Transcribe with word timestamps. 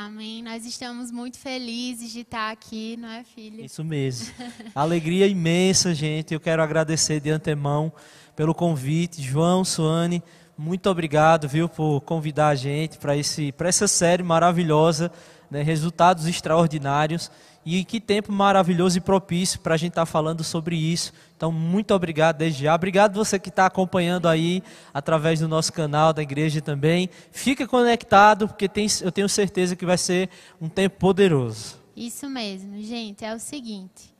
Amém. 0.00 0.44
Nós 0.44 0.64
estamos 0.64 1.10
muito 1.10 1.40
felizes 1.40 2.12
de 2.12 2.20
estar 2.20 2.52
aqui, 2.52 2.96
não 2.96 3.08
é, 3.08 3.24
filho? 3.24 3.64
Isso 3.64 3.82
mesmo. 3.82 4.32
Alegria 4.72 5.26
imensa, 5.26 5.92
gente. 5.92 6.32
Eu 6.32 6.38
quero 6.38 6.62
agradecer 6.62 7.18
de 7.18 7.30
antemão 7.30 7.92
pelo 8.36 8.54
convite. 8.54 9.20
João, 9.20 9.64
Suane, 9.64 10.22
muito 10.56 10.88
obrigado, 10.88 11.48
viu, 11.48 11.68
por 11.68 12.00
convidar 12.02 12.46
a 12.46 12.54
gente 12.54 12.96
para 12.96 13.68
essa 13.68 13.88
série 13.88 14.22
maravilhosa, 14.22 15.10
né, 15.50 15.62
Resultados 15.62 16.28
Extraordinários. 16.28 17.28
E 17.70 17.84
que 17.84 18.00
tempo 18.00 18.32
maravilhoso 18.32 18.96
e 18.96 19.00
propício 19.00 19.60
para 19.60 19.74
a 19.74 19.76
gente 19.76 19.90
estar 19.90 20.06
tá 20.06 20.06
falando 20.06 20.42
sobre 20.42 20.74
isso. 20.74 21.12
Então, 21.36 21.52
muito 21.52 21.92
obrigado 21.92 22.38
desde 22.38 22.62
já. 22.62 22.74
Obrigado 22.74 23.14
você 23.14 23.38
que 23.38 23.50
está 23.50 23.66
acompanhando 23.66 24.26
aí 24.26 24.62
através 24.94 25.40
do 25.40 25.46
nosso 25.46 25.70
canal, 25.70 26.14
da 26.14 26.22
igreja 26.22 26.62
também. 26.62 27.10
Fica 27.30 27.68
conectado, 27.68 28.48
porque 28.48 28.70
tem, 28.70 28.86
eu 29.02 29.12
tenho 29.12 29.28
certeza 29.28 29.76
que 29.76 29.84
vai 29.84 29.98
ser 29.98 30.30
um 30.58 30.66
tempo 30.66 30.96
poderoso. 30.96 31.76
Isso 31.94 32.26
mesmo, 32.30 32.80
gente. 32.80 33.22
É 33.22 33.34
o 33.34 33.38
seguinte. 33.38 34.14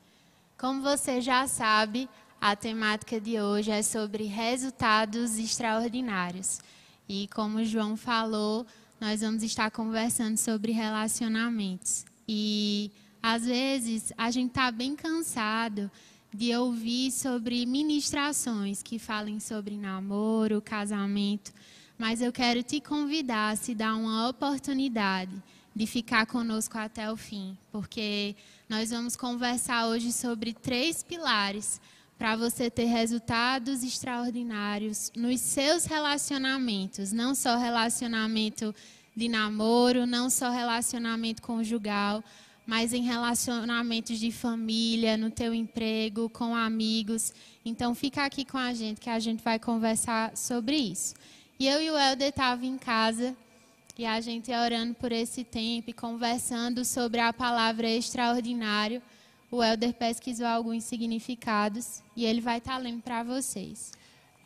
Como 0.58 0.82
você 0.82 1.18
já 1.22 1.46
sabe, 1.46 2.06
a 2.38 2.54
temática 2.54 3.18
de 3.18 3.40
hoje 3.40 3.70
é 3.70 3.80
sobre 3.80 4.24
resultados 4.24 5.38
extraordinários. 5.38 6.60
E 7.08 7.26
como 7.34 7.60
o 7.60 7.64
João 7.64 7.96
falou, 7.96 8.66
nós 9.00 9.22
vamos 9.22 9.42
estar 9.42 9.70
conversando 9.70 10.36
sobre 10.36 10.70
relacionamentos. 10.70 12.04
E 12.28 12.92
às 13.30 13.44
vezes, 13.44 14.10
a 14.16 14.30
gente 14.30 14.48
está 14.48 14.70
bem 14.70 14.96
cansado 14.96 15.90
de 16.32 16.56
ouvir 16.56 17.12
sobre 17.12 17.66
ministrações 17.66 18.82
que 18.82 18.98
falem 18.98 19.38
sobre 19.38 19.76
namoro, 19.76 20.62
casamento, 20.62 21.52
mas 21.98 22.22
eu 22.22 22.32
quero 22.32 22.62
te 22.62 22.80
convidar 22.80 23.50
a 23.50 23.56
se 23.56 23.74
dar 23.74 23.96
uma 23.96 24.30
oportunidade 24.30 25.42
de 25.76 25.86
ficar 25.86 26.24
conosco 26.24 26.78
até 26.78 27.12
o 27.12 27.18
fim, 27.18 27.54
porque 27.70 28.34
nós 28.66 28.92
vamos 28.92 29.14
conversar 29.14 29.88
hoje 29.88 30.10
sobre 30.10 30.54
três 30.54 31.02
pilares 31.02 31.82
para 32.18 32.34
você 32.34 32.70
ter 32.70 32.86
resultados 32.86 33.84
extraordinários 33.84 35.12
nos 35.14 35.38
seus 35.42 35.84
relacionamentos, 35.84 37.12
não 37.12 37.34
só 37.34 37.58
relacionamento 37.58 38.74
de 39.14 39.28
namoro, 39.28 40.06
não 40.06 40.30
só 40.30 40.50
relacionamento 40.50 41.42
conjugal, 41.42 42.24
mas 42.68 42.92
em 42.92 43.02
relacionamentos 43.02 44.20
de 44.20 44.30
família, 44.30 45.16
no 45.16 45.30
teu 45.30 45.54
emprego, 45.54 46.28
com 46.28 46.54
amigos. 46.54 47.32
Então 47.64 47.94
fica 47.94 48.26
aqui 48.26 48.44
com 48.44 48.58
a 48.58 48.74
gente 48.74 49.00
que 49.00 49.08
a 49.08 49.18
gente 49.18 49.42
vai 49.42 49.58
conversar 49.58 50.36
sobre 50.36 50.76
isso. 50.76 51.14
E 51.58 51.66
eu 51.66 51.80
e 51.80 51.90
o 51.90 51.98
Helder 51.98 52.28
estavam 52.28 52.66
em 52.66 52.76
casa 52.76 53.34
e 53.96 54.04
a 54.04 54.20
gente 54.20 54.52
orando 54.52 54.92
por 54.92 55.12
esse 55.12 55.44
tempo 55.44 55.88
e 55.88 55.94
conversando 55.94 56.84
sobre 56.84 57.20
a 57.20 57.32
palavra 57.32 57.88
extraordinário. 57.88 59.00
O 59.50 59.64
Helder 59.64 59.94
pesquisou 59.94 60.46
alguns 60.46 60.84
significados 60.84 62.02
e 62.14 62.26
ele 62.26 62.42
vai 62.42 62.58
estar 62.58 62.74
tá 62.74 62.78
lendo 62.78 63.00
para 63.00 63.22
vocês. 63.22 63.92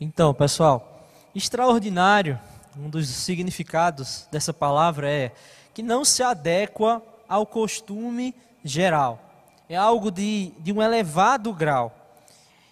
Então, 0.00 0.32
pessoal, 0.32 1.08
extraordinário, 1.34 2.38
um 2.78 2.88
dos 2.88 3.08
significados 3.08 4.28
dessa 4.30 4.52
palavra 4.52 5.10
é 5.10 5.32
que 5.74 5.82
não 5.82 6.04
se 6.04 6.22
adequa 6.22 7.02
ao 7.28 7.46
costume 7.46 8.34
geral. 8.64 9.20
É 9.68 9.76
algo 9.76 10.10
de, 10.10 10.52
de 10.58 10.72
um 10.72 10.82
elevado 10.82 11.52
grau. 11.52 11.96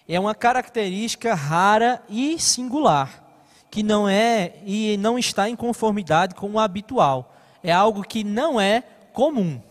É 0.07 0.19
uma 0.19 0.35
característica 0.35 1.33
rara 1.33 2.03
e 2.09 2.39
singular, 2.39 3.23
que 3.69 3.81
não 3.81 4.07
é 4.07 4.55
e 4.65 4.97
não 4.97 5.17
está 5.17 5.49
em 5.49 5.55
conformidade 5.55 6.35
com 6.35 6.51
o 6.51 6.59
habitual. 6.59 7.35
É 7.63 7.71
algo 7.71 8.03
que 8.03 8.23
não 8.23 8.59
é 8.59 8.83
comum. 9.13 9.61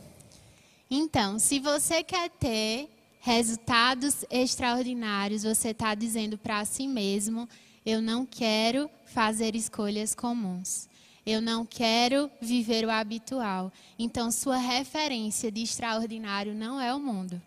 Então, 0.91 1.39
se 1.39 1.61
você 1.61 2.03
quer 2.03 2.31
ter 2.31 2.89
resultados 3.21 4.25
extraordinários, 4.31 5.45
você 5.45 5.69
está 5.69 5.95
dizendo 5.95 6.37
para 6.37 6.65
si 6.65 6.89
mesmo: 6.89 7.49
eu 7.85 8.03
não 8.03 8.27
quero 8.27 8.91
fazer 9.05 9.55
escolhas 9.55 10.15
comuns. 10.15 10.90
Eu 11.25 11.41
não 11.41 11.67
quero 11.67 12.31
viver 12.41 12.85
o 12.85 12.91
habitual. 12.91 13.73
Então, 13.99 14.31
sua 14.31 14.57
referência 14.57 15.51
de 15.51 15.63
extraordinário 15.63 16.55
não 16.55 16.81
é 16.81 16.95
o 16.95 17.01
mundo. 17.01 17.41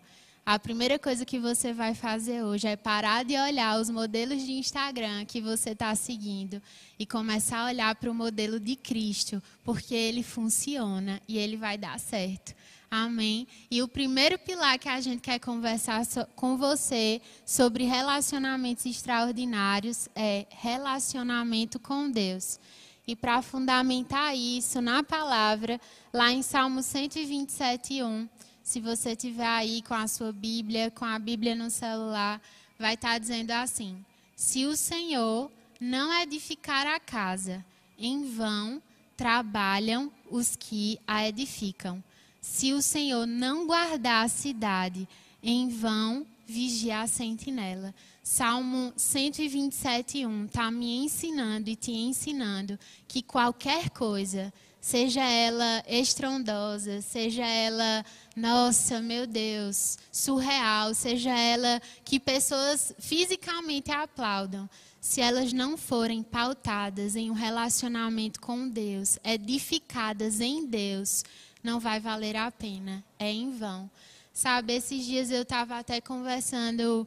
A 0.46 0.58
primeira 0.58 0.98
coisa 0.98 1.24
que 1.24 1.38
você 1.38 1.72
vai 1.72 1.94
fazer 1.94 2.42
hoje 2.42 2.68
é 2.68 2.76
parar 2.76 3.24
de 3.24 3.34
olhar 3.34 3.80
os 3.80 3.88
modelos 3.88 4.44
de 4.44 4.52
Instagram 4.52 5.24
que 5.24 5.40
você 5.40 5.70
está 5.70 5.94
seguindo 5.94 6.60
e 6.98 7.06
começar 7.06 7.60
a 7.60 7.66
olhar 7.66 7.94
para 7.94 8.10
o 8.10 8.14
modelo 8.14 8.60
de 8.60 8.76
Cristo, 8.76 9.42
porque 9.64 9.94
ele 9.94 10.22
funciona 10.22 11.18
e 11.26 11.38
ele 11.38 11.56
vai 11.56 11.78
dar 11.78 11.98
certo. 11.98 12.54
Amém? 12.90 13.48
E 13.70 13.82
o 13.82 13.88
primeiro 13.88 14.38
pilar 14.38 14.78
que 14.78 14.88
a 14.88 15.00
gente 15.00 15.22
quer 15.22 15.38
conversar 15.38 16.02
com 16.36 16.58
você 16.58 17.22
sobre 17.46 17.84
relacionamentos 17.84 18.84
extraordinários 18.84 20.10
é 20.14 20.46
relacionamento 20.50 21.78
com 21.80 22.10
Deus. 22.10 22.60
E 23.06 23.14
para 23.14 23.42
fundamentar 23.42 24.34
isso 24.34 24.80
na 24.80 25.02
palavra, 25.02 25.80
lá 26.12 26.32
em 26.32 26.42
Salmo 26.42 26.82
127, 26.82 28.02
1, 28.02 28.28
se 28.62 28.80
você 28.80 29.14
tiver 29.14 29.46
aí 29.46 29.82
com 29.82 29.92
a 29.92 30.08
sua 30.08 30.32
Bíblia, 30.32 30.90
com 30.90 31.04
a 31.04 31.18
Bíblia 31.18 31.54
no 31.54 31.70
celular, 31.70 32.40
vai 32.78 32.94
estar 32.94 33.12
tá 33.12 33.18
dizendo 33.18 33.50
assim: 33.50 34.02
Se 34.34 34.64
o 34.64 34.74
Senhor 34.74 35.52
não 35.78 36.10
edificar 36.22 36.86
a 36.86 36.98
casa, 36.98 37.62
em 37.98 38.24
vão 38.24 38.82
trabalham 39.16 40.10
os 40.30 40.56
que 40.56 40.98
a 41.06 41.28
edificam. 41.28 42.02
Se 42.40 42.72
o 42.72 42.80
Senhor 42.80 43.26
não 43.26 43.66
guardar 43.66 44.24
a 44.24 44.28
cidade, 44.28 45.06
em 45.42 45.68
vão 45.68 46.26
vigia 46.46 47.00
a 47.00 47.06
sentinela. 47.06 47.94
Salmo 48.26 48.90
127, 48.96 50.24
1 50.24 50.46
está 50.46 50.70
me 50.70 51.04
ensinando 51.04 51.68
e 51.68 51.76
te 51.76 51.92
ensinando 51.92 52.78
que 53.06 53.22
qualquer 53.22 53.90
coisa, 53.90 54.50
seja 54.80 55.22
ela 55.22 55.84
estrondosa, 55.86 57.02
seja 57.02 57.44
ela, 57.46 58.02
nossa, 58.34 59.02
meu 59.02 59.26
Deus, 59.26 59.98
surreal, 60.10 60.94
seja 60.94 61.38
ela 61.38 61.82
que 62.02 62.18
pessoas 62.18 62.94
fisicamente 62.98 63.90
aplaudam, 63.90 64.70
se 65.02 65.20
elas 65.20 65.52
não 65.52 65.76
forem 65.76 66.22
pautadas 66.22 67.16
em 67.16 67.30
um 67.30 67.34
relacionamento 67.34 68.40
com 68.40 68.66
Deus, 68.66 69.18
edificadas 69.22 70.40
em 70.40 70.64
Deus, 70.64 71.26
não 71.62 71.78
vai 71.78 72.00
valer 72.00 72.36
a 72.36 72.50
pena, 72.50 73.04
é 73.18 73.30
em 73.30 73.50
vão. 73.50 73.90
Sabe, 74.32 74.72
esses 74.72 75.04
dias 75.04 75.30
eu 75.30 75.42
estava 75.42 75.78
até 75.78 76.00
conversando 76.00 77.06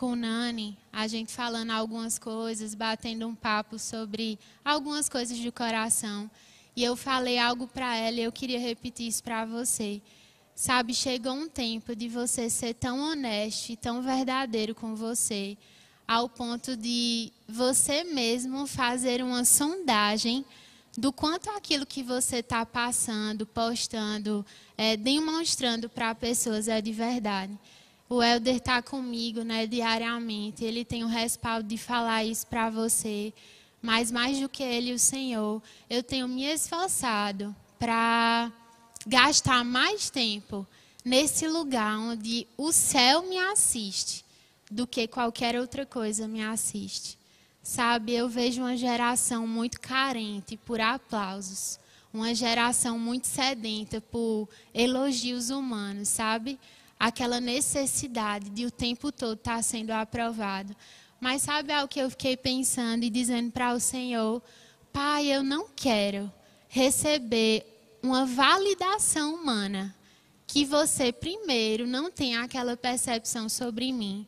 com 0.00 0.16
Nani, 0.16 0.78
a 0.90 1.06
gente 1.06 1.30
falando 1.30 1.72
algumas 1.72 2.18
coisas, 2.18 2.74
batendo 2.74 3.28
um 3.28 3.34
papo 3.34 3.78
sobre 3.78 4.38
algumas 4.64 5.10
coisas 5.10 5.38
do 5.38 5.52
coração. 5.52 6.30
E 6.74 6.82
eu 6.82 6.96
falei 6.96 7.38
algo 7.38 7.68
para 7.68 7.94
ela 7.94 8.16
e 8.16 8.22
eu 8.22 8.32
queria 8.32 8.58
repetir 8.58 9.08
isso 9.08 9.22
para 9.22 9.44
você. 9.44 10.00
Sabe, 10.54 10.94
chegou 10.94 11.34
um 11.34 11.50
tempo 11.50 11.94
de 11.94 12.08
você 12.08 12.48
ser 12.48 12.72
tão 12.72 12.98
honesto 12.98 13.68
e 13.72 13.76
tão 13.76 14.00
verdadeiro 14.00 14.74
com 14.74 14.94
você, 14.94 15.54
ao 16.08 16.30
ponto 16.30 16.74
de 16.78 17.30
você 17.46 18.02
mesmo 18.02 18.66
fazer 18.66 19.22
uma 19.22 19.44
sondagem 19.44 20.46
do 20.96 21.12
quanto 21.12 21.50
aquilo 21.50 21.84
que 21.84 22.02
você 22.02 22.36
está 22.36 22.64
passando, 22.64 23.44
postando, 23.44 24.46
é, 24.78 24.96
demonstrando 24.96 25.90
para 25.90 26.14
pessoas 26.14 26.68
é 26.68 26.80
de 26.80 26.90
verdade 26.90 27.52
o 28.10 28.20
Helder 28.20 28.56
está 28.56 28.82
comigo 28.82 29.44
né, 29.44 29.68
diariamente. 29.68 30.64
Ele 30.64 30.84
tem 30.84 31.04
o 31.04 31.06
respaldo 31.06 31.68
de 31.68 31.78
falar 31.78 32.24
isso 32.24 32.44
para 32.44 32.68
você. 32.68 33.32
Mas 33.80 34.10
mais 34.10 34.40
do 34.40 34.48
que 34.48 34.64
ele, 34.64 34.92
o 34.92 34.98
Senhor, 34.98 35.62
eu 35.88 36.02
tenho 36.02 36.26
me 36.26 36.42
esforçado 36.42 37.54
para 37.78 38.52
gastar 39.06 39.64
mais 39.64 40.10
tempo 40.10 40.66
nesse 41.04 41.46
lugar 41.46 41.98
onde 41.98 42.48
o 42.58 42.72
céu 42.72 43.22
me 43.22 43.38
assiste 43.38 44.24
do 44.68 44.88
que 44.88 45.06
qualquer 45.06 45.58
outra 45.58 45.86
coisa 45.86 46.26
me 46.26 46.42
assiste. 46.42 47.16
Sabe, 47.62 48.12
eu 48.12 48.28
vejo 48.28 48.60
uma 48.60 48.76
geração 48.76 49.46
muito 49.46 49.80
carente 49.80 50.56
por 50.56 50.80
aplausos, 50.80 51.78
uma 52.12 52.34
geração 52.34 52.98
muito 52.98 53.28
sedenta 53.28 54.00
por 54.00 54.48
elogios 54.74 55.50
humanos, 55.50 56.08
sabe? 56.08 56.58
Aquela 57.00 57.40
necessidade 57.40 58.50
de 58.50 58.66
o 58.66 58.70
tempo 58.70 59.10
todo 59.10 59.38
estar 59.38 59.56
tá 59.56 59.62
sendo 59.62 59.90
aprovado. 59.90 60.76
Mas 61.18 61.40
sabe 61.40 61.72
algo 61.72 61.88
que 61.88 61.98
eu 61.98 62.10
fiquei 62.10 62.36
pensando 62.36 63.02
e 63.02 63.08
dizendo 63.08 63.50
para 63.50 63.72
o 63.72 63.80
Senhor? 63.80 64.42
Pai, 64.92 65.26
eu 65.26 65.42
não 65.42 65.66
quero 65.74 66.30
receber 66.68 67.66
uma 68.02 68.26
validação 68.26 69.34
humana 69.34 69.94
que 70.46 70.64
você 70.64 71.10
primeiro 71.12 71.86
não 71.86 72.10
tenha 72.10 72.42
aquela 72.42 72.76
percepção 72.76 73.48
sobre 73.48 73.92
mim. 73.92 74.26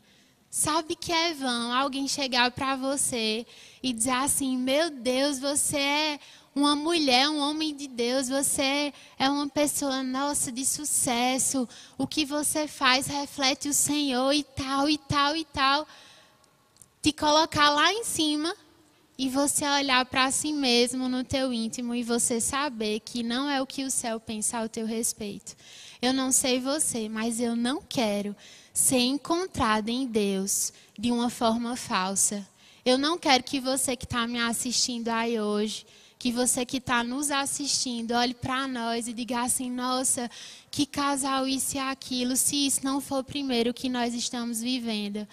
Sabe 0.48 0.94
que 0.94 1.12
é 1.12 1.34
vão 1.34 1.72
alguém 1.72 2.06
chegar 2.06 2.50
para 2.52 2.76
você 2.76 3.46
e 3.82 3.92
dizer 3.92 4.10
assim: 4.10 4.56
Meu 4.56 4.90
Deus, 4.90 5.38
você 5.38 5.78
é 5.78 6.20
uma 6.54 6.76
mulher, 6.76 7.28
um 7.30 7.38
homem 7.38 7.74
de 7.74 7.88
Deus, 7.88 8.28
você 8.28 8.92
é 9.18 9.30
uma 9.30 9.48
pessoa, 9.48 10.02
nossa, 10.02 10.52
de 10.52 10.66
sucesso. 10.66 11.66
O 11.96 12.06
que 12.06 12.26
você 12.26 12.68
faz 12.68 13.06
reflete 13.06 13.68
o 13.68 13.74
Senhor 13.74 14.32
e 14.32 14.42
tal, 14.42 14.88
e 14.88 14.98
tal, 14.98 15.34
e 15.34 15.44
tal. 15.46 15.88
Te 17.00 17.10
colocar 17.10 17.70
lá 17.70 17.90
em 17.92 18.04
cima 18.04 18.54
e 19.16 19.30
você 19.30 19.66
olhar 19.66 20.04
para 20.04 20.30
si 20.30 20.52
mesmo 20.52 21.08
no 21.08 21.24
teu 21.24 21.52
íntimo 21.54 21.94
e 21.94 22.02
você 22.02 22.38
saber 22.38 23.00
que 23.00 23.22
não 23.22 23.48
é 23.48 23.60
o 23.60 23.66
que 23.66 23.84
o 23.84 23.90
céu 23.90 24.20
pensa 24.20 24.58
ao 24.58 24.68
teu 24.68 24.84
respeito. 24.84 25.56
Eu 26.02 26.12
não 26.12 26.30
sei 26.30 26.60
você, 26.60 27.08
mas 27.08 27.40
eu 27.40 27.56
não 27.56 27.80
quero 27.80 28.36
ser 28.74 28.98
encontrada 28.98 29.90
em 29.90 30.06
Deus 30.06 30.72
de 30.98 31.10
uma 31.10 31.30
forma 31.30 31.76
falsa. 31.76 32.46
Eu 32.84 32.98
não 32.98 33.16
quero 33.16 33.42
que 33.42 33.58
você 33.58 33.96
que 33.96 34.04
está 34.04 34.26
me 34.26 34.38
assistindo 34.38 35.08
aí 35.08 35.40
hoje 35.40 35.86
que 36.22 36.30
você 36.30 36.64
que 36.64 36.76
está 36.76 37.02
nos 37.02 37.32
assistindo 37.32 38.12
olhe 38.12 38.32
para 38.32 38.68
nós 38.68 39.08
e 39.08 39.12
diga 39.12 39.42
assim: 39.42 39.68
nossa, 39.68 40.30
que 40.70 40.86
casal 40.86 41.48
isso 41.48 41.76
e 41.76 41.80
aquilo, 41.80 42.36
se 42.36 42.64
isso 42.64 42.84
não 42.84 43.00
for 43.00 43.24
primeiro 43.24 43.70
o 43.70 43.74
que 43.74 43.88
nós 43.88 44.14
estamos 44.14 44.60
vivendo. 44.60 45.26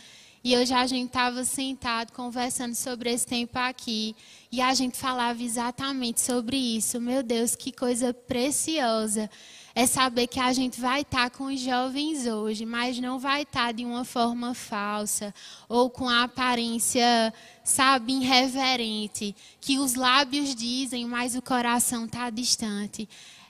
E 0.44 0.58
hoje 0.58 0.74
a 0.74 0.88
gente 0.88 1.06
estava 1.06 1.46
sentado 1.46 2.12
conversando 2.12 2.74
sobre 2.74 3.12
esse 3.12 3.24
tempo 3.24 3.60
aqui. 3.60 4.16
E 4.52 4.62
a 4.62 4.74
gente 4.74 4.98
falava 4.98 5.44
exatamente 5.44 6.22
sobre 6.22 6.58
isso. 6.58 7.00
Meu 7.00 7.22
Deus, 7.22 7.56
que 7.56 7.72
coisa 7.72 8.12
preciosa 8.12 9.30
é 9.76 9.86
saber 9.86 10.28
que 10.28 10.40
a 10.40 10.52
gente 10.54 10.80
vai 10.80 11.02
estar 11.02 11.30
tá 11.30 11.38
com 11.38 11.46
os 11.46 11.60
jovens 11.60 12.26
hoje, 12.26 12.66
mas 12.66 13.00
não 13.00 13.20
vai 13.20 13.44
estar 13.44 13.68
tá 13.68 13.72
de 13.72 13.86
uma 13.86 14.04
forma 14.04 14.54
falsa 14.54 15.34
ou 15.68 15.90
com 15.90 16.08
a 16.08 16.24
aparência, 16.24 17.34
sabe, 17.64 18.14
irreverente, 18.14 19.36
que 19.62 19.80
os 19.80 19.96
lábios 19.96 20.56
dizem, 20.56 21.06
mas 21.06 21.36
o 21.36 21.42
coração 21.42 22.06
está 22.06 22.30
distante. 22.30 23.08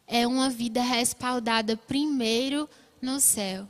É 0.07 0.27
uma 0.27 0.50
vida 0.50 0.81
respaldada 0.81 1.77
primeiro 1.77 2.69
no 3.01 3.19
céu. 3.19 3.68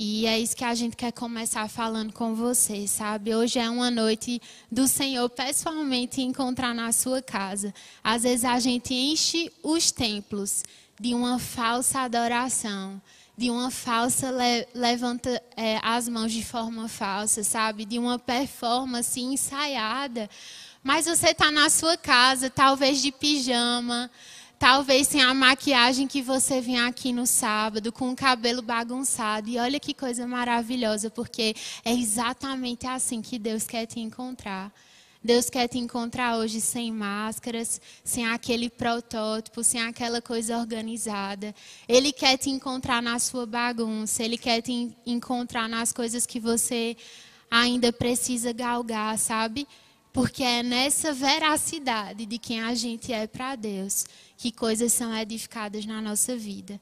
E 0.00 0.26
é 0.26 0.38
isso 0.38 0.56
que 0.56 0.62
a 0.62 0.76
gente 0.76 0.96
quer 0.96 1.10
começar 1.10 1.68
falando 1.68 2.12
com 2.12 2.32
você, 2.32 2.86
sabe? 2.86 3.34
Hoje 3.34 3.58
é 3.58 3.68
uma 3.68 3.90
noite 3.90 4.40
do 4.70 4.86
Senhor 4.86 5.28
pessoalmente 5.28 6.20
encontrar 6.20 6.72
na 6.72 6.92
sua 6.92 7.20
casa. 7.20 7.74
Às 8.02 8.22
vezes 8.22 8.44
a 8.44 8.60
gente 8.60 8.94
enche 8.94 9.50
os 9.60 9.90
templos 9.90 10.62
de 11.00 11.14
uma 11.14 11.38
falsa 11.38 12.00
adoração, 12.00 13.00
de 13.36 13.50
uma 13.50 13.70
falsa 13.70 14.32
le 14.32 14.66
levanta 14.74 15.40
é, 15.56 15.78
as 15.82 16.08
mãos 16.08 16.32
de 16.32 16.44
forma 16.44 16.88
falsa, 16.88 17.44
sabe? 17.44 17.84
De 17.84 17.98
uma 17.98 18.18
performance 18.18 19.20
ensaiada. 19.20 20.28
Mas 20.82 21.06
você 21.06 21.28
está 21.28 21.50
na 21.50 21.70
sua 21.70 21.96
casa, 21.96 22.50
talvez 22.50 23.00
de 23.00 23.12
pijama, 23.12 24.10
talvez 24.58 25.06
sem 25.06 25.22
a 25.22 25.32
maquiagem 25.32 26.08
que 26.08 26.20
você 26.20 26.60
vem 26.60 26.80
aqui 26.80 27.12
no 27.12 27.26
sábado, 27.26 27.92
com 27.92 28.10
o 28.10 28.16
cabelo 28.16 28.60
bagunçado. 28.60 29.48
E 29.48 29.58
olha 29.58 29.78
que 29.78 29.94
coisa 29.94 30.26
maravilhosa, 30.26 31.08
porque 31.08 31.54
é 31.84 31.92
exatamente 31.92 32.86
assim 32.86 33.22
que 33.22 33.38
Deus 33.38 33.64
quer 33.64 33.86
te 33.86 34.00
encontrar. 34.00 34.72
Deus 35.22 35.50
quer 35.50 35.66
te 35.66 35.78
encontrar 35.78 36.36
hoje 36.36 36.60
sem 36.60 36.92
máscaras, 36.92 37.80
sem 38.04 38.26
aquele 38.26 38.70
protótipo, 38.70 39.64
sem 39.64 39.82
aquela 39.82 40.22
coisa 40.22 40.56
organizada. 40.56 41.54
Ele 41.88 42.12
quer 42.12 42.36
te 42.36 42.50
encontrar 42.50 43.02
na 43.02 43.18
sua 43.18 43.44
bagunça, 43.44 44.22
ele 44.22 44.38
quer 44.38 44.62
te 44.62 44.96
encontrar 45.04 45.68
nas 45.68 45.92
coisas 45.92 46.24
que 46.24 46.38
você 46.38 46.96
ainda 47.50 47.92
precisa 47.92 48.52
galgar, 48.52 49.18
sabe? 49.18 49.66
Porque 50.12 50.42
é 50.42 50.62
nessa 50.62 51.12
veracidade 51.12 52.24
de 52.24 52.38
quem 52.38 52.60
a 52.60 52.74
gente 52.74 53.12
é 53.12 53.26
para 53.26 53.56
Deus 53.56 54.06
que 54.36 54.52
coisas 54.52 54.92
são 54.92 55.14
edificadas 55.16 55.84
na 55.84 56.00
nossa 56.00 56.36
vida. 56.36 56.80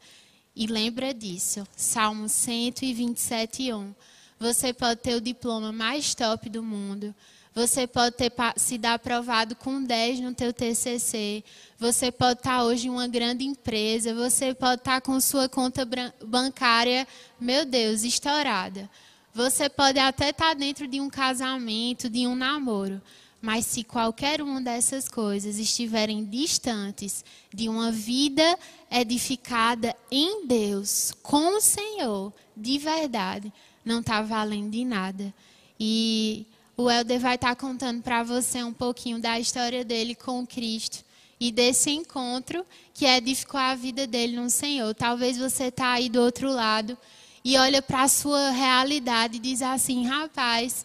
E 0.55 0.67
lembra 0.67 1.13
disso, 1.13 1.67
Salmo 1.75 2.29
127, 2.29 3.73
1. 3.73 3.95
Você 4.39 4.73
pode 4.73 5.01
ter 5.01 5.15
o 5.15 5.21
diploma 5.21 5.73
mais 5.73 6.15
top 6.15 6.49
do 6.51 6.63
mundo, 6.63 7.15
você 7.57 7.87
pode 7.87 8.17
ter 8.17 8.31
se 8.55 8.77
dar 8.77 8.93
aprovado 8.93 9.57
com 9.57 9.83
10 9.83 10.21
no 10.21 10.35
teu 10.35 10.53
TCC. 10.53 11.43
Você 11.79 12.13
pode 12.13 12.41
estar 12.41 12.63
hoje 12.63 12.87
em 12.87 12.91
uma 12.91 13.09
grande 13.09 13.47
empresa. 13.47 14.13
Você 14.13 14.53
pode 14.53 14.83
estar 14.83 15.01
com 15.01 15.19
sua 15.19 15.49
conta 15.49 15.89
bancária, 16.23 17.09
meu 17.41 17.65
Deus, 17.65 18.05
estourada. 18.05 18.91
Você 19.33 19.71
pode 19.71 19.99
até 19.99 20.29
estar 20.29 20.55
dentro 20.55 20.87
de 20.87 21.01
um 21.01 21.09
casamento, 21.09 22.11
de 22.11 22.27
um 22.27 22.37
namoro. 22.37 23.01
Mas 23.41 23.65
se 23.65 23.83
qualquer 23.83 24.43
uma 24.43 24.61
dessas 24.61 25.09
coisas 25.09 25.59
estiverem 25.59 26.27
distantes 26.27 27.25
de 27.55 27.71
uma 27.71 27.91
vida 27.91 28.59
edificada 28.91 29.97
em 30.11 30.47
Deus, 30.47 31.11
com 31.23 31.57
o 31.57 31.61
Senhor, 31.63 32.35
de 32.55 32.77
verdade, 32.77 33.51
não 33.83 34.01
está 34.01 34.21
valendo 34.21 34.73
de 34.73 34.85
nada. 34.85 35.33
E 35.81 36.45
o 36.77 36.91
Helder 36.91 37.19
vai 37.19 37.37
estar 37.37 37.55
tá 37.55 37.57
contando 37.57 38.03
para 38.03 38.23
você 38.23 38.63
um 38.63 38.73
pouquinho 38.73 39.19
da 39.19 39.41
história 39.41 39.85
dele 39.85 40.15
com 40.15 40.47
Cristo 40.47 41.05
e 41.41 41.51
desse 41.51 41.91
encontro 41.91 42.65
que 42.93 43.07
edificou 43.07 43.59
a 43.59 43.75
vida 43.75 44.07
dele 44.07 44.37
no 44.37 44.51
Senhor. 44.51 44.95
Talvez 44.95 45.39
você 45.39 45.65
está 45.65 45.93
aí 45.93 46.09
do 46.09 46.21
outro 46.21 46.51
lado 46.51 46.97
e 47.45 47.57
olha 47.57 47.81
para 47.81 48.03
a 48.03 48.09
sua 48.09 48.51
realidade 48.51 49.37
e 49.37 49.41
diz 49.41 49.63
assim, 49.63 50.07
rapaz, 50.07 50.85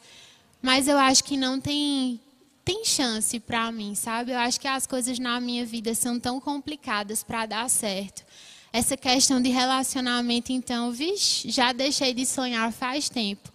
mas 0.62 0.88
eu 0.88 0.98
acho 0.98 1.24
que 1.24 1.36
não 1.36 1.60
tem 1.60 2.20
tem 2.64 2.86
chance 2.86 3.40
para 3.40 3.72
mim, 3.72 3.96
sabe? 3.96 4.32
Eu 4.32 4.38
acho 4.38 4.60
que 4.60 4.68
as 4.68 4.86
coisas 4.86 5.18
na 5.18 5.40
minha 5.42 5.66
vida 5.66 5.96
são 5.96 6.20
tão 6.20 6.40
complicadas 6.40 7.24
para 7.24 7.48
dar 7.48 7.70
certo. 7.70 8.24
Essa 8.72 8.96
questão 8.96 9.42
de 9.42 9.50
relacionamento, 9.50 10.52
então, 10.52 10.92
vixe, 10.92 11.50
já 11.50 11.74
deixei 11.74 12.14
de 12.14 12.24
sonhar 12.26 12.72
faz 12.72 13.10
tempo. 13.10 13.52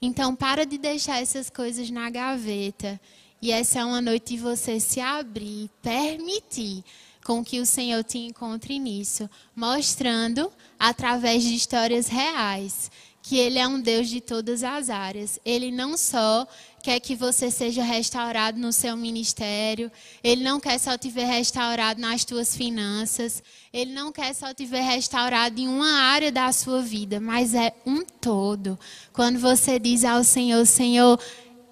Então, 0.00 0.34
para 0.34 0.66
de 0.66 0.78
deixar 0.78 1.22
essas 1.22 1.48
coisas 1.48 1.90
na 1.90 2.10
gaveta. 2.10 3.00
E 3.40 3.50
essa 3.50 3.80
é 3.80 3.84
uma 3.84 4.00
noite 4.00 4.34
de 4.34 4.42
você 4.42 4.80
se 4.80 5.00
abrir, 5.00 5.70
permitir 5.82 6.84
com 7.24 7.44
que 7.44 7.60
o 7.60 7.66
Senhor 7.66 8.04
te 8.04 8.18
encontre 8.18 8.78
nisso, 8.78 9.28
mostrando 9.54 10.50
através 10.78 11.42
de 11.42 11.54
histórias 11.54 12.06
reais 12.06 12.90
que 13.22 13.36
Ele 13.36 13.58
é 13.58 13.66
um 13.66 13.80
Deus 13.80 14.08
de 14.08 14.20
todas 14.20 14.62
as 14.62 14.88
áreas. 14.88 15.40
Ele 15.44 15.72
não 15.72 15.96
só 15.96 16.46
quer 16.86 17.00
que 17.00 17.16
você 17.16 17.50
seja 17.50 17.82
restaurado 17.82 18.60
no 18.60 18.72
seu 18.72 18.96
ministério, 18.96 19.90
Ele 20.22 20.44
não 20.44 20.60
quer 20.60 20.78
só 20.78 20.96
te 20.96 21.10
ver 21.10 21.24
restaurado 21.24 22.00
nas 22.00 22.24
tuas 22.24 22.56
finanças, 22.56 23.42
Ele 23.72 23.92
não 23.92 24.12
quer 24.12 24.32
só 24.32 24.54
te 24.54 24.64
ver 24.64 24.82
restaurado 24.82 25.60
em 25.60 25.66
uma 25.66 25.90
área 26.02 26.30
da 26.30 26.52
sua 26.52 26.80
vida, 26.80 27.18
mas 27.18 27.54
é 27.54 27.74
um 27.84 28.04
todo. 28.04 28.78
Quando 29.12 29.36
você 29.40 29.80
diz 29.80 30.04
ao 30.04 30.22
Senhor, 30.22 30.64
Senhor, 30.64 31.18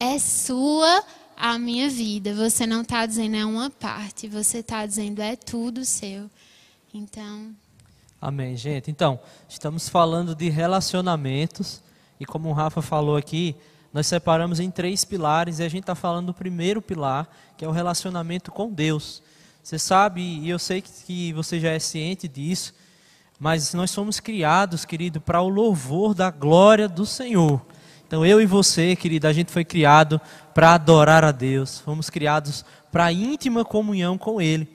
é 0.00 0.18
sua 0.18 1.04
a 1.37 1.61
minha 1.61 1.88
vida, 1.88 2.35
você 2.35 2.66
não 2.66 2.83
está 2.83 3.06
dizendo 3.06 3.37
é 3.37 3.44
uma 3.44 3.71
parte, 3.71 4.26
você 4.26 4.59
está 4.59 4.85
dizendo 4.85 5.23
é 5.23 5.37
tudo 5.37 5.85
seu. 5.85 6.28
Então. 6.92 7.54
Amém, 8.21 8.56
gente. 8.56 8.90
Então, 8.90 9.21
estamos 9.49 9.88
falando 9.88 10.35
de 10.35 10.49
relacionamentos 10.49 11.80
e 12.18 12.26
como 12.26 12.49
o 12.49 12.52
Rafa 12.52 12.83
falou 12.83 13.16
aqui, 13.16 13.54
nós 13.95 14.09
separamos 14.09 14.59
em 14.59 14.73
três 14.73 15.05
pilares 15.05 15.61
e 15.61 15.63
a 15.63 15.69
gente 15.69 15.85
está 15.85 15.95
falando 15.95 16.27
do 16.27 16.35
primeiro 16.35 16.83
pilar, 16.83 17.29
que 17.57 17.65
é 17.65 17.69
o 17.69 17.71
relacionamento 17.71 18.51
com 18.51 18.69
Deus. 18.69 19.23
Você 19.63 19.79
sabe, 19.79 20.21
e 20.21 20.51
eu 20.51 20.59
sei 20.59 20.83
que 20.83 21.33
você 21.33 21.61
já 21.61 21.71
é 21.71 21.79
ciente 21.79 22.27
disso, 22.27 22.75
mas 23.39 23.73
nós 23.73 23.93
somos 23.93 24.19
criados, 24.19 24.85
querido, 24.85 25.21
para 25.21 25.41
o 25.41 25.49
louvor 25.49 26.13
da 26.13 26.29
glória 26.29 26.89
do 26.89 27.07
Senhor. 27.07 27.65
Então 28.05 28.27
eu 28.27 28.41
e 28.43 28.47
você, 28.47 28.97
querido, 28.97 29.29
a 29.29 29.33
gente 29.33 29.53
foi 29.53 29.65
criado 29.65 30.21
para 30.53 30.75
adorar 30.75 31.23
a 31.23 31.31
Deus. 31.31 31.79
Fomos 31.79 32.11
criados 32.11 32.65
para 32.91 33.13
íntima 33.13 33.65
comunhão 33.65 34.19
com 34.19 34.41
Ele. 34.41 34.69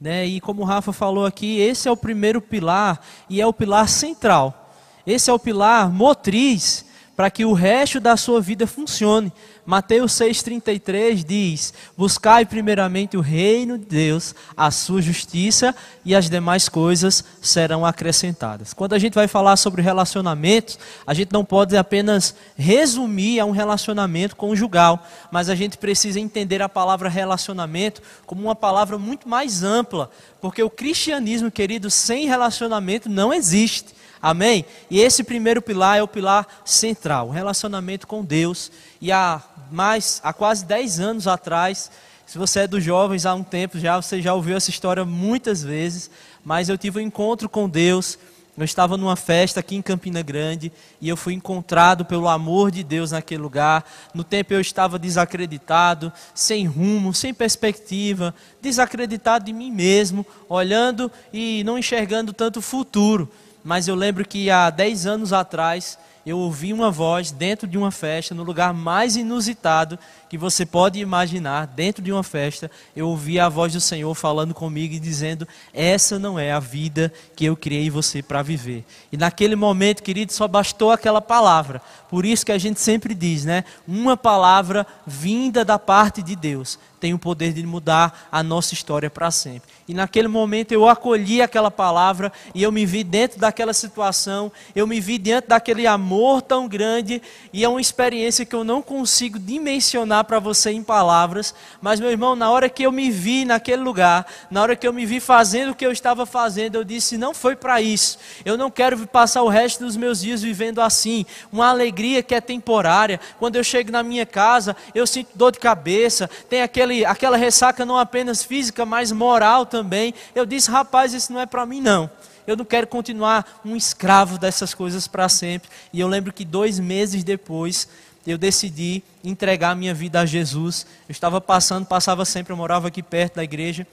Né? 0.00 0.26
E 0.26 0.40
como 0.40 0.62
o 0.62 0.64
Rafa 0.64 0.92
falou 0.92 1.24
aqui, 1.24 1.60
esse 1.60 1.86
é 1.86 1.92
o 1.92 1.96
primeiro 1.96 2.40
pilar 2.40 3.00
e 3.30 3.40
é 3.40 3.46
o 3.46 3.52
pilar 3.52 3.88
central. 3.88 4.72
Esse 5.06 5.30
é 5.30 5.32
o 5.32 5.38
pilar 5.38 5.88
motriz 5.92 6.84
para 7.16 7.30
que 7.30 7.44
o 7.44 7.52
resto 7.52 8.00
da 8.00 8.16
sua 8.16 8.40
vida 8.40 8.66
funcione. 8.66 9.32
Mateus 9.64 10.12
6,33 10.12 11.24
diz: 11.24 11.72
Buscai 11.96 12.44
primeiramente 12.44 13.16
o 13.16 13.20
reino 13.20 13.78
de 13.78 13.86
Deus, 13.86 14.34
a 14.56 14.70
sua 14.70 15.00
justiça, 15.00 15.74
e 16.04 16.14
as 16.14 16.28
demais 16.28 16.68
coisas 16.68 17.24
serão 17.40 17.86
acrescentadas. 17.86 18.74
Quando 18.74 18.92
a 18.92 18.98
gente 18.98 19.14
vai 19.14 19.26
falar 19.26 19.56
sobre 19.56 19.80
relacionamentos, 19.80 20.78
a 21.06 21.14
gente 21.14 21.32
não 21.32 21.44
pode 21.44 21.76
apenas 21.76 22.34
resumir 22.56 23.40
a 23.40 23.44
um 23.44 23.52
relacionamento 23.52 24.36
conjugal, 24.36 25.06
mas 25.30 25.48
a 25.48 25.54
gente 25.54 25.78
precisa 25.78 26.20
entender 26.20 26.60
a 26.60 26.68
palavra 26.68 27.08
relacionamento 27.08 28.02
como 28.26 28.42
uma 28.42 28.54
palavra 28.54 28.98
muito 28.98 29.28
mais 29.28 29.62
ampla, 29.62 30.10
porque 30.40 30.62
o 30.62 30.68
cristianismo, 30.68 31.50
querido, 31.50 31.90
sem 31.90 32.26
relacionamento 32.26 33.08
não 33.08 33.32
existe. 33.32 33.94
Amém? 34.24 34.64
E 34.90 35.02
esse 35.02 35.22
primeiro 35.22 35.60
pilar 35.60 35.98
é 35.98 36.02
o 36.02 36.08
pilar 36.08 36.46
central, 36.64 37.28
o 37.28 37.30
relacionamento 37.30 38.06
com 38.06 38.24
Deus. 38.24 38.72
E 38.98 39.12
há 39.12 39.42
mais, 39.70 40.18
há 40.24 40.32
quase 40.32 40.64
10 40.64 40.98
anos 40.98 41.28
atrás, 41.28 41.90
Se 42.24 42.38
você 42.38 42.60
é 42.60 42.66
dos 42.66 42.82
jovens 42.82 43.26
há 43.26 43.34
um 43.34 43.44
tempo 43.44 43.78
já, 43.78 44.00
você 44.00 44.22
já 44.22 44.32
ouviu 44.32 44.56
essa 44.56 44.70
história 44.70 45.04
muitas 45.04 45.62
vezes, 45.62 46.10
mas 46.42 46.70
eu 46.70 46.78
tive 46.78 46.98
um 46.98 47.02
encontro 47.02 47.50
com 47.50 47.68
Deus. 47.68 48.18
Eu 48.56 48.64
estava 48.64 48.96
numa 48.96 49.14
festa 49.14 49.60
aqui 49.60 49.76
em 49.76 49.82
Campina 49.82 50.22
Grande 50.22 50.72
e 51.02 51.08
eu 51.08 51.18
fui 51.18 51.34
encontrado 51.34 52.02
pelo 52.02 52.26
amor 52.26 52.70
de 52.70 52.82
Deus 52.82 53.10
naquele 53.10 53.42
lugar. 53.42 53.84
No 54.14 54.24
tempo 54.24 54.54
eu 54.54 54.60
estava 54.60 54.98
desacreditado, 54.98 56.10
sem 56.34 56.64
rumo, 56.64 57.12
sem 57.12 57.34
perspectiva, 57.34 58.34
desacreditado 58.62 59.44
de 59.44 59.52
mim 59.52 59.70
mesmo, 59.70 60.24
olhando 60.48 61.12
e 61.30 61.62
não 61.64 61.76
enxergando 61.76 62.32
tanto 62.32 62.60
o 62.60 62.62
futuro. 62.62 63.30
Mas 63.64 63.88
eu 63.88 63.94
lembro 63.94 64.28
que 64.28 64.50
há 64.50 64.68
10 64.68 65.06
anos 65.06 65.32
atrás 65.32 65.98
eu 66.26 66.38
ouvi 66.38 66.70
uma 66.70 66.90
voz 66.90 67.30
dentro 67.30 67.66
de 67.66 67.78
uma 67.78 67.90
festa, 67.90 68.34
no 68.34 68.42
lugar 68.42 68.74
mais 68.74 69.16
inusitado 69.16 69.98
que 70.34 70.38
você 70.38 70.66
pode 70.66 70.98
imaginar, 70.98 71.64
dentro 71.64 72.02
de 72.02 72.10
uma 72.10 72.24
festa, 72.24 72.68
eu 72.96 73.08
ouvi 73.08 73.38
a 73.38 73.48
voz 73.48 73.72
do 73.72 73.80
Senhor 73.80 74.12
falando 74.16 74.52
comigo 74.52 74.92
e 74.92 74.98
dizendo: 74.98 75.46
Essa 75.72 76.18
não 76.18 76.36
é 76.36 76.50
a 76.50 76.58
vida 76.58 77.12
que 77.36 77.44
eu 77.44 77.56
criei 77.56 77.88
você 77.88 78.20
para 78.20 78.42
viver. 78.42 78.84
E 79.12 79.16
naquele 79.16 79.54
momento, 79.54 80.02
querido, 80.02 80.32
só 80.32 80.48
bastou 80.48 80.90
aquela 80.90 81.20
palavra. 81.20 81.80
Por 82.10 82.26
isso 82.26 82.44
que 82.44 82.50
a 82.50 82.58
gente 82.58 82.80
sempre 82.80 83.14
diz, 83.14 83.44
né? 83.44 83.62
Uma 83.86 84.16
palavra 84.16 84.84
vinda 85.06 85.64
da 85.64 85.78
parte 85.78 86.20
de 86.20 86.34
Deus 86.34 86.80
tem 87.04 87.12
o 87.12 87.18
poder 87.18 87.52
de 87.52 87.62
mudar 87.66 88.28
a 88.32 88.42
nossa 88.42 88.72
história 88.72 89.10
para 89.10 89.30
sempre. 89.30 89.68
E 89.86 89.92
naquele 89.92 90.26
momento 90.26 90.72
eu 90.72 90.88
acolhi 90.88 91.42
aquela 91.42 91.70
palavra 91.70 92.32
e 92.54 92.62
eu 92.62 92.72
me 92.72 92.86
vi 92.86 93.04
dentro 93.04 93.38
daquela 93.38 93.74
situação, 93.74 94.50
eu 94.74 94.86
me 94.86 94.98
vi 95.00 95.18
dentro 95.18 95.50
daquele 95.50 95.86
amor 95.86 96.40
tão 96.40 96.66
grande 96.66 97.20
e 97.52 97.62
é 97.62 97.68
uma 97.68 97.78
experiência 97.78 98.46
que 98.46 98.56
eu 98.56 98.64
não 98.64 98.80
consigo 98.80 99.38
dimensionar 99.38 100.23
para 100.24 100.38
você 100.38 100.70
em 100.70 100.82
palavras, 100.82 101.54
mas 101.80 102.00
meu 102.00 102.10
irmão, 102.10 102.34
na 102.34 102.50
hora 102.50 102.68
que 102.68 102.84
eu 102.84 102.90
me 102.90 103.10
vi 103.10 103.44
naquele 103.44 103.82
lugar, 103.82 104.26
na 104.50 104.62
hora 104.62 104.76
que 104.76 104.86
eu 104.86 104.92
me 104.92 105.04
vi 105.06 105.20
fazendo 105.20 105.70
o 105.70 105.74
que 105.74 105.84
eu 105.84 105.92
estava 105.92 106.26
fazendo, 106.26 106.76
eu 106.76 106.84
disse: 106.84 107.16
não 107.16 107.34
foi 107.34 107.54
para 107.54 107.80
isso. 107.80 108.18
Eu 108.44 108.56
não 108.56 108.70
quero 108.70 109.06
passar 109.06 109.42
o 109.42 109.48
resto 109.48 109.84
dos 109.84 109.96
meus 109.96 110.20
dias 110.20 110.42
vivendo 110.42 110.80
assim, 110.80 111.26
uma 111.52 111.68
alegria 111.68 112.22
que 112.22 112.34
é 112.34 112.40
temporária. 112.40 113.20
Quando 113.38 113.56
eu 113.56 113.64
chego 113.64 113.92
na 113.92 114.02
minha 114.02 114.26
casa, 114.26 114.76
eu 114.94 115.06
sinto 115.06 115.30
dor 115.34 115.52
de 115.52 115.58
cabeça, 115.58 116.28
tem 116.48 116.62
aquele, 116.62 117.04
aquela 117.04 117.36
ressaca 117.36 117.84
não 117.84 117.98
apenas 117.98 118.42
física, 118.42 118.84
mas 118.84 119.12
moral 119.12 119.66
também. 119.66 120.14
Eu 120.34 120.46
disse: 120.46 120.70
rapaz, 120.70 121.12
isso 121.12 121.32
não 121.32 121.40
é 121.40 121.46
para 121.46 121.66
mim 121.66 121.80
não 121.80 122.10
eu 122.46 122.56
não 122.56 122.64
quero 122.64 122.86
continuar 122.86 123.60
um 123.64 123.76
escravo 123.76 124.38
dessas 124.38 124.74
coisas 124.74 125.06
para 125.06 125.28
sempre. 125.28 125.70
E 125.92 126.00
eu 126.00 126.08
lembro 126.08 126.32
que 126.32 126.44
dois 126.44 126.78
meses 126.78 127.24
depois, 127.24 127.88
eu 128.26 128.38
decidi 128.38 129.02
entregar 129.22 129.70
a 129.70 129.74
minha 129.74 129.94
vida 129.94 130.20
a 130.20 130.26
Jesus. 130.26 130.86
Eu 131.08 131.12
estava 131.12 131.40
passando, 131.40 131.86
passava 131.86 132.24
sempre, 132.24 132.52
eu 132.52 132.56
morava 132.56 132.88
aqui 132.88 133.02
perto 133.02 133.36
da 133.36 133.44
igreja, 133.44 133.86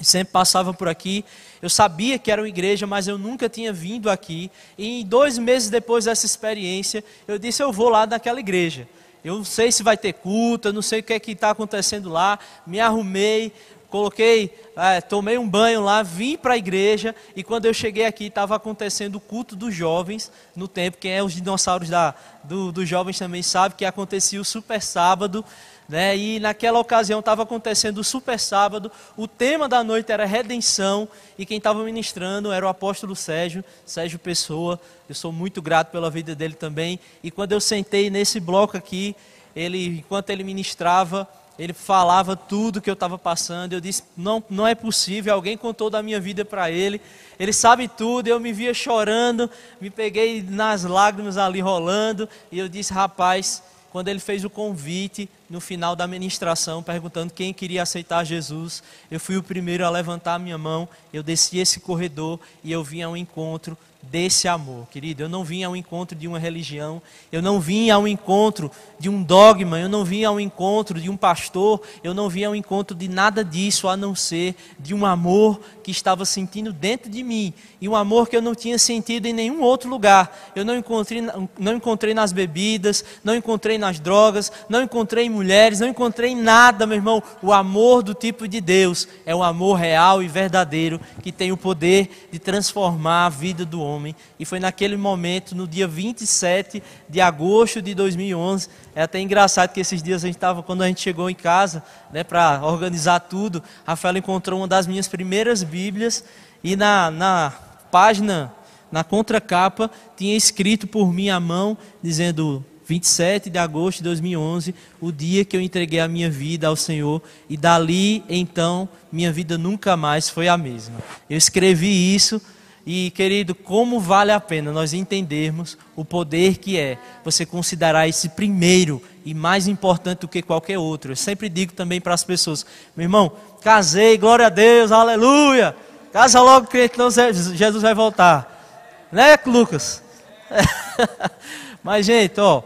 sempre 0.00 0.32
passava 0.32 0.72
por 0.72 0.88
aqui. 0.88 1.24
Eu 1.60 1.68
sabia 1.68 2.18
que 2.18 2.30
era 2.30 2.42
uma 2.42 2.48
igreja, 2.48 2.86
mas 2.86 3.08
eu 3.08 3.18
nunca 3.18 3.48
tinha 3.48 3.72
vindo 3.72 4.08
aqui. 4.08 4.50
E 4.76 5.04
dois 5.04 5.38
meses 5.38 5.70
depois 5.70 6.04
dessa 6.04 6.26
experiência, 6.26 7.02
eu 7.26 7.38
disse: 7.38 7.62
Eu 7.62 7.72
vou 7.72 7.88
lá 7.88 8.06
naquela 8.06 8.40
igreja. 8.40 8.88
Eu 9.24 9.36
não 9.36 9.44
sei 9.44 9.72
se 9.72 9.82
vai 9.82 9.96
ter 9.96 10.12
culto, 10.12 10.68
eu 10.68 10.72
não 10.72 10.80
sei 10.80 11.00
o 11.00 11.02
que 11.02 11.12
é 11.12 11.18
que 11.18 11.32
está 11.32 11.50
acontecendo 11.50 12.08
lá. 12.08 12.38
Me 12.64 12.78
arrumei, 12.78 13.52
coloquei, 13.88 14.54
é, 14.76 15.00
tomei 15.00 15.38
um 15.38 15.48
banho 15.48 15.82
lá, 15.82 16.02
vim 16.02 16.36
para 16.36 16.54
a 16.54 16.56
igreja 16.56 17.14
e 17.34 17.42
quando 17.42 17.66
eu 17.66 17.74
cheguei 17.74 18.04
aqui 18.04 18.26
estava 18.26 18.54
acontecendo 18.54 19.16
o 19.16 19.20
culto 19.20 19.56
dos 19.56 19.74
jovens 19.74 20.30
no 20.54 20.68
tempo. 20.68 20.98
Quem 20.98 21.12
é 21.12 21.22
os 21.22 21.32
dinossauros 21.32 21.88
da, 21.88 22.14
do, 22.44 22.70
dos 22.70 22.88
jovens 22.88 23.18
também 23.18 23.42
sabe 23.42 23.74
que 23.74 23.84
acontecia 23.84 24.40
o 24.40 24.44
super 24.44 24.82
sábado. 24.82 25.44
Né? 25.88 26.14
E 26.18 26.38
naquela 26.38 26.78
ocasião 26.78 27.20
estava 27.20 27.44
acontecendo 27.44 27.98
o 27.98 28.04
super 28.04 28.38
sábado. 28.38 28.92
O 29.16 29.26
tema 29.26 29.66
da 29.66 29.82
noite 29.82 30.12
era 30.12 30.26
redenção 30.26 31.08
e 31.38 31.46
quem 31.46 31.56
estava 31.56 31.82
ministrando 31.82 32.52
era 32.52 32.66
o 32.66 32.68
apóstolo 32.68 33.16
Sérgio, 33.16 33.64
Sérgio 33.86 34.18
Pessoa. 34.18 34.78
Eu 35.08 35.14
sou 35.14 35.32
muito 35.32 35.62
grato 35.62 35.90
pela 35.90 36.10
vida 36.10 36.34
dele 36.34 36.54
também. 36.54 37.00
E 37.22 37.30
quando 37.30 37.52
eu 37.52 37.60
sentei 37.60 38.10
nesse 38.10 38.38
bloco 38.38 38.76
aqui, 38.76 39.16
ele, 39.56 39.98
enquanto 40.00 40.28
ele 40.28 40.44
ministrava, 40.44 41.26
ele 41.58 41.72
falava 41.72 42.36
tudo 42.36 42.80
que 42.80 42.88
eu 42.88 42.94
estava 42.94 43.18
passando. 43.18 43.72
Eu 43.72 43.80
disse: 43.80 44.04
não, 44.16 44.42
não 44.48 44.66
é 44.66 44.74
possível. 44.74 45.34
Alguém 45.34 45.56
contou 45.56 45.90
da 45.90 46.02
minha 46.02 46.20
vida 46.20 46.44
para 46.44 46.70
ele. 46.70 47.00
Ele 47.38 47.52
sabe 47.52 47.88
tudo. 47.88 48.28
Eu 48.28 48.38
me 48.38 48.52
via 48.52 48.72
chorando, 48.72 49.50
me 49.80 49.90
peguei 49.90 50.40
nas 50.40 50.84
lágrimas 50.84 51.36
ali 51.36 51.60
rolando. 51.60 52.28
E 52.52 52.58
eu 52.58 52.68
disse: 52.68 52.92
rapaz, 52.92 53.62
quando 53.90 54.08
ele 54.08 54.20
fez 54.20 54.44
o 54.44 54.50
convite 54.50 55.28
no 55.48 55.60
final 55.60 55.96
da 55.96 56.06
ministração, 56.06 56.82
perguntando 56.82 57.32
quem 57.32 57.52
queria 57.52 57.82
aceitar 57.82 58.24
Jesus, 58.24 58.82
eu 59.10 59.18
fui 59.18 59.36
o 59.36 59.42
primeiro 59.42 59.84
a 59.84 59.90
levantar 59.90 60.34
a 60.34 60.38
minha 60.38 60.58
mão. 60.58 60.88
Eu 61.12 61.22
desci 61.22 61.58
esse 61.58 61.80
corredor 61.80 62.38
e 62.62 62.70
eu 62.70 62.84
vim 62.84 63.02
ao 63.02 63.16
encontro 63.16 63.76
desse 64.02 64.48
amor, 64.48 64.86
querido. 64.88 65.22
Eu 65.22 65.28
não 65.28 65.44
vim 65.44 65.62
ao 65.62 65.76
encontro 65.76 66.16
de 66.16 66.26
uma 66.26 66.38
religião, 66.38 67.02
eu 67.30 67.42
não 67.42 67.60
vim 67.60 67.90
ao 67.90 68.06
encontro 68.06 68.70
de 68.98 69.08
um 69.08 69.22
dogma, 69.22 69.78
eu 69.78 69.88
não 69.88 70.04
vim 70.04 70.24
ao 70.24 70.40
encontro 70.40 71.00
de 71.00 71.10
um 71.10 71.16
pastor, 71.16 71.80
eu 72.02 72.14
não 72.14 72.28
vim 72.28 72.44
ao 72.44 72.54
encontro 72.54 72.96
de 72.96 73.08
nada 73.08 73.44
disso 73.44 73.88
a 73.88 73.96
não 73.96 74.14
ser 74.14 74.54
de 74.78 74.94
um 74.94 75.04
amor 75.04 75.60
que 75.82 75.90
estava 75.90 76.24
sentindo 76.24 76.72
dentro 76.72 77.10
de 77.10 77.22
mim 77.22 77.52
e 77.80 77.88
um 77.88 77.94
amor 77.94 78.28
que 78.28 78.36
eu 78.36 78.42
não 78.42 78.54
tinha 78.54 78.78
sentido 78.78 79.26
em 79.26 79.32
nenhum 79.32 79.62
outro 79.62 79.90
lugar. 79.90 80.52
Eu 80.54 80.64
não 80.64 80.76
encontrei, 80.76 81.22
não 81.58 81.76
encontrei 81.76 82.14
nas 82.14 82.32
bebidas, 82.32 83.04
não 83.22 83.34
encontrei 83.34 83.78
nas 83.78 84.00
drogas, 84.00 84.50
não 84.68 84.82
encontrei 84.82 85.26
em 85.26 85.30
mulheres, 85.38 85.78
não 85.78 85.86
encontrei 85.86 86.34
nada, 86.34 86.84
meu 86.84 86.96
irmão. 86.96 87.22
O 87.40 87.52
amor 87.52 88.02
do 88.02 88.12
tipo 88.12 88.48
de 88.48 88.60
Deus 88.60 89.06
é 89.24 89.34
um 89.34 89.42
amor 89.42 89.76
real 89.76 90.20
e 90.20 90.26
verdadeiro 90.26 91.00
que 91.22 91.30
tem 91.30 91.52
o 91.52 91.56
poder 91.56 92.28
de 92.32 92.40
transformar 92.40 93.26
a 93.26 93.28
vida 93.28 93.64
do 93.64 93.80
homem. 93.80 94.16
E 94.38 94.44
foi 94.44 94.58
naquele 94.58 94.96
momento, 94.96 95.54
no 95.54 95.66
dia 95.68 95.86
27 95.86 96.82
de 97.08 97.20
agosto 97.20 97.80
de 97.80 97.94
2011, 97.94 98.68
é 98.96 99.02
até 99.02 99.20
engraçado 99.20 99.72
que 99.72 99.80
esses 99.80 100.02
dias 100.02 100.24
a 100.24 100.26
gente 100.26 100.36
estava, 100.36 100.60
quando 100.60 100.82
a 100.82 100.88
gente 100.88 101.00
chegou 101.00 101.30
em 101.30 101.34
casa, 101.34 101.84
né, 102.12 102.24
para 102.24 102.60
organizar 102.64 103.20
tudo, 103.20 103.62
Rafael 103.86 104.16
encontrou 104.16 104.58
uma 104.58 104.66
das 104.66 104.88
minhas 104.88 105.06
primeiras 105.06 105.62
Bíblias 105.62 106.24
e 106.64 106.74
na, 106.74 107.12
na 107.12 107.52
página, 107.92 108.52
na 108.90 109.04
contracapa, 109.04 109.88
tinha 110.16 110.36
escrito 110.36 110.88
por 110.88 111.12
minha 111.12 111.38
mão, 111.38 111.78
dizendo 112.02 112.64
27 112.88 113.50
de 113.50 113.58
agosto 113.58 113.98
de 113.98 114.04
2011, 114.04 114.74
o 114.98 115.12
dia 115.12 115.44
que 115.44 115.54
eu 115.54 115.60
entreguei 115.60 116.00
a 116.00 116.08
minha 116.08 116.30
vida 116.30 116.68
ao 116.68 116.74
Senhor, 116.74 117.22
e 117.46 117.54
dali 117.54 118.24
então 118.30 118.88
minha 119.12 119.30
vida 119.30 119.58
nunca 119.58 119.94
mais 119.94 120.30
foi 120.30 120.48
a 120.48 120.56
mesma. 120.56 120.96
Eu 121.28 121.36
escrevi 121.36 122.14
isso 122.14 122.40
e, 122.86 123.10
querido, 123.10 123.54
como 123.54 124.00
vale 124.00 124.32
a 124.32 124.40
pena 124.40 124.72
nós 124.72 124.94
entendermos 124.94 125.76
o 125.94 126.02
poder 126.02 126.56
que 126.56 126.78
é 126.78 126.96
você 127.22 127.44
considerar 127.44 128.08
esse 128.08 128.30
primeiro 128.30 129.02
e 129.22 129.34
mais 129.34 129.68
importante 129.68 130.20
do 130.20 130.28
que 130.28 130.40
qualquer 130.40 130.78
outro. 130.78 131.12
Eu 131.12 131.16
sempre 131.16 131.50
digo 131.50 131.74
também 131.74 132.00
para 132.00 132.14
as 132.14 132.24
pessoas: 132.24 132.64
meu 132.96 133.04
irmão, 133.04 133.30
casei, 133.60 134.16
glória 134.16 134.46
a 134.46 134.48
Deus, 134.48 134.90
aleluia. 134.90 135.76
Casa 136.10 136.40
logo, 136.40 136.68
crente, 136.68 136.96
não 136.96 137.10
Jesus 137.10 137.82
vai 137.82 137.94
voltar. 137.94 139.06
Né, 139.12 139.38
Lucas? 139.44 140.02
Mas, 141.84 142.06
gente, 142.06 142.40
ó, 142.40 142.62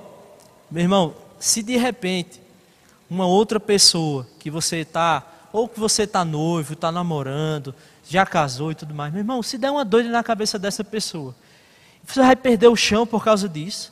meu 0.73 0.83
irmão, 0.83 1.15
se 1.39 1.63
de 1.63 1.77
repente 1.77 2.41
uma 3.11 3.27
outra 3.27 3.61
pessoa 3.61 4.27
que 4.39 4.51
você 4.51 4.79
está, 4.79 5.23
ou 5.53 5.69
que 5.69 5.79
você 5.79 6.05
está 6.05 6.25
noivo, 6.25 6.73
está 6.73 6.91
namorando, 6.91 7.75
já 8.09 8.25
casou 8.25 8.73
e 8.73 8.75
tudo 8.75 8.95
mais, 8.95 9.13
meu 9.13 9.21
irmão, 9.21 9.43
se 9.43 9.59
der 9.59 9.71
uma 9.71 9.85
doida 9.85 10.09
na 10.09 10.23
cabeça 10.23 10.59
dessa 10.59 10.83
pessoa, 10.83 11.35
você 12.03 12.21
vai 12.21 12.35
perder 12.35 12.69
o 12.69 12.77
chão 12.77 13.07
por 13.07 13.23
causa 13.23 13.47
disso. 13.47 13.92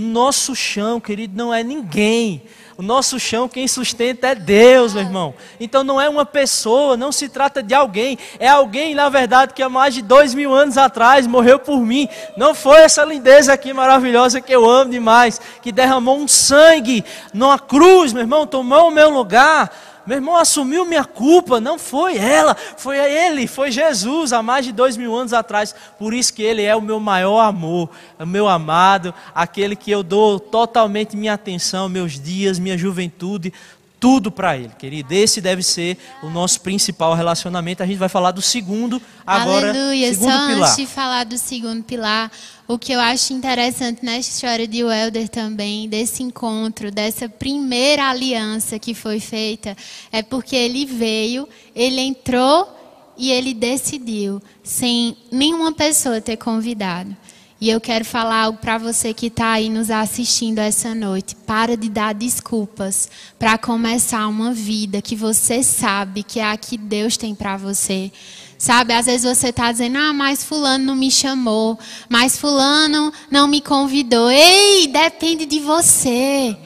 Nosso 0.00 0.56
chão, 0.56 0.98
querido, 0.98 1.36
não 1.36 1.52
é 1.52 1.62
ninguém. 1.62 2.42
O 2.78 2.82
nosso 2.82 3.20
chão, 3.20 3.46
quem 3.46 3.68
sustenta 3.68 4.28
é 4.28 4.34
Deus, 4.34 4.94
meu 4.94 5.02
irmão. 5.02 5.34
Então 5.60 5.84
não 5.84 6.00
é 6.00 6.08
uma 6.08 6.24
pessoa, 6.24 6.96
não 6.96 7.12
se 7.12 7.28
trata 7.28 7.62
de 7.62 7.74
alguém. 7.74 8.18
É 8.38 8.48
alguém, 8.48 8.94
na 8.94 9.10
verdade, 9.10 9.52
que 9.52 9.62
há 9.62 9.68
mais 9.68 9.92
de 9.92 10.00
dois 10.00 10.32
mil 10.32 10.54
anos 10.54 10.78
atrás 10.78 11.26
morreu 11.26 11.58
por 11.58 11.78
mim. 11.80 12.08
Não 12.38 12.54
foi 12.54 12.78
essa 12.78 13.04
lindeza 13.04 13.52
aqui 13.52 13.74
maravilhosa 13.74 14.40
que 14.40 14.50
eu 14.50 14.66
amo 14.66 14.90
demais, 14.90 15.38
que 15.60 15.70
derramou 15.70 16.16
um 16.16 16.26
sangue 16.26 17.04
numa 17.34 17.58
cruz, 17.58 18.14
meu 18.14 18.22
irmão, 18.22 18.46
tomou 18.46 18.88
o 18.88 18.90
meu 18.90 19.10
lugar 19.10 19.70
meu 20.10 20.16
irmão 20.16 20.34
assumiu 20.34 20.84
minha 20.84 21.04
culpa, 21.04 21.60
não 21.60 21.78
foi 21.78 22.16
ela, 22.16 22.56
foi 22.76 22.98
ele, 22.98 23.46
foi 23.46 23.70
Jesus 23.70 24.32
há 24.32 24.42
mais 24.42 24.64
de 24.64 24.72
dois 24.72 24.96
mil 24.96 25.14
anos 25.14 25.32
atrás. 25.32 25.72
Por 26.00 26.12
isso 26.12 26.34
que 26.34 26.42
ele 26.42 26.64
é 26.64 26.74
o 26.74 26.82
meu 26.82 26.98
maior 26.98 27.38
amor, 27.38 27.88
o 28.18 28.26
meu 28.26 28.48
amado, 28.48 29.14
aquele 29.32 29.76
que 29.76 29.88
eu 29.88 30.02
dou 30.02 30.40
totalmente 30.40 31.16
minha 31.16 31.34
atenção, 31.34 31.88
meus 31.88 32.18
dias, 32.18 32.58
minha 32.58 32.76
juventude, 32.76 33.52
tudo 34.00 34.32
para 34.32 34.56
Ele, 34.56 34.72
querido. 34.78 35.12
Esse 35.12 35.42
deve 35.42 35.62
ser 35.62 35.98
o 36.22 36.30
nosso 36.30 36.62
principal 36.62 37.14
relacionamento. 37.14 37.82
A 37.82 37.86
gente 37.86 37.98
vai 37.98 38.08
falar 38.08 38.30
do 38.30 38.40
segundo 38.40 39.00
agora. 39.26 39.68
Aleluia. 39.68 40.12
Segundo 40.14 40.32
Só 40.32 40.46
pilar. 40.46 40.70
antes 40.70 40.76
de 40.76 40.86
falar 40.86 41.24
do 41.24 41.36
segundo 41.36 41.84
pilar, 41.84 42.32
o 42.66 42.78
que 42.78 42.92
eu 42.92 43.00
acho 43.00 43.34
interessante 43.34 44.02
nessa 44.02 44.30
história 44.30 44.66
de 44.66 44.82
Welder 44.82 45.28
também, 45.28 45.86
desse 45.86 46.22
encontro, 46.22 46.90
dessa 46.90 47.28
primeira 47.28 48.08
aliança 48.08 48.78
que 48.78 48.94
foi 48.94 49.20
feita, 49.20 49.76
é 50.10 50.22
porque 50.22 50.56
ele 50.56 50.86
veio, 50.86 51.46
ele 51.76 52.00
entrou 52.00 52.80
e 53.18 53.30
ele 53.30 53.52
decidiu, 53.52 54.40
sem 54.62 55.14
nenhuma 55.30 55.72
pessoa 55.72 56.22
ter 56.22 56.38
convidado. 56.38 57.14
E 57.60 57.68
eu 57.68 57.78
quero 57.78 58.06
falar 58.06 58.44
algo 58.44 58.58
para 58.58 58.78
você 58.78 59.12
que 59.12 59.26
está 59.26 59.52
aí 59.52 59.68
nos 59.68 59.90
assistindo 59.90 60.60
essa 60.60 60.94
noite. 60.94 61.36
Para 61.36 61.76
de 61.76 61.90
dar 61.90 62.14
desculpas 62.14 63.10
para 63.38 63.58
começar 63.58 64.26
uma 64.28 64.50
vida 64.50 65.02
que 65.02 65.14
você 65.14 65.62
sabe 65.62 66.22
que 66.22 66.40
é 66.40 66.44
a 66.44 66.56
que 66.56 66.78
Deus 66.78 67.18
tem 67.18 67.34
para 67.34 67.58
você. 67.58 68.10
Sabe, 68.56 68.94
às 68.94 69.04
vezes 69.04 69.24
você 69.24 69.48
está 69.50 69.70
dizendo, 69.70 69.98
ah, 69.98 70.12
mas 70.12 70.42
fulano 70.42 70.84
não 70.84 70.96
me 70.96 71.10
chamou, 71.10 71.78
mas 72.08 72.38
fulano 72.38 73.12
não 73.30 73.46
me 73.46 73.60
convidou. 73.60 74.30
Ei, 74.30 74.86
depende 74.86 75.44
de 75.44 75.60
você. 75.60 76.56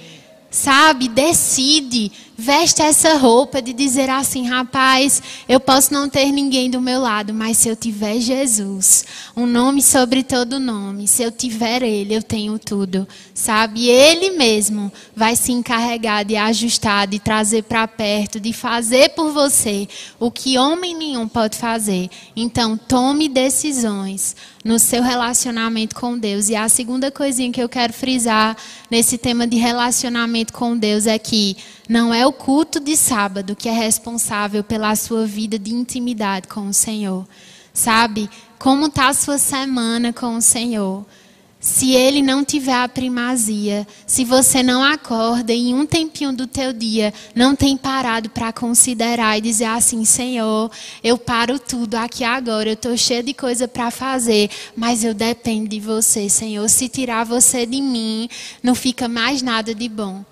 Sabe, 0.48 1.08
decide, 1.08 2.12
veste 2.36 2.82
essa 2.82 3.16
roupa 3.16 3.62
de 3.62 3.72
dizer 3.72 4.10
assim, 4.10 4.46
rapaz, 4.46 5.22
eu 5.48 5.60
posso 5.60 5.92
não 5.92 6.08
ter 6.08 6.32
ninguém 6.32 6.68
do 6.68 6.80
meu 6.80 7.00
lado, 7.00 7.32
mas 7.32 7.58
se 7.58 7.68
eu 7.68 7.76
tiver 7.76 8.18
Jesus, 8.18 9.04
um 9.36 9.46
nome 9.46 9.80
sobre 9.82 10.22
todo 10.22 10.58
nome, 10.58 11.06
se 11.06 11.22
eu 11.22 11.30
tiver 11.30 11.82
Ele, 11.82 12.14
eu 12.14 12.22
tenho 12.22 12.58
tudo, 12.58 13.06
sabe? 13.32 13.88
Ele 13.88 14.30
mesmo 14.30 14.92
vai 15.14 15.36
se 15.36 15.52
encarregar 15.52 16.24
de 16.24 16.36
ajustar, 16.36 17.06
de 17.06 17.18
trazer 17.18 17.62
para 17.62 17.86
perto, 17.86 18.40
de 18.40 18.52
fazer 18.52 19.10
por 19.10 19.32
você 19.32 19.88
o 20.18 20.30
que 20.30 20.58
homem 20.58 20.94
nenhum 20.94 21.28
pode 21.28 21.56
fazer. 21.56 22.10
Então, 22.34 22.76
tome 22.76 23.28
decisões 23.28 24.34
no 24.64 24.78
seu 24.78 25.02
relacionamento 25.02 25.94
com 25.94 26.18
Deus. 26.18 26.48
E 26.48 26.56
a 26.56 26.68
segunda 26.68 27.10
coisinha 27.10 27.52
que 27.52 27.62
eu 27.62 27.68
quero 27.68 27.92
frisar 27.92 28.56
nesse 28.90 29.18
tema 29.18 29.46
de 29.46 29.56
relacionamento 29.56 30.52
com 30.52 30.76
Deus 30.76 31.06
é 31.06 31.18
que 31.18 31.56
não 31.88 32.12
é 32.14 32.26
o 32.26 32.32
culto 32.32 32.80
de 32.80 32.96
sábado 32.96 33.54
que 33.54 33.68
é 33.68 33.72
responsável 33.72 34.64
pela 34.64 34.94
sua 34.96 35.26
vida 35.26 35.58
de 35.58 35.74
intimidade 35.74 36.48
com 36.48 36.68
o 36.68 36.74
Senhor. 36.74 37.26
Sabe? 37.72 38.30
Como 38.58 38.86
está 38.86 39.08
a 39.08 39.14
sua 39.14 39.36
semana 39.36 40.12
com 40.12 40.36
o 40.36 40.40
Senhor? 40.40 41.04
Se 41.64 41.92
ele 41.92 42.20
não 42.20 42.44
tiver 42.44 42.74
a 42.74 42.86
primazia, 42.86 43.86
se 44.06 44.22
você 44.22 44.62
não 44.62 44.82
acorda 44.82 45.50
em 45.50 45.74
um 45.74 45.86
tempinho 45.86 46.30
do 46.30 46.46
teu 46.46 46.74
dia, 46.74 47.12
não 47.34 47.56
tem 47.56 47.74
parado 47.74 48.28
para 48.28 48.52
considerar 48.52 49.38
e 49.38 49.40
dizer 49.40 49.64
assim, 49.64 50.04
Senhor, 50.04 50.70
eu 51.02 51.16
paro 51.16 51.58
tudo 51.58 51.94
aqui 51.94 52.22
agora, 52.22 52.68
eu 52.68 52.74
estou 52.74 52.94
cheio 52.98 53.22
de 53.22 53.32
coisa 53.32 53.66
para 53.66 53.90
fazer, 53.90 54.50
mas 54.76 55.04
eu 55.04 55.14
dependo 55.14 55.66
de 55.66 55.80
você, 55.80 56.28
Senhor. 56.28 56.68
Se 56.68 56.86
tirar 56.86 57.24
você 57.24 57.64
de 57.64 57.80
mim, 57.80 58.28
não 58.62 58.74
fica 58.74 59.08
mais 59.08 59.40
nada 59.40 59.74
de 59.74 59.88
bom. 59.88 60.22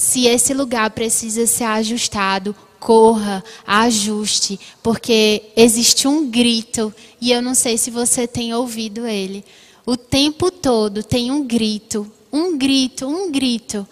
Se 0.00 0.24
esse 0.24 0.54
lugar 0.54 0.92
precisa 0.92 1.46
ser 1.46 1.64
ajustado, 1.64 2.56
corra, 2.78 3.44
ajuste, 3.66 4.58
porque 4.82 5.42
existe 5.54 6.08
um 6.08 6.30
grito 6.30 6.90
e 7.20 7.30
eu 7.30 7.42
não 7.42 7.54
sei 7.54 7.76
se 7.76 7.90
você 7.90 8.26
tem 8.26 8.54
ouvido 8.54 9.06
ele. 9.06 9.44
O 9.84 9.98
tempo 9.98 10.50
todo 10.50 11.02
tem 11.02 11.30
um 11.30 11.46
grito, 11.46 12.10
um 12.32 12.56
grito, 12.56 13.06
um 13.06 13.30
grito 13.30 13.86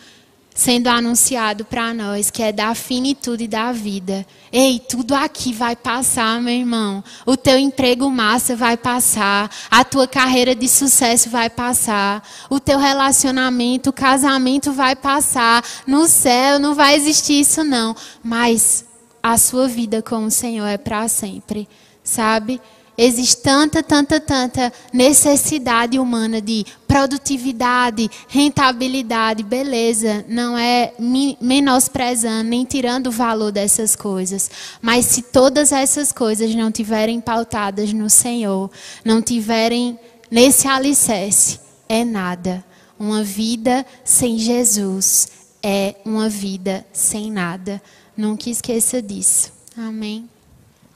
sendo 0.58 0.88
anunciado 0.88 1.64
para 1.64 1.94
nós, 1.94 2.32
que 2.32 2.42
é 2.42 2.50
da 2.50 2.74
finitude 2.74 3.46
da 3.46 3.70
vida. 3.70 4.26
Ei, 4.50 4.80
tudo 4.80 5.14
aqui 5.14 5.52
vai 5.52 5.76
passar, 5.76 6.42
meu 6.42 6.52
irmão. 6.52 7.04
O 7.24 7.36
teu 7.36 7.56
emprego 7.56 8.10
massa 8.10 8.56
vai 8.56 8.76
passar, 8.76 9.48
a 9.70 9.84
tua 9.84 10.08
carreira 10.08 10.56
de 10.56 10.68
sucesso 10.68 11.30
vai 11.30 11.48
passar, 11.48 12.28
o 12.50 12.58
teu 12.58 12.76
relacionamento, 12.76 13.90
o 13.90 13.92
casamento 13.92 14.72
vai 14.72 14.96
passar. 14.96 15.64
No 15.86 16.08
céu 16.08 16.58
não 16.58 16.74
vai 16.74 16.96
existir 16.96 17.38
isso 17.38 17.62
não, 17.62 17.94
mas 18.20 18.84
a 19.22 19.38
sua 19.38 19.68
vida 19.68 20.02
com 20.02 20.24
o 20.24 20.30
Senhor 20.30 20.66
é 20.66 20.76
para 20.76 21.06
sempre, 21.06 21.68
sabe? 22.02 22.60
Existe 23.00 23.36
tanta, 23.36 23.80
tanta, 23.80 24.18
tanta 24.18 24.72
necessidade 24.92 26.00
humana 26.00 26.40
de 26.40 26.66
produtividade, 26.88 28.10
rentabilidade, 28.26 29.44
beleza. 29.44 30.24
Não 30.28 30.58
é 30.58 30.92
menosprezando 31.40 32.50
nem 32.50 32.64
tirando 32.64 33.06
o 33.06 33.12
valor 33.12 33.52
dessas 33.52 33.94
coisas. 33.94 34.50
Mas 34.82 35.06
se 35.06 35.22
todas 35.22 35.70
essas 35.70 36.10
coisas 36.10 36.52
não 36.56 36.72
tiverem 36.72 37.20
pautadas 37.20 37.92
no 37.92 38.10
Senhor, 38.10 38.68
não 39.04 39.22
tiverem 39.22 39.96
nesse 40.28 40.66
alicerce, 40.66 41.60
é 41.88 42.04
nada. 42.04 42.64
Uma 42.98 43.22
vida 43.22 43.86
sem 44.04 44.38
Jesus 44.38 45.28
é 45.62 45.94
uma 46.04 46.28
vida 46.28 46.84
sem 46.92 47.30
nada. 47.30 47.80
Nunca 48.16 48.50
esqueça 48.50 49.00
disso. 49.00 49.52
Amém. 49.76 50.28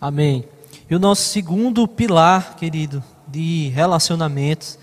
Amém. 0.00 0.44
E 0.92 0.94
o 0.94 0.98
nosso 0.98 1.22
segundo 1.22 1.88
pilar, 1.88 2.54
querido, 2.54 3.02
de 3.26 3.72
relacionamentos, 3.74 4.78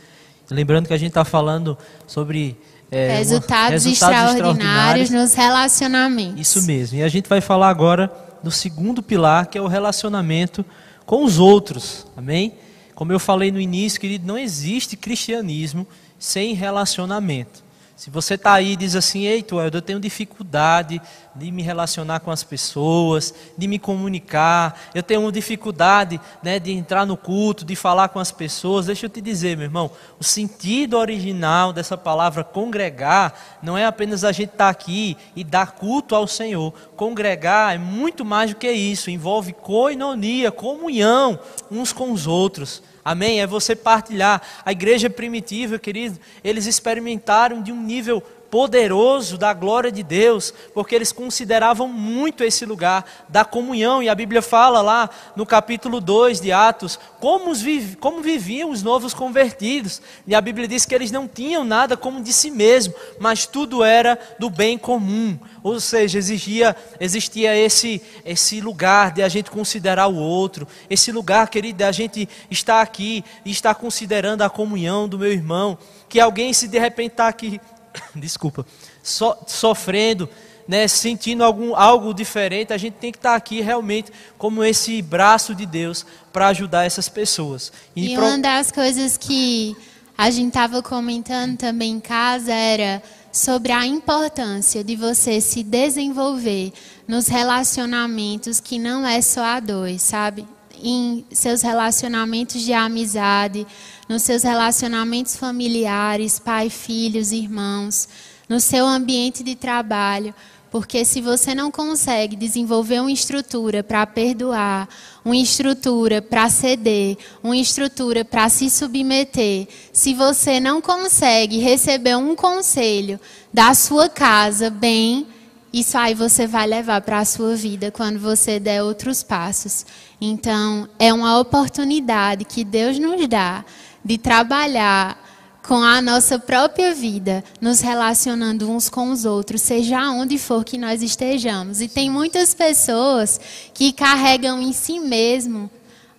lembrando 0.50 0.88
que 0.88 0.93
a 0.95 0.98
gente 0.98 1.10
está 1.10 1.24
falando 1.24 1.78
sobre 2.08 2.58
é, 2.89 3.17
resultados, 3.17 3.84
resultados 3.84 3.86
extraordinários, 3.86 4.39
extraordinários 4.39 5.10
nos 5.12 5.34
relacionamentos. 5.36 6.41
Isso 6.41 6.63
mesmo. 6.63 6.98
E 6.98 7.04
a 7.04 7.08
gente 7.08 7.30
vai 7.30 7.41
falar 7.41 7.69
agora 7.69 8.12
do 8.41 8.50
segundo 8.50 9.04
pilar, 9.04 9.45
que 9.45 9.58
é 9.60 9.62
o 9.62 9.67
relacionamento 9.67 10.65
com 11.06 11.24
os 11.24 11.38
outros. 11.38 12.08
Amém? 12.17 12.56
Como 12.95 13.13
eu 13.13 13.19
falei 13.19 13.52
no 13.52 13.62
início, 13.62 14.02
querido, 14.02 14.26
não 14.26 14.36
existe 14.36 14.98
cristianismo 14.98 15.86
sem 16.17 16.56
relacionamento. 16.56 17.63
Se 18.00 18.10
você 18.10 18.36
está 18.36 18.54
aí 18.54 18.72
e 18.72 18.76
diz 18.78 18.96
assim, 18.96 19.26
eita, 19.26 19.54
eu 19.56 19.82
tenho 19.82 20.00
dificuldade 20.00 21.02
de 21.36 21.52
me 21.52 21.62
relacionar 21.62 22.22
com 22.22 22.32
as 22.32 22.46
pessoas, 22.46 23.34
de 23.58 23.68
me 23.68 23.78
comunicar, 23.78 24.80
eu 24.96 25.04
tenho 25.04 25.30
dificuldade 25.30 26.18
né, 26.42 26.60
de 26.60 26.72
entrar 26.72 27.06
no 27.06 27.18
culto, 27.18 27.66
de 27.66 27.76
falar 27.76 28.08
com 28.08 28.18
as 28.18 28.32
pessoas, 28.32 28.86
deixa 28.86 29.06
eu 29.06 29.10
te 29.10 29.20
dizer, 29.20 29.58
meu 29.58 29.66
irmão, 29.66 29.92
o 30.18 30.24
sentido 30.24 30.98
original 30.98 31.74
dessa 31.74 31.98
palavra 31.98 32.42
congregar 32.42 33.34
não 33.62 33.78
é 33.78 33.86
apenas 33.86 34.24
a 34.24 34.32
gente 34.32 34.52
estar 34.52 34.68
tá 34.68 34.70
aqui 34.70 35.18
e 35.36 35.44
dar 35.44 35.74
culto 35.74 36.16
ao 36.16 36.26
Senhor. 36.26 36.74
Congregar 36.96 37.76
é 37.76 37.78
muito 37.78 38.24
mais 38.24 38.52
do 38.52 38.56
que 38.56 38.72
isso, 38.72 39.12
envolve 39.12 39.52
coinonia, 39.52 40.54
comunhão 40.54 41.38
uns 41.70 41.92
com 41.92 42.14
os 42.14 42.28
outros. 42.28 42.82
Amém? 43.10 43.41
É 43.41 43.48
você 43.48 43.76
partilhar. 43.76 44.39
A 44.63 44.72
igreja 44.72 45.10
primitiva, 45.10 45.80
querido, 45.80 46.19
eles 46.43 46.67
experimentaram 46.67 47.60
de 47.60 47.72
um 47.72 47.82
nível 47.82 48.22
poderoso 48.50 49.38
da 49.38 49.54
glória 49.54 49.92
de 49.92 50.04
Deus, 50.04 50.54
porque 50.74 50.96
eles 50.96 51.12
consideravam 51.12 51.88
muito 51.88 52.44
esse 52.44 52.66
lugar 52.66 53.06
da 53.28 53.46
comunhão, 53.46 54.02
e 54.02 54.10
a 54.10 54.16
Bíblia 54.16 54.42
fala 54.42 54.82
lá 54.82 55.10
no 55.36 55.46
capítulo 55.46 56.02
2 56.02 56.42
de 56.42 56.52
Atos, 56.52 57.00
como, 57.20 57.52
os, 57.52 57.64
como 58.00 58.22
viviam 58.22 58.72
os 58.72 58.82
novos 58.82 59.14
convertidos, 59.14 60.02
e 60.26 60.34
a 60.34 60.42
Bíblia 60.42 60.68
diz 60.68 60.86
que 60.86 60.96
eles 60.96 61.12
não 61.12 61.28
tinham 61.28 61.64
nada 61.64 61.96
como 61.96 62.22
de 62.22 62.34
si 62.34 62.50
mesmo, 62.50 62.94
mas 63.20 63.46
tudo 63.46 63.84
era 63.84 64.20
do 64.40 64.50
bem 64.50 64.78
comum, 64.78 65.38
ou 65.62 65.80
seja, 65.80 66.18
exigia, 66.18 66.76
existia 67.00 67.56
esse, 67.56 68.02
esse 68.26 68.62
lugar 68.62 69.12
de 69.12 69.22
a 69.22 69.30
gente 69.30 69.52
considerar 69.52 70.08
o 70.08 70.16
outro, 70.16 70.68
esse 70.90 71.12
lugar, 71.12 71.50
querido, 71.50 71.78
de 71.78 71.84
a 71.84 71.92
gente 71.92 72.28
estar 72.50 72.82
aqui 72.82 73.24
e 73.46 73.52
estar 73.52 73.76
considerando 73.76 74.42
a 74.42 74.50
comunhão 74.50 75.08
do 75.08 75.20
meu 75.20 75.32
irmão, 75.32 75.78
que 76.08 76.20
alguém 76.20 76.52
se 76.54 76.68
de 76.68 76.80
repente 76.80 77.12
está 77.12 77.28
aqui 77.28 77.62
desculpa, 78.15 78.65
so, 79.04 79.36
sofrendo, 79.47 80.30
né, 80.67 80.88
sentindo 80.88 81.43
algum, 81.43 81.75
algo 81.75 82.13
diferente, 82.13 82.71
a 82.71 82.78
gente 82.78 82.93
tem 82.93 83.12
que 83.12 83.17
estar 83.17 83.36
aqui 83.36 83.60
realmente 83.62 84.12
como 84.38 84.63
esse 84.63 85.02
braço 85.02 85.56
de 85.56 85.65
Deus 85.65 86.06
para 86.32 86.47
ajudar 86.49 86.86
essas 86.86 87.10
pessoas. 87.10 87.71
E, 87.95 88.13
e 88.13 88.15
pro... 88.15 88.25
uma 88.25 88.38
das 88.38 88.71
coisas 88.71 89.17
que 89.17 89.75
a 90.17 90.30
gente 90.30 90.49
estava 90.49 90.84
comentando 90.84 91.58
também 91.58 91.93
em 91.93 91.99
casa 91.99 92.54
era 92.54 93.02
sobre 93.32 93.71
a 93.71 93.86
importância 93.86 94.84
de 94.84 94.95
você 94.95 95.39
se 95.39 95.63
desenvolver 95.63 96.73
nos 97.08 97.28
relacionamentos 97.28 98.60
que 98.60 98.78
não 98.78 99.08
é 99.08 99.21
só 99.21 99.43
a 99.43 99.60
dois, 99.60 100.02
sabe? 100.02 100.45
Em 100.82 101.25
seus 101.32 101.62
relacionamentos 101.62 102.62
de 102.62 102.73
amizade, 102.73 103.65
nos 104.10 104.24
seus 104.24 104.41
relacionamentos 104.41 105.36
familiares, 105.36 106.39
pai, 106.39 106.72
filhos, 106.72 107.32
irmãos, 107.32 108.10
no 108.50 108.60
seu 108.60 108.88
ambiente 108.88 109.43
de 109.43 109.56
trabalho. 109.56 110.34
Porque 110.72 111.06
se 111.06 111.22
você 111.22 111.56
não 111.56 111.72
consegue 111.72 112.36
desenvolver 112.36 113.00
uma 113.00 113.12
estrutura 113.12 113.84
para 113.84 114.06
perdoar, 114.06 114.88
uma 115.24 115.36
estrutura 115.36 116.22
para 116.22 116.50
ceder, 116.50 117.17
uma 117.43 117.58
estrutura 117.58 118.26
para 118.26 118.50
se 118.50 118.69
submeter, 118.69 119.67
se 119.93 120.13
você 120.13 120.60
não 120.60 120.82
consegue 120.82 121.60
receber 121.60 122.15
um 122.17 122.36
conselho 122.36 123.19
da 123.54 123.74
sua 123.74 124.10
casa 124.10 124.69
bem, 124.69 125.28
isso 125.72 125.98
aí 125.98 126.15
você 126.15 126.48
vai 126.48 126.67
levar 126.67 127.02
para 127.02 127.19
a 127.19 127.26
sua 127.26 127.56
vida 127.56 127.91
quando 127.91 128.19
você 128.19 128.60
der 128.60 128.84
outros 128.84 129.24
passos. 129.24 129.86
Então, 130.19 130.88
é 130.98 131.13
uma 131.13 131.39
oportunidade 131.39 132.43
que 132.43 132.63
Deus 132.63 132.98
nos 132.98 133.28
dá 133.28 133.63
de 134.04 134.18
trabalhar 134.18 135.18
com 135.64 135.84
a 135.84 136.02
nossa 136.02 136.40
própria 136.40 136.96
vida, 136.96 137.44
nos 137.62 137.80
relacionando 137.80 138.70
uns 138.72 138.90
com 138.90 139.12
os 139.12 139.26
outros, 139.26 139.62
seja 139.62 140.10
onde 140.10 140.38
for 140.38 140.66
que 140.66 140.78
nós 140.78 141.04
estejamos. 141.04 141.80
E 141.80 141.88
tem 141.88 142.10
muitas 142.10 142.54
pessoas 142.54 143.40
que 143.74 143.92
carregam 143.92 144.60
em 144.60 144.74
si 144.74 145.00
mesmo 145.00 145.70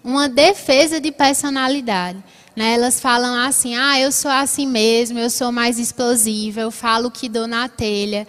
uma 0.05 0.29
defesa 0.29 1.01
de 1.01 1.11
personalidade. 1.11 2.23
Né? 2.55 2.75
Elas 2.75 3.01
falam 3.01 3.35
assim: 3.35 3.75
ah, 3.75 3.99
eu 3.99 4.13
sou 4.13 4.31
assim 4.31 4.67
mesmo, 4.67 5.19
eu 5.19 5.31
sou 5.31 5.51
mais 5.51 5.79
explosiva, 5.79 6.61
eu 6.61 6.71
falo 6.71 7.11
que 7.11 7.29
dou 7.29 7.47
na 7.47 7.69
telha. 7.69 8.27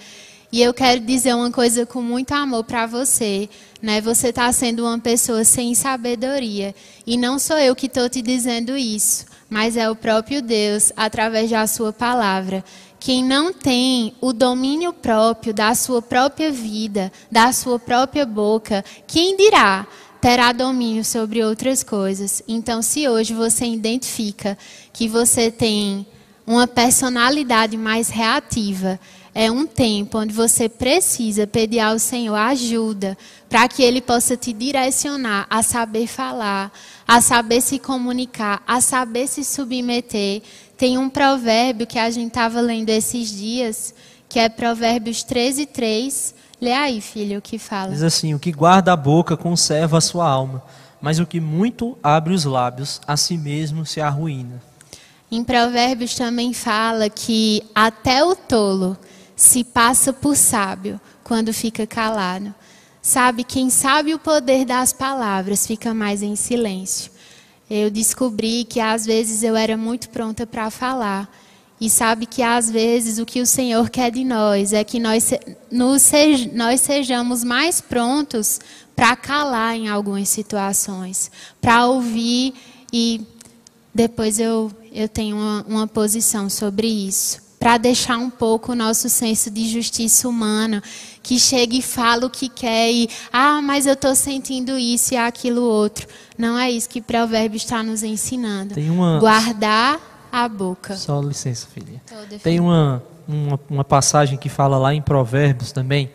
E 0.52 0.62
eu 0.62 0.74
quero 0.74 1.00
dizer 1.00 1.34
uma 1.34 1.52
coisa 1.52 1.86
com 1.86 2.02
muito 2.02 2.34
amor 2.34 2.64
para 2.64 2.86
você. 2.86 3.50
Né? 3.82 4.00
Você 4.02 4.30
está 4.30 4.52
sendo 4.52 4.84
uma 4.86 5.00
pessoa 5.00 5.44
sem 5.44 5.74
sabedoria. 5.74 6.76
E 7.06 7.18
não 7.18 7.40
sou 7.40 7.58
eu 7.58 7.76
que 7.76 7.88
estou 7.88 8.08
te 8.08 8.22
dizendo 8.22 8.78
isso, 8.78 9.26
mas 9.50 9.76
é 9.76 9.90
o 9.90 9.96
próprio 9.96 10.42
Deus, 10.42 10.92
através 10.96 11.50
da 11.50 11.66
sua 11.66 11.92
palavra. 11.92 12.64
Quem 13.00 13.24
não 13.24 13.52
tem 13.52 14.14
o 14.22 14.32
domínio 14.32 14.94
próprio 14.94 15.54
da 15.54 15.74
sua 15.74 16.02
própria 16.02 16.52
vida, 16.52 17.12
da 17.32 17.52
sua 17.52 17.80
própria 17.80 18.26
boca, 18.26 18.86
quem 19.08 19.36
dirá? 19.36 19.88
terá 20.22 20.52
domínio 20.52 21.04
sobre 21.04 21.44
outras 21.44 21.82
coisas. 21.82 22.44
Então, 22.48 22.84
se 22.84 23.10
hoje 23.10 23.34
você 23.34 23.66
identifica 23.66 24.56
que 24.94 25.08
você 25.08 25.50
tem 25.50 26.06
uma 26.46 26.68
personalidade 26.68 27.76
mais 27.76 28.10
reativa, 28.10 29.00
é 29.34 29.50
um 29.50 29.66
tempo 29.66 30.20
onde 30.20 30.34
você 30.34 30.68
precisa 30.68 31.48
pedir 31.48 31.80
ao 31.80 31.98
Senhor 31.98 32.36
ajuda 32.36 33.18
para 33.50 33.68
que 33.68 33.82
Ele 33.82 34.02
possa 34.02 34.36
te 34.36 34.52
direcionar 34.52 35.48
a 35.50 35.64
saber 35.64 36.08
falar, 36.08 36.72
a 37.08 37.22
saber 37.22 37.62
se 37.62 37.80
comunicar, 37.80 38.62
a 38.68 38.82
saber 38.82 39.28
se 39.28 39.44
submeter. 39.44 40.42
Tem 40.78 40.98
um 40.98 41.10
provérbio 41.10 41.88
que 41.88 41.98
a 41.98 42.10
gente 42.10 42.28
estava 42.28 42.60
lendo 42.60 42.90
esses 42.90 43.30
dias, 43.30 43.94
que 44.28 44.38
é 44.38 44.50
Provérbios 44.50 45.24
13, 45.24 45.66
3. 45.66 46.36
Lê 46.60 46.74
aí, 46.74 47.00
filho, 47.00 47.40
o 47.40 47.42
que 47.42 47.58
fala. 47.58 47.92
Diz 47.92 48.04
assim: 48.04 48.34
O 48.34 48.40
que 48.40 48.52
guarda 48.52 48.92
a 48.92 48.98
boca 48.98 49.38
conserva 49.38 49.98
a 49.98 50.02
sua 50.02 50.30
alma, 50.30 50.62
mas 51.00 51.20
o 51.20 51.26
que 51.26 51.40
muito 51.40 51.98
abre 52.04 52.34
os 52.34 52.44
lábios, 52.44 53.00
a 53.08 53.16
si 53.16 53.38
mesmo 53.38 53.86
se 53.86 54.02
arruína. 54.02 54.62
Em 55.32 55.44
Provérbios 55.46 56.16
também 56.16 56.54
fala 56.54 57.10
que 57.10 57.64
até 57.74 58.22
o 58.24 58.36
tolo 58.36 58.98
se 59.36 59.64
passa 59.64 60.14
por 60.14 60.36
sábio 60.36 61.00
quando 61.24 61.54
fica 61.54 61.88
calado. 61.88 62.54
Sabe, 63.02 63.44
quem 63.44 63.70
sabe 63.70 64.14
o 64.14 64.20
poder 64.20 64.64
das 64.66 64.94
palavras 64.94 65.66
fica 65.66 65.94
mais 65.94 66.22
em 66.22 66.36
silêncio. 66.36 67.12
Eu 67.70 67.90
descobri 67.90 68.64
que 68.64 68.80
às 68.80 69.06
vezes 69.06 69.42
eu 69.42 69.56
era 69.56 69.76
muito 69.76 70.10
pronta 70.10 70.46
para 70.46 70.70
falar. 70.70 71.30
E 71.80 71.90
sabe 71.90 72.28
que 72.28 72.44
às 72.44 72.70
vezes 72.70 73.18
o 73.18 73.26
que 73.26 73.42
o 73.42 73.46
Senhor 73.46 73.90
quer 73.90 74.12
de 74.12 74.24
nós 74.24 74.72
é 74.72 74.84
que 74.84 75.00
nós, 75.00 75.32
nos, 75.72 76.12
nós 76.54 76.82
sejamos 76.82 77.44
mais 77.44 77.82
prontos 77.82 78.60
para 78.96 79.16
calar 79.16 79.76
em 79.76 79.90
algumas 79.90 80.30
situações, 80.30 81.32
para 81.60 81.88
ouvir 81.88 82.54
e 82.94 83.22
depois 83.96 84.40
eu, 84.40 84.72
eu 84.92 85.10
tenho 85.10 85.36
uma, 85.36 85.66
uma 85.68 85.88
posição 85.88 86.52
sobre 86.52 86.88
isso 86.88 87.51
para 87.62 87.78
deixar 87.78 88.18
um 88.18 88.32
pouco 88.32 88.72
o 88.72 88.76
nosso 88.76 89.08
senso 89.08 89.52
de 89.52 89.70
justiça 89.70 90.28
humana, 90.28 90.82
que 91.22 91.38
chega 91.38 91.76
e 91.76 91.82
fala 91.84 92.26
o 92.26 92.30
que 92.30 92.50
quer 92.50 92.92
e, 92.92 93.08
ah, 93.32 93.62
mas 93.62 93.86
eu 93.86 93.94
estou 93.94 94.16
sentindo 94.16 94.80
isso 94.80 95.14
e 95.14 95.18
aquilo 95.18 95.62
outro. 95.62 96.08
Não 96.36 96.58
é 96.58 96.72
isso 96.72 96.90
que 96.90 96.98
o 96.98 97.04
provérbio 97.04 97.58
está 97.58 97.84
nos 97.84 98.02
ensinando. 98.02 98.74
Tem 98.74 98.90
uma... 98.90 99.20
Guardar 99.20 100.00
a 100.32 100.50
boca. 100.50 100.96
Só 100.96 101.22
licença, 101.22 101.68
filha. 101.72 102.02
Tem 102.42 102.60
uma, 102.60 103.04
uma, 103.28 103.60
uma 103.70 103.84
passagem 103.84 104.40
que 104.40 104.50
fala 104.50 104.80
lá 104.80 104.96
em 104.96 105.02
Provérbios 105.02 105.72
também, 105.72 106.10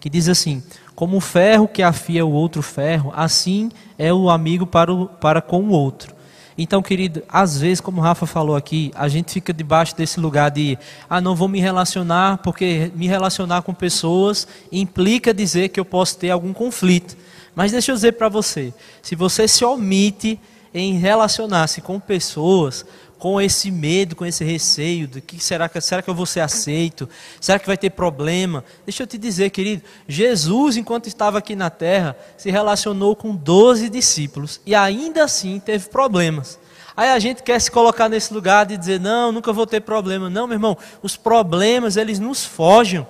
que 0.00 0.10
diz 0.10 0.28
assim: 0.28 0.64
Como 0.96 1.16
o 1.18 1.20
ferro 1.20 1.68
que 1.68 1.80
afia 1.80 2.26
o 2.26 2.32
outro 2.32 2.60
ferro, 2.60 3.12
assim 3.14 3.70
é 3.96 4.12
o 4.12 4.28
amigo 4.28 4.66
para, 4.66 4.92
o, 4.92 5.06
para 5.06 5.40
com 5.40 5.62
o 5.62 5.70
outro. 5.70 6.17
Então, 6.60 6.82
querido, 6.82 7.22
às 7.28 7.60
vezes, 7.60 7.80
como 7.80 8.00
o 8.00 8.04
Rafa 8.04 8.26
falou 8.26 8.56
aqui, 8.56 8.90
a 8.96 9.06
gente 9.06 9.32
fica 9.32 9.52
debaixo 9.52 9.96
desse 9.96 10.18
lugar 10.18 10.50
de, 10.50 10.76
ah, 11.08 11.20
não 11.20 11.36
vou 11.36 11.46
me 11.46 11.60
relacionar, 11.60 12.38
porque 12.38 12.90
me 12.96 13.06
relacionar 13.06 13.62
com 13.62 13.72
pessoas 13.72 14.48
implica 14.72 15.32
dizer 15.32 15.68
que 15.68 15.78
eu 15.78 15.84
posso 15.84 16.18
ter 16.18 16.30
algum 16.30 16.52
conflito. 16.52 17.16
Mas 17.54 17.70
deixa 17.70 17.92
eu 17.92 17.94
dizer 17.94 18.14
para 18.14 18.28
você, 18.28 18.74
se 19.00 19.14
você 19.14 19.46
se 19.46 19.64
omite 19.64 20.40
em 20.74 20.98
relacionar-se 20.98 21.80
com 21.80 22.00
pessoas, 22.00 22.84
com 23.18 23.40
esse 23.40 23.70
medo, 23.70 24.14
com 24.14 24.24
esse 24.24 24.44
receio 24.44 25.08
de 25.08 25.20
que 25.20 25.42
será 25.42 25.68
que 25.68 25.80
será 25.80 26.00
que 26.00 26.08
eu 26.08 26.14
vou 26.14 26.26
ser 26.26 26.40
aceito? 26.40 27.08
Será 27.40 27.58
que 27.58 27.66
vai 27.66 27.76
ter 27.76 27.90
problema? 27.90 28.64
Deixa 28.86 29.02
eu 29.02 29.06
te 29.06 29.18
dizer, 29.18 29.50
querido, 29.50 29.82
Jesus, 30.06 30.76
enquanto 30.76 31.08
estava 31.08 31.38
aqui 31.38 31.56
na 31.56 31.68
terra, 31.68 32.16
se 32.36 32.50
relacionou 32.50 33.16
com 33.16 33.34
12 33.34 33.88
discípulos 33.88 34.60
e 34.64 34.74
ainda 34.74 35.24
assim 35.24 35.58
teve 35.58 35.88
problemas. 35.88 36.58
Aí 36.96 37.10
a 37.10 37.18
gente 37.18 37.42
quer 37.42 37.60
se 37.60 37.70
colocar 37.70 38.08
nesse 38.08 38.32
lugar 38.32 38.66
de 38.66 38.76
dizer, 38.76 39.00
não, 39.00 39.30
nunca 39.30 39.52
vou 39.52 39.66
ter 39.66 39.80
problema. 39.80 40.28
Não, 40.28 40.46
meu 40.46 40.56
irmão, 40.56 40.76
os 41.02 41.16
problemas, 41.16 41.96
eles 41.96 42.18
nos 42.18 42.44
fogem. 42.44 43.06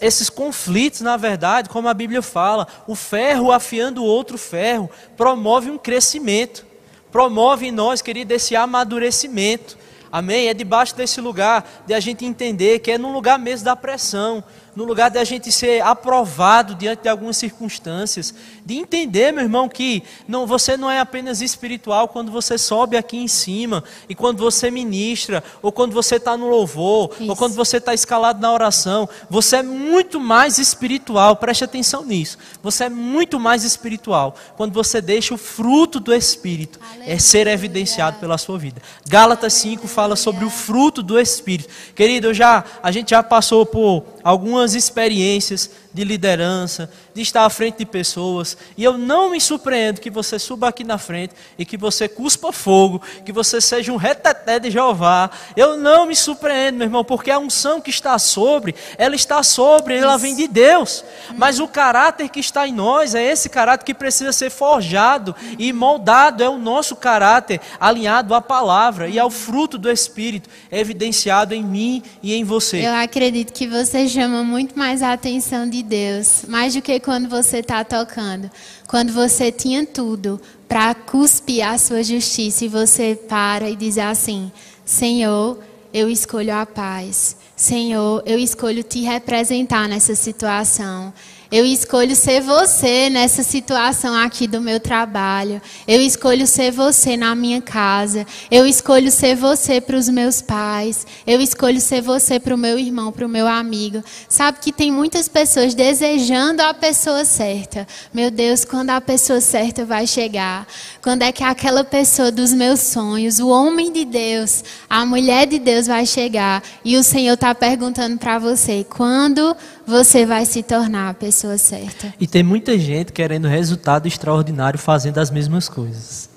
Esses 0.00 0.28
conflitos, 0.30 1.00
na 1.00 1.16
verdade, 1.16 1.68
como 1.68 1.88
a 1.88 1.94
Bíblia 1.94 2.22
fala, 2.22 2.66
o 2.86 2.94
ferro 2.94 3.50
afiando 3.50 4.02
o 4.02 4.06
outro 4.06 4.36
ferro, 4.36 4.90
promove 5.16 5.70
um 5.70 5.78
crescimento 5.78 6.73
promove 7.14 7.68
em 7.68 7.70
nós, 7.70 8.02
querido, 8.02 8.34
esse 8.34 8.56
amadurecimento. 8.56 9.78
Amém? 10.10 10.48
É 10.48 10.54
debaixo 10.54 10.96
desse 10.96 11.20
lugar 11.20 11.84
de 11.86 11.94
a 11.94 12.00
gente 12.00 12.24
entender 12.24 12.80
que 12.80 12.90
é 12.90 12.98
no 12.98 13.12
lugar 13.12 13.38
mesmo 13.38 13.66
da 13.66 13.76
pressão, 13.76 14.42
no 14.74 14.84
lugar 14.84 15.10
de 15.10 15.18
a 15.18 15.24
gente 15.24 15.52
ser 15.52 15.82
aprovado 15.82 16.74
diante 16.74 17.02
de 17.02 17.08
algumas 17.08 17.36
circunstâncias, 17.36 18.34
de 18.64 18.74
entender, 18.74 19.32
meu 19.32 19.42
irmão, 19.42 19.68
que 19.68 20.02
não, 20.26 20.46
você 20.46 20.76
não 20.76 20.90
é 20.90 20.98
apenas 20.98 21.40
espiritual 21.40 22.08
quando 22.08 22.32
você 22.32 22.58
sobe 22.58 22.96
aqui 22.96 23.16
em 23.16 23.28
cima, 23.28 23.84
e 24.08 24.14
quando 24.14 24.38
você 24.38 24.70
ministra, 24.70 25.42
ou 25.62 25.70
quando 25.70 25.92
você 25.92 26.16
está 26.16 26.36
no 26.36 26.48
louvor, 26.48 27.10
Isso. 27.18 27.30
ou 27.30 27.36
quando 27.36 27.54
você 27.54 27.76
está 27.76 27.94
escalado 27.94 28.40
na 28.40 28.52
oração, 28.52 29.08
você 29.30 29.56
é 29.56 29.62
muito 29.62 30.18
mais 30.18 30.58
espiritual, 30.58 31.36
preste 31.36 31.64
atenção 31.64 32.04
nisso, 32.04 32.38
você 32.62 32.84
é 32.84 32.88
muito 32.88 33.38
mais 33.38 33.64
espiritual 33.64 34.34
quando 34.56 34.72
você 34.72 35.00
deixa 35.00 35.34
o 35.34 35.38
fruto 35.38 36.00
do 36.00 36.14
Espírito 36.14 36.78
é 37.06 37.18
ser 37.18 37.46
evidenciado 37.46 38.18
pela 38.18 38.38
sua 38.38 38.58
vida. 38.58 38.80
Gálatas 39.08 39.52
5 39.54 39.86
fala 39.86 40.16
sobre 40.16 40.44
o 40.44 40.50
fruto 40.50 41.02
do 41.02 41.18
Espírito. 41.18 41.68
Querido, 41.94 42.32
já, 42.32 42.64
a 42.82 42.90
gente 42.90 43.10
já 43.10 43.22
passou 43.22 43.66
por 43.66 44.04
algumas 44.24 44.74
experiências 44.74 45.70
de 45.94 46.02
liderança, 46.02 46.90
de 47.14 47.22
estar 47.22 47.46
à 47.46 47.50
frente 47.50 47.78
de 47.78 47.86
pessoas. 47.86 48.58
E 48.76 48.82
eu 48.82 48.98
não 48.98 49.30
me 49.30 49.40
surpreendo 49.40 50.00
que 50.00 50.10
você 50.10 50.40
suba 50.40 50.68
aqui 50.68 50.82
na 50.82 50.98
frente 50.98 51.34
e 51.56 51.64
que 51.64 51.76
você 51.76 52.08
cuspa 52.08 52.52
fogo, 52.52 53.00
que 53.24 53.30
você 53.30 53.60
seja 53.60 53.92
um 53.92 53.96
reteté 53.96 54.58
de 54.58 54.72
Jeová. 54.72 55.30
Eu 55.56 55.76
não 55.76 56.04
me 56.04 56.16
surpreendo, 56.16 56.78
meu 56.78 56.86
irmão, 56.86 57.04
porque 57.04 57.30
a 57.30 57.38
unção 57.38 57.80
que 57.80 57.90
está 57.90 58.18
sobre, 58.18 58.74
ela 58.98 59.14
está 59.14 59.40
sobre, 59.44 59.96
ela 59.96 60.18
vem 60.18 60.34
de 60.34 60.48
Deus. 60.48 61.04
Mas 61.36 61.60
o 61.60 61.68
caráter 61.68 62.28
que 62.28 62.40
está 62.40 62.66
em 62.66 62.72
nós 62.72 63.14
é 63.14 63.22
esse 63.22 63.48
caráter 63.48 63.84
que 63.84 63.94
precisa 63.94 64.32
ser 64.32 64.50
forjado 64.50 65.34
e 65.56 65.72
moldado, 65.72 66.42
é 66.42 66.48
o 66.48 66.58
nosso 66.58 66.96
caráter 66.96 67.60
alinhado 67.78 68.34
à 68.34 68.40
palavra 68.40 69.08
e 69.08 69.16
ao 69.16 69.30
fruto 69.30 69.78
do 69.78 69.88
Espírito, 69.88 70.50
evidenciado 70.72 71.54
em 71.54 71.62
mim 71.62 72.02
e 72.20 72.34
em 72.34 72.42
você. 72.42 72.84
Eu 72.84 72.94
acredito 72.94 73.52
que 73.52 73.68
você 73.68 74.08
chama 74.08 74.42
muito 74.42 74.76
mais 74.76 75.00
a 75.00 75.12
atenção 75.12 75.70
de 75.70 75.83
Deus, 75.84 76.44
mais 76.48 76.74
do 76.74 76.82
que 76.82 76.98
quando 76.98 77.28
você 77.28 77.58
está 77.58 77.84
tocando. 77.84 78.50
Quando 78.88 79.12
você 79.12 79.52
tinha 79.52 79.86
tudo 79.86 80.40
para 80.66 80.94
cuspir 80.94 81.64
a 81.64 81.78
sua 81.78 82.02
justiça 82.02 82.64
e 82.64 82.68
você 82.68 83.14
para 83.28 83.70
e 83.70 83.76
diz 83.76 83.98
assim: 83.98 84.50
Senhor, 84.84 85.58
eu 85.92 86.10
escolho 86.10 86.52
a 86.52 86.66
paz. 86.66 87.36
Senhor, 87.54 88.22
eu 88.26 88.38
escolho 88.38 88.82
te 88.82 89.02
representar 89.02 89.88
nessa 89.88 90.16
situação. 90.16 91.12
Eu 91.54 91.64
escolho 91.64 92.16
ser 92.16 92.40
você 92.40 93.08
nessa 93.08 93.44
situação 93.44 94.12
aqui 94.12 94.48
do 94.48 94.60
meu 94.60 94.80
trabalho. 94.80 95.62
Eu 95.86 96.00
escolho 96.00 96.48
ser 96.48 96.72
você 96.72 97.16
na 97.16 97.32
minha 97.36 97.62
casa. 97.62 98.26
Eu 98.50 98.66
escolho 98.66 99.08
ser 99.08 99.36
você 99.36 99.80
para 99.80 99.96
os 99.96 100.08
meus 100.08 100.42
pais. 100.42 101.06
Eu 101.24 101.40
escolho 101.40 101.80
ser 101.80 102.00
você 102.00 102.40
para 102.40 102.56
o 102.56 102.58
meu 102.58 102.76
irmão, 102.76 103.12
para 103.12 103.24
o 103.24 103.28
meu 103.28 103.46
amigo. 103.46 104.02
Sabe 104.28 104.58
que 104.58 104.72
tem 104.72 104.90
muitas 104.90 105.28
pessoas 105.28 105.76
desejando 105.76 106.60
a 106.60 106.74
pessoa 106.74 107.24
certa. 107.24 107.86
Meu 108.12 108.32
Deus, 108.32 108.64
quando 108.64 108.90
a 108.90 109.00
pessoa 109.00 109.40
certa 109.40 109.84
vai 109.84 110.08
chegar? 110.08 110.66
Quando 111.00 111.22
é 111.22 111.30
que 111.30 111.44
aquela 111.44 111.84
pessoa 111.84 112.32
dos 112.32 112.52
meus 112.52 112.80
sonhos, 112.80 113.38
o 113.38 113.46
homem 113.46 113.92
de 113.92 114.04
Deus, 114.04 114.64
a 114.94 115.04
mulher 115.04 115.44
de 115.48 115.58
Deus 115.58 115.88
vai 115.88 116.06
chegar? 116.06 116.62
E 116.84 116.96
o 116.96 117.02
Senhor 117.02 117.34
está 117.34 117.52
perguntando 117.52 118.16
para 118.16 118.38
você: 118.38 118.86
quando 118.88 119.56
você 119.84 120.24
vai 120.24 120.46
se 120.46 120.62
tornar 120.62 121.10
a 121.10 121.14
pessoa 121.14 121.58
certa. 121.58 122.14
E 122.20 122.28
tem 122.28 122.44
muita 122.44 122.78
gente 122.78 123.12
querendo 123.12 123.48
resultado 123.48 124.06
extraordinário 124.06 124.78
fazendo 124.78 125.18
as 125.18 125.32
mesmas 125.32 125.68
coisas. 125.68 126.30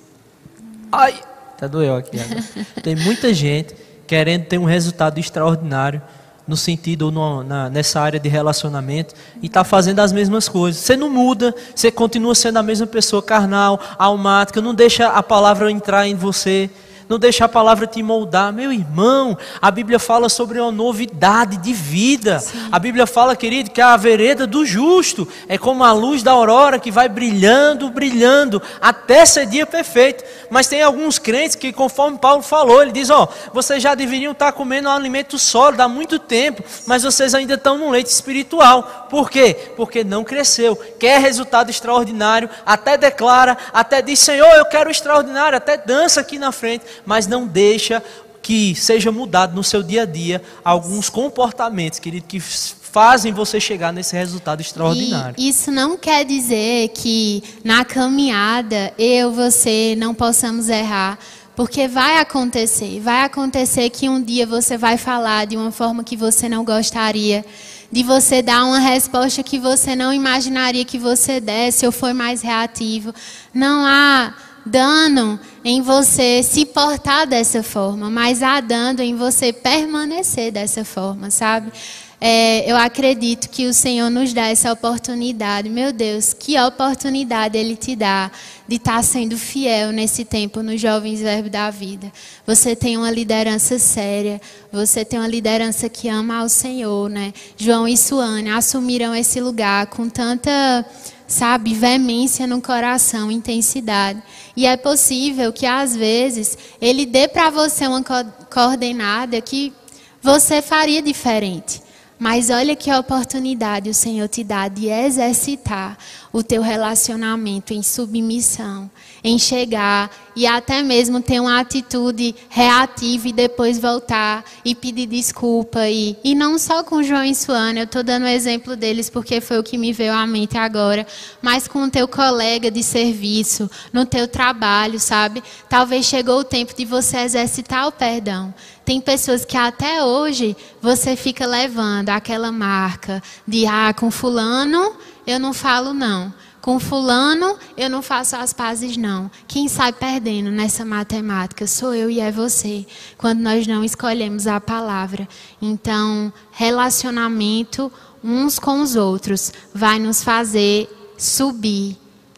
Ai, 0.91 1.19
tá 1.55 1.67
doeu 1.67 1.97
aqui. 1.97 2.19
Agora. 2.19 2.43
Tem 2.81 2.95
muita 2.95 3.31
gente 3.31 3.75
querendo 4.07 4.45
ter 4.45 4.57
um 4.57 4.65
resultado 4.65 5.19
extraordinário 5.19 6.01
no 6.47 6.57
sentido 6.57 7.11
no, 7.11 7.43
na, 7.43 7.69
nessa 7.69 8.01
área 8.01 8.19
de 8.19 8.27
relacionamento 8.27 9.13
e 9.39 9.45
está 9.45 9.63
fazendo 9.63 9.99
as 9.99 10.11
mesmas 10.11 10.49
coisas. 10.49 10.81
Você 10.81 10.97
não 10.97 11.11
muda, 11.11 11.53
você 11.75 11.91
continua 11.91 12.33
sendo 12.33 12.57
a 12.57 12.63
mesma 12.63 12.87
pessoa 12.87 13.21
carnal, 13.21 13.79
almática, 13.99 14.61
não 14.61 14.73
deixa 14.73 15.09
a 15.09 15.21
palavra 15.21 15.69
entrar 15.69 16.07
em 16.07 16.15
você 16.15 16.71
não 17.09 17.17
deixa 17.17 17.45
a 17.45 17.49
palavra 17.49 17.87
te 17.87 18.03
moldar. 18.03 18.51
Meu 18.51 18.71
irmão, 18.71 19.37
a 19.61 19.71
Bíblia 19.71 19.97
fala 19.97 20.27
sobre 20.27 20.59
uma 20.59 20.71
novidade 20.71 21.57
de 21.57 21.73
vida. 21.73 22.39
Sim. 22.39 22.67
A 22.71 22.77
Bíblia 22.77 23.07
fala, 23.07 23.35
querido, 23.35 23.71
que 23.71 23.79
a 23.79 23.95
vereda 23.95 24.45
do 24.45 24.65
justo 24.65 25.27
é 25.47 25.57
como 25.57 25.83
a 25.83 25.93
luz 25.93 26.21
da 26.21 26.31
aurora 26.31 26.79
que 26.79 26.91
vai 26.91 27.07
brilhando, 27.07 27.89
brilhando, 27.89 28.61
até 28.81 29.25
ser 29.25 29.45
dia 29.45 29.65
perfeito. 29.65 30.23
Mas 30.49 30.67
tem 30.67 30.81
alguns 30.81 31.17
crentes 31.17 31.55
que, 31.55 31.71
conforme 31.71 32.17
Paulo 32.17 32.41
falou, 32.41 32.81
ele 32.81 32.91
diz: 32.91 33.09
Ó, 33.09 33.23
oh, 33.23 33.53
vocês 33.53 33.81
já 33.81 33.95
deveriam 33.95 34.33
estar 34.33 34.51
comendo 34.51 34.89
um 34.89 34.91
alimento 34.91 35.39
sólido 35.39 35.81
há 35.81 35.87
muito 35.87 36.19
tempo, 36.19 36.63
mas 36.85 37.03
vocês 37.03 37.33
ainda 37.33 37.53
estão 37.53 37.77
no 37.77 37.89
leite 37.89 38.07
espiritual. 38.07 39.07
Por 39.09 39.29
quê? 39.29 39.71
Porque 39.77 40.03
não 40.03 40.23
cresceu. 40.23 40.75
Quer 40.99 41.21
resultado 41.21 41.69
extraordinário, 41.69 42.49
até 42.65 42.97
declara, 42.97 43.57
até 43.71 44.01
diz: 44.01 44.19
Senhor, 44.19 44.53
eu 44.55 44.65
quero 44.65 44.91
extraordinário, 44.91 45.57
até 45.57 45.77
dança 45.77 46.19
aqui 46.19 46.37
na 46.37 46.51
frente 46.51 46.85
mas 47.05 47.27
não 47.27 47.47
deixa 47.47 48.01
que 48.41 48.73
seja 48.75 49.11
mudado 49.11 49.55
no 49.55 49.63
seu 49.63 49.83
dia 49.83 50.03
a 50.03 50.05
dia 50.05 50.41
alguns 50.63 51.09
comportamentos, 51.09 51.99
querido, 51.99 52.25
que 52.27 52.39
fazem 52.39 53.33
você 53.33 53.59
chegar 53.59 53.91
nesse 53.91 54.15
resultado 54.15 54.61
extraordinário. 54.61 55.35
E 55.37 55.49
isso 55.49 55.69
não 55.69 55.97
quer 55.97 56.23
dizer 56.23 56.87
que 56.89 57.43
na 57.63 57.83
caminhada 57.83 58.93
eu, 58.97 59.31
você 59.31 59.95
não 59.97 60.15
possamos 60.15 60.69
errar, 60.69 61.19
porque 61.55 61.87
vai 61.87 62.19
acontecer, 62.19 62.99
vai 63.01 63.23
acontecer 63.23 63.89
que 63.89 64.07
um 64.07 64.23
dia 64.23 64.47
você 64.47 64.77
vai 64.77 64.97
falar 64.97 65.45
de 65.45 65.57
uma 65.57 65.71
forma 65.71 66.03
que 66.03 66.15
você 66.15 66.47
não 66.47 66.63
gostaria, 66.63 67.45
de 67.91 68.03
você 68.03 68.41
dar 68.41 68.63
uma 68.63 68.79
resposta 68.79 69.43
que 69.43 69.59
você 69.59 69.95
não 69.95 70.13
imaginaria 70.13 70.85
que 70.85 70.97
você 70.97 71.39
desse 71.39 71.85
ou 71.85 71.91
foi 71.91 72.13
mais 72.13 72.41
reativo. 72.41 73.13
Não 73.53 73.85
há 73.85 74.33
dano 74.67 75.39
em 75.63 75.81
você 75.81 76.43
se 76.43 76.65
portar 76.65 77.25
dessa 77.25 77.63
forma, 77.63 78.09
mas 78.09 78.43
há 78.43 78.59
dano 78.59 79.01
em 79.01 79.15
você 79.15 79.51
permanecer 79.51 80.51
dessa 80.51 80.85
forma, 80.85 81.31
sabe? 81.31 81.71
É, 82.19 82.69
eu 82.69 82.75
acredito 82.75 83.47
que 83.47 83.67
o 83.67 83.73
Senhor 83.73 84.09
nos 84.09 84.33
dá 84.33 84.47
essa 84.47 84.73
oportunidade. 84.73 85.69
Meu 85.69 85.93
Deus, 85.93 86.33
que 86.33 86.59
oportunidade 86.59 87.55
Ele 87.55 87.75
te 87.75 87.95
dá 87.95 88.31
de 88.67 88.77
estar 88.77 89.03
sendo 89.03 89.37
fiel 89.37 89.91
nesse 89.91 90.25
tempo 90.25 90.63
nos 90.63 90.81
Jovens 90.81 91.21
Verbo 91.21 91.47
da 91.47 91.69
Vida. 91.69 92.11
Você 92.45 92.75
tem 92.75 92.97
uma 92.97 93.11
liderança 93.11 93.77
séria, 93.77 94.41
você 94.71 95.05
tem 95.05 95.19
uma 95.19 95.27
liderança 95.27 95.87
que 95.87 96.09
ama 96.09 96.39
ao 96.39 96.49
Senhor, 96.49 97.07
né? 97.07 97.33
João 97.55 97.87
e 97.87 97.95
Suane 97.95 98.49
assumiram 98.49 99.13
esse 99.13 99.39
lugar 99.39 99.85
com 99.85 100.09
tanta 100.09 100.83
sabe, 101.27 101.73
veemência 101.73 102.47
no 102.47 102.61
coração, 102.61 103.29
intensidade. 103.29 104.23
E 104.55 104.65
é 104.65 104.77
possível 104.77 105.51
que 105.51 105.65
às 105.65 105.95
vezes 105.95 106.57
ele 106.81 107.05
dê 107.05 107.27
para 107.27 107.49
você 107.49 107.85
uma 107.85 108.03
coordenada 108.49 109.39
que 109.41 109.73
você 110.21 110.61
faria 110.61 111.01
diferente. 111.01 111.81
Mas 112.19 112.49
olha 112.49 112.75
que 112.75 112.91
oportunidade 112.91 113.89
o 113.89 113.93
Senhor 113.93 114.27
te 114.27 114.43
dá 114.43 114.67
de 114.67 114.87
exercitar 114.87 115.97
o 116.33 116.41
teu 116.41 116.61
relacionamento 116.61 117.73
em 117.73 117.83
submissão, 117.83 118.89
em 119.23 119.37
chegar 119.37 120.09
e 120.35 120.45
até 120.47 120.81
mesmo 120.81 121.21
ter 121.21 121.39
uma 121.39 121.59
atitude 121.59 122.33
reativa 122.49 123.27
e 123.27 123.33
depois 123.33 123.79
voltar 123.79 124.43
e 124.65 124.73
pedir 124.73 125.05
desculpa. 125.05 125.87
E, 125.87 126.15
e 126.23 126.33
não 126.33 126.57
só 126.57 126.83
com 126.83 127.03
João 127.03 127.23
e 127.23 127.35
Suana, 127.35 127.79
eu 127.79 127.83
estou 127.83 128.03
dando 128.03 128.23
o 128.23 128.27
exemplo 128.27 128.75
deles 128.75 129.09
porque 129.09 129.39
foi 129.39 129.59
o 129.59 129.63
que 129.63 129.77
me 129.77 129.93
veio 129.93 130.13
à 130.13 130.25
mente 130.25 130.57
agora, 130.57 131.05
mas 131.41 131.67
com 131.67 131.83
o 131.83 131.91
teu 131.91 132.07
colega 132.07 132.71
de 132.71 132.81
serviço, 132.81 133.69
no 133.93 134.05
teu 134.05 134.27
trabalho, 134.27 134.99
sabe? 134.99 135.43
Talvez 135.69 136.05
chegou 136.05 136.39
o 136.39 136.43
tempo 136.43 136.75
de 136.75 136.85
você 136.85 137.17
exercitar 137.17 137.87
o 137.87 137.91
perdão. 137.91 138.53
Tem 138.87 139.01
pessoas 139.01 139.43
que 139.43 139.57
até 139.57 140.01
hoje 140.01 140.55
você 140.81 141.17
fica 141.17 141.45
levando 141.45 142.07
aquela 142.07 142.53
marca 142.53 143.21
de 143.45 143.67
ah, 143.67 143.93
com 143.93 144.09
fulano 144.09 144.95
eu 145.27 145.41
não 145.41 145.53
falo 145.53 145.93
não. 145.93 146.33
Com 146.61 146.79
fulano, 146.79 147.57
eu 147.75 147.89
não 147.89 148.01
faço 148.01 148.37
as 148.37 148.53
pazes 148.53 148.95
não. 148.95 149.29
Quem 149.45 149.67
sai 149.67 149.91
perdendo 149.91 150.49
nessa 150.49 150.85
matemática 150.85 151.67
sou 151.67 151.93
eu 151.93 152.09
e 152.09 152.21
é 152.21 152.31
você, 152.31 152.85
quando 153.17 153.39
nós 153.39 153.67
não 153.67 153.83
escolhemos 153.83 154.47
a 154.47 154.61
palavra. 154.61 155.27
Então, 155.61 156.31
relacionamento 156.51 157.91
uns 158.23 158.57
com 158.57 158.81
os 158.81 158.95
outros 158.95 159.51
vai 159.73 159.99
nos 159.99 160.23
fazer 160.23 160.89
subir, 161.17 161.97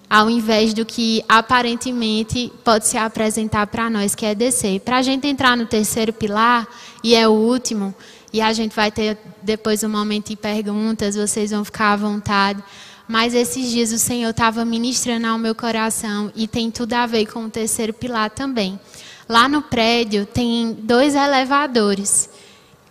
ao 0.10 0.30
invés 0.30 0.74
do 0.74 0.84
que 0.84 1.24
aparentemente 1.30 2.52
pode 2.64 2.88
se 2.88 2.98
apresentar 2.98 3.68
para 3.68 3.90
nós, 3.90 4.16
que 4.16 4.26
é 4.26 4.34
descer. 4.34 4.80
Para 4.80 4.98
a 4.98 5.02
gente 5.02 5.28
entrar 5.28 5.56
no 5.56 5.68
terceiro 5.68 6.12
pilar, 6.12 6.68
e 7.04 7.14
é 7.14 7.28
o 7.28 7.32
último, 7.32 7.94
e 8.34 8.42
a 8.42 8.52
gente 8.52 8.76
vai 8.76 8.92
ter 8.92 9.18
depois 9.42 9.84
um 9.84 9.90
momento 9.90 10.30
de 10.30 10.36
perguntas, 10.36 11.16
vocês 11.16 11.52
vão 11.52 11.64
ficar 11.64 11.94
à 11.94 11.96
vontade. 11.96 12.64
Mas 13.08 13.34
esses 13.34 13.72
dias 13.72 13.92
o 13.92 13.98
Senhor 13.98 14.30
estava 14.30 14.64
ministrando 14.64 15.26
ao 15.26 15.38
meu 15.38 15.56
coração 15.56 16.32
e 16.36 16.48
tem 16.48 16.70
tudo 16.70 16.94
a 16.94 17.08
ver 17.08 17.26
com 17.26 17.46
o 17.46 17.50
terceiro 17.50 17.92
pilar 17.92 18.30
também. 18.30 18.80
Lá 19.28 19.50
no 19.50 19.64
prédio 19.64 20.28
tem 20.28 20.74
dois 20.74 21.16
elevadores. 21.16 22.30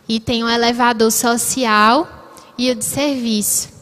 E 0.09 0.19
tem 0.19 0.43
o 0.43 0.49
elevador 0.49 1.13
social 1.13 2.09
e 2.57 2.71
o 2.71 2.75
de 2.75 2.85
serviço. 2.85 3.78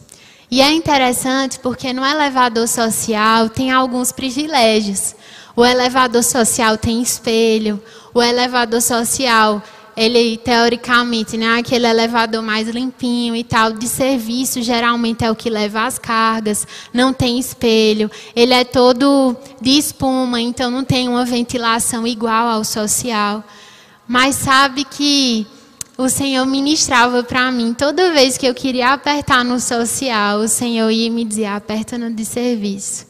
E 0.49 0.61
é 0.61 0.71
interessante 0.71 1.59
porque 1.59 1.91
no 1.91 2.05
elevador 2.05 2.67
social 2.67 3.49
tem 3.49 3.71
alguns 3.71 4.11
privilégios. 4.11 5.13
O 5.55 5.65
elevador 5.65 6.23
social 6.23 6.77
tem 6.77 7.01
espelho, 7.01 7.81
o 8.13 8.21
elevador 8.21 8.81
social 8.81 9.61
ele 9.97 10.37
teoricamente, 10.37 11.35
né, 11.37 11.57
aquele 11.57 11.87
elevador 11.87 12.43
mais 12.43 12.69
limpinho 12.69 13.35
e 13.35 13.43
tal, 13.43 13.73
de 13.73 13.87
serviço, 13.87 14.61
geralmente 14.61 15.25
é 15.25 15.31
o 15.31 15.35
que 15.35 15.49
leva 15.49 15.87
as 15.87 15.97
cargas, 15.97 16.67
não 16.93 17.11
tem 17.11 17.39
espelho, 17.39 18.09
ele 18.35 18.53
é 18.53 18.63
todo 18.63 19.35
de 19.59 19.71
espuma, 19.71 20.39
então 20.39 20.69
não 20.69 20.83
tem 20.83 21.09
uma 21.09 21.25
ventilação 21.25 22.05
igual 22.05 22.47
ao 22.47 22.63
social. 22.63 23.43
Mas 24.07 24.35
sabe 24.35 24.85
que 24.85 25.47
o 25.97 26.07
Senhor 26.07 26.45
ministrava 26.45 27.23
para 27.23 27.51
mim, 27.51 27.73
toda 27.73 28.13
vez 28.13 28.37
que 28.37 28.45
eu 28.45 28.53
queria 28.53 28.93
apertar 28.93 29.43
no 29.43 29.59
social, 29.59 30.39
o 30.39 30.47
Senhor 30.47 30.91
ia 30.91 31.09
me 31.09 31.25
dizer: 31.25 31.45
aperta 31.45 31.97
no 31.97 32.13
de 32.13 32.23
serviço. 32.23 33.07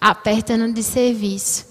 Aperta 0.00 0.56
no 0.56 0.72
de 0.72 0.82
serviço. 0.82 1.66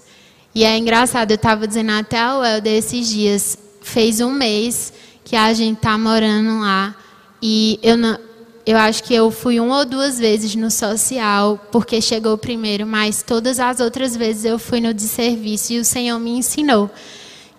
E 0.54 0.64
é 0.64 0.76
engraçado, 0.78 1.30
eu 1.30 1.36
estava 1.36 1.66
dizendo 1.66 1.92
até 1.92 2.18
ao 2.18 2.44
Helder 2.44 2.72
esses 2.72 3.08
dias, 3.08 3.58
fez 3.82 4.20
um 4.20 4.32
mês 4.32 4.92
que 5.24 5.36
a 5.36 5.52
gente 5.52 5.78
tá 5.78 5.96
morando 5.96 6.60
lá 6.60 6.94
e 7.40 7.78
eu 7.82 7.96
não, 7.96 8.18
eu 8.66 8.76
acho 8.76 9.04
que 9.04 9.14
eu 9.14 9.30
fui 9.30 9.60
uma 9.60 9.78
ou 9.78 9.84
duas 9.84 10.18
vezes 10.18 10.54
no 10.56 10.70
social 10.70 11.58
porque 11.70 12.00
chegou 12.00 12.36
primeiro, 12.36 12.84
mas 12.86 13.22
todas 13.22 13.60
as 13.60 13.78
outras 13.78 14.16
vezes 14.16 14.44
eu 14.44 14.58
fui 14.58 14.80
no 14.80 14.92
de 14.92 15.02
serviço 15.02 15.72
e 15.72 15.78
o 15.78 15.84
Senhor 15.84 16.18
me 16.18 16.30
ensinou 16.30 16.90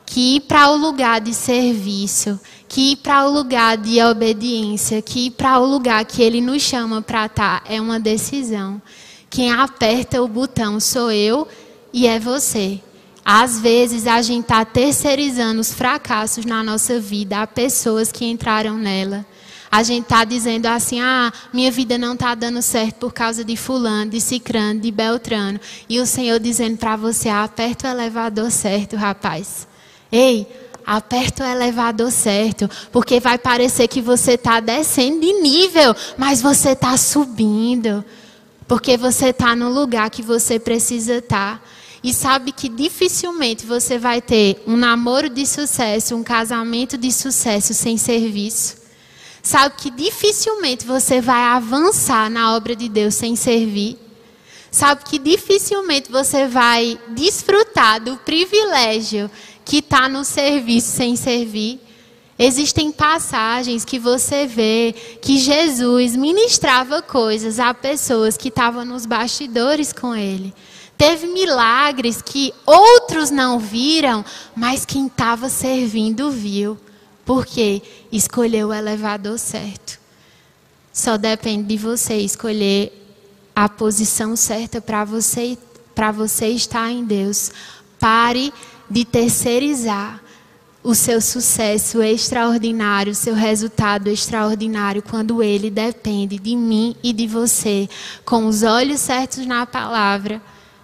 que 0.06 0.36
ir 0.36 0.42
para 0.42 0.70
o 0.70 0.76
lugar 0.76 1.22
de 1.22 1.34
serviço, 1.34 2.38
que 2.72 2.94
ir 2.94 2.96
para 2.96 3.28
o 3.28 3.30
lugar 3.30 3.76
de 3.76 4.02
obediência, 4.02 5.02
que 5.02 5.26
ir 5.26 5.32
para 5.32 5.60
o 5.60 5.66
lugar 5.66 6.06
que 6.06 6.22
Ele 6.22 6.40
nos 6.40 6.62
chama 6.62 7.02
para 7.02 7.26
estar 7.26 7.60
tá, 7.60 7.70
é 7.70 7.82
uma 7.82 8.00
decisão. 8.00 8.82
Quem 9.30 9.52
aperta 9.52 10.22
o 10.22 10.28
botão 10.28 10.80
sou 10.80 11.12
eu 11.12 11.46
e 11.92 12.08
é 12.08 12.18
você. 12.18 12.80
Às 13.26 13.60
vezes 13.60 14.08
a 14.08 14.22
gente 14.22 14.44
está 14.44 14.64
terceirizando 14.64 15.60
os 15.60 15.74
fracassos 15.74 16.46
na 16.46 16.64
nossa 16.64 16.98
vida 16.98 17.42
a 17.42 17.46
pessoas 17.46 18.10
que 18.10 18.24
entraram 18.24 18.78
nela. 18.78 19.26
A 19.70 19.84
gente 19.84 20.04
está 20.04 20.24
dizendo 20.24 20.68
assim: 20.68 21.02
ah, 21.02 21.30
minha 21.52 21.72
vida 21.72 21.98
não 21.98 22.14
está 22.14 22.34
dando 22.36 22.62
certo 22.62 23.00
por 23.00 23.14
causa 23.14 23.44
de 23.44 23.58
Fulano, 23.58 24.12
de 24.12 24.22
Cicrano, 24.22 24.80
de 24.80 24.92
Beltrano. 24.92 25.60
E 25.90 26.00
o 26.00 26.06
Senhor 26.06 26.40
dizendo 26.40 26.78
para 26.78 26.96
você: 26.96 27.28
aperta 27.28 27.90
o 27.90 27.92
elevador 27.92 28.50
certo, 28.50 28.96
rapaz. 28.96 29.68
Ei, 30.10 30.48
aperta 30.86 31.44
o 31.44 31.48
elevador 31.48 32.12
certo, 32.12 32.70
porque 32.92 33.20
vai 33.20 33.38
parecer 33.38 33.88
que 33.88 34.02
você 34.02 34.34
está 34.34 34.60
descendo 34.60 35.22
de 35.22 35.34
nível, 35.42 35.96
mas 36.18 36.42
você 36.42 36.70
está 36.72 36.98
subindo, 36.98 38.04
porque 38.68 38.98
você 38.98 39.28
está 39.28 39.56
no 39.56 39.70
lugar 39.70 40.10
que 40.10 40.22
você 40.22 40.60
precisa 40.60 41.16
estar. 41.16 41.60
Tá 41.60 41.62
e 42.04 42.14
sabe 42.14 42.52
que 42.52 42.68
dificilmente 42.68 43.66
você 43.66 44.00
vai 44.00 44.22
ter 44.22 44.62
um 44.66 44.76
namoro 44.76 45.30
de 45.30 45.46
sucesso, 45.46 46.16
um 46.16 46.24
casamento 46.24 46.98
de 46.98 47.12
sucesso 47.12 47.74
sem 47.74 47.96
serviço. 47.96 48.78
Sabe 49.44 49.76
que 49.78 49.92
dificilmente 49.92 50.86
você 50.86 51.22
vai 51.22 51.44
avançar 51.44 52.30
na 52.30 52.56
obra 52.56 52.76
de 52.76 52.90
Deus 52.90 53.16
sem 53.16 53.36
servir. 53.36 54.00
Sabe 54.72 55.04
que 55.04 55.20
dificilmente 55.20 56.12
você 56.12 56.48
vai 56.48 56.98
desfrutar 57.10 58.00
do 58.00 58.18
privilégio 58.18 59.30
que 59.66 59.78
está 59.78 60.10
no 60.10 60.24
serviço 60.24 60.90
sem 60.90 61.16
servir. 61.16 61.80
Existem 62.38 62.92
passagens 62.92 63.86
que 63.86 64.00
você 64.00 64.48
vê 64.48 64.96
que 65.22 65.38
Jesus 65.38 66.16
ministrava 66.16 67.02
coisas 67.02 67.60
a 67.60 67.74
pessoas 67.74 68.36
que 68.36 68.48
estavam 68.48 68.84
nos 68.84 69.06
bastidores 69.06 69.94
com 69.94 70.16
ele. 70.16 70.54
Teve 70.98 71.28
milagres 71.28 72.22
que 72.22 72.54
outros 72.66 73.32
não 73.32 73.60
viram, 73.60 74.24
mas 74.56 74.86
quem 74.86 75.08
estava 75.08 75.50
servindo 75.50 76.32
viu. 76.32 76.78
Porque 77.26 77.82
escolheu 78.12 78.70
o 78.70 78.74
elevador 78.74 79.38
certo. 79.38 80.00
Só 80.92 81.18
depende 81.18 81.68
de 81.68 81.78
você 81.78 82.18
escolher 82.18 82.92
a 83.56 83.70
posição 83.70 84.36
certa 84.36 84.82
para 84.82 85.06
você, 85.06 85.58
você 86.14 86.48
estar 86.48 86.92
em 86.92 87.04
Deus. 87.04 87.52
Pare 88.02 88.54
de 88.90 89.06
terceirizar 89.06 90.22
o 90.84 90.94
seu 90.94 91.22
sucesso 91.22 92.02
extraordinário, 92.02 93.14
o 93.14 93.16
seu 93.16 93.34
resultado 93.34 94.10
extraordinário, 94.10 95.02
quando 95.02 95.42
ele 95.42 95.70
depende 95.70 96.38
de 96.38 96.56
mim 96.56 96.96
e 97.02 97.14
de 97.14 97.28
você, 97.28 97.88
com 98.26 98.48
os 98.48 98.64
olhos 98.64 99.00
certos 99.00 99.46
na 99.46 99.66
palavra 99.66 100.42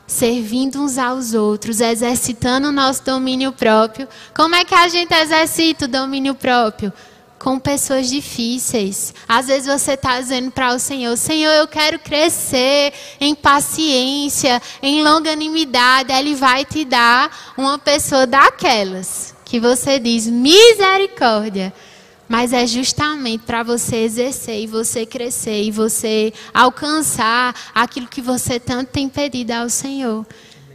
servindo 0.07 0.81
uns 0.81 0.97
aos 0.97 1.33
outros, 1.33 1.81
exercitando 1.81 2.69
o 2.69 2.71
nosso 2.71 3.03
domínio 3.03 3.51
próprio. 3.51 4.07
Como 4.33 4.55
é 4.55 4.63
que 4.63 4.73
a 4.73 4.87
gente 4.87 5.13
exercita 5.13 5.83
o 5.83 5.89
domínio 5.89 6.33
próprio? 6.33 6.93
Com 7.39 7.59
pessoas 7.59 8.09
difíceis. 8.09 9.13
Às 9.27 9.47
vezes 9.47 9.67
você 9.67 9.93
está 9.93 10.19
dizendo 10.19 10.51
para 10.51 10.73
o 10.73 10.79
Senhor: 10.79 11.15
Senhor, 11.15 11.51
eu 11.51 11.67
quero 11.67 11.99
crescer 11.99 12.93
em 13.19 13.35
paciência, 13.35 14.61
em 14.81 15.03
longanimidade. 15.03 16.11
Ele 16.11 16.35
vai 16.35 16.65
te 16.65 16.83
dar 16.83 17.53
uma 17.57 17.77
pessoa 17.77 18.25
daquelas 18.25 19.35
que 19.45 19.59
você 19.59 19.99
diz: 19.99 20.27
misericórdia 20.27 21.73
mas 22.27 22.51
é 22.51 22.67
justamente 22.67 23.43
para 23.45 23.63
você 23.63 23.97
exercer 23.97 24.61
e 24.61 24.67
você 24.67 25.05
crescer 25.05 25.63
e 25.63 25.71
você 25.71 26.33
alcançar 26.53 27.55
aquilo 27.73 28.07
que 28.07 28.21
você 28.21 28.59
tanto 28.59 28.89
tem 28.89 29.07
pedido 29.07 29.51
ao 29.51 29.69
Senhor. 29.69 30.25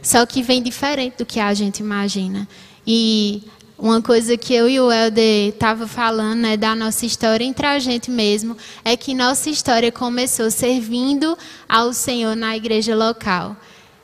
Só 0.01 0.25
que 0.25 0.41
vem 0.41 0.61
diferente 0.61 1.17
do 1.17 1.25
que 1.25 1.39
a 1.39 1.53
gente 1.53 1.79
imagina. 1.79 2.47
E 2.85 3.43
uma 3.77 4.01
coisa 4.01 4.37
que 4.37 4.53
eu 4.53 4.69
e 4.69 4.79
o 4.79 4.91
Helder 4.91 5.49
estava 5.49 5.87
falando 5.87 6.39
né, 6.39 6.55
da 6.55 6.75
nossa 6.75 7.05
história 7.05 7.43
entre 7.43 7.65
a 7.65 7.79
gente 7.79 8.11
mesmo 8.11 8.55
é 8.85 8.95
que 8.95 9.13
nossa 9.13 9.49
história 9.49 9.91
começou 9.91 10.49
servindo 10.51 11.37
ao 11.67 11.91
Senhor 11.91 12.35
na 12.35 12.55
igreja 12.55 12.95
local. 12.95 13.57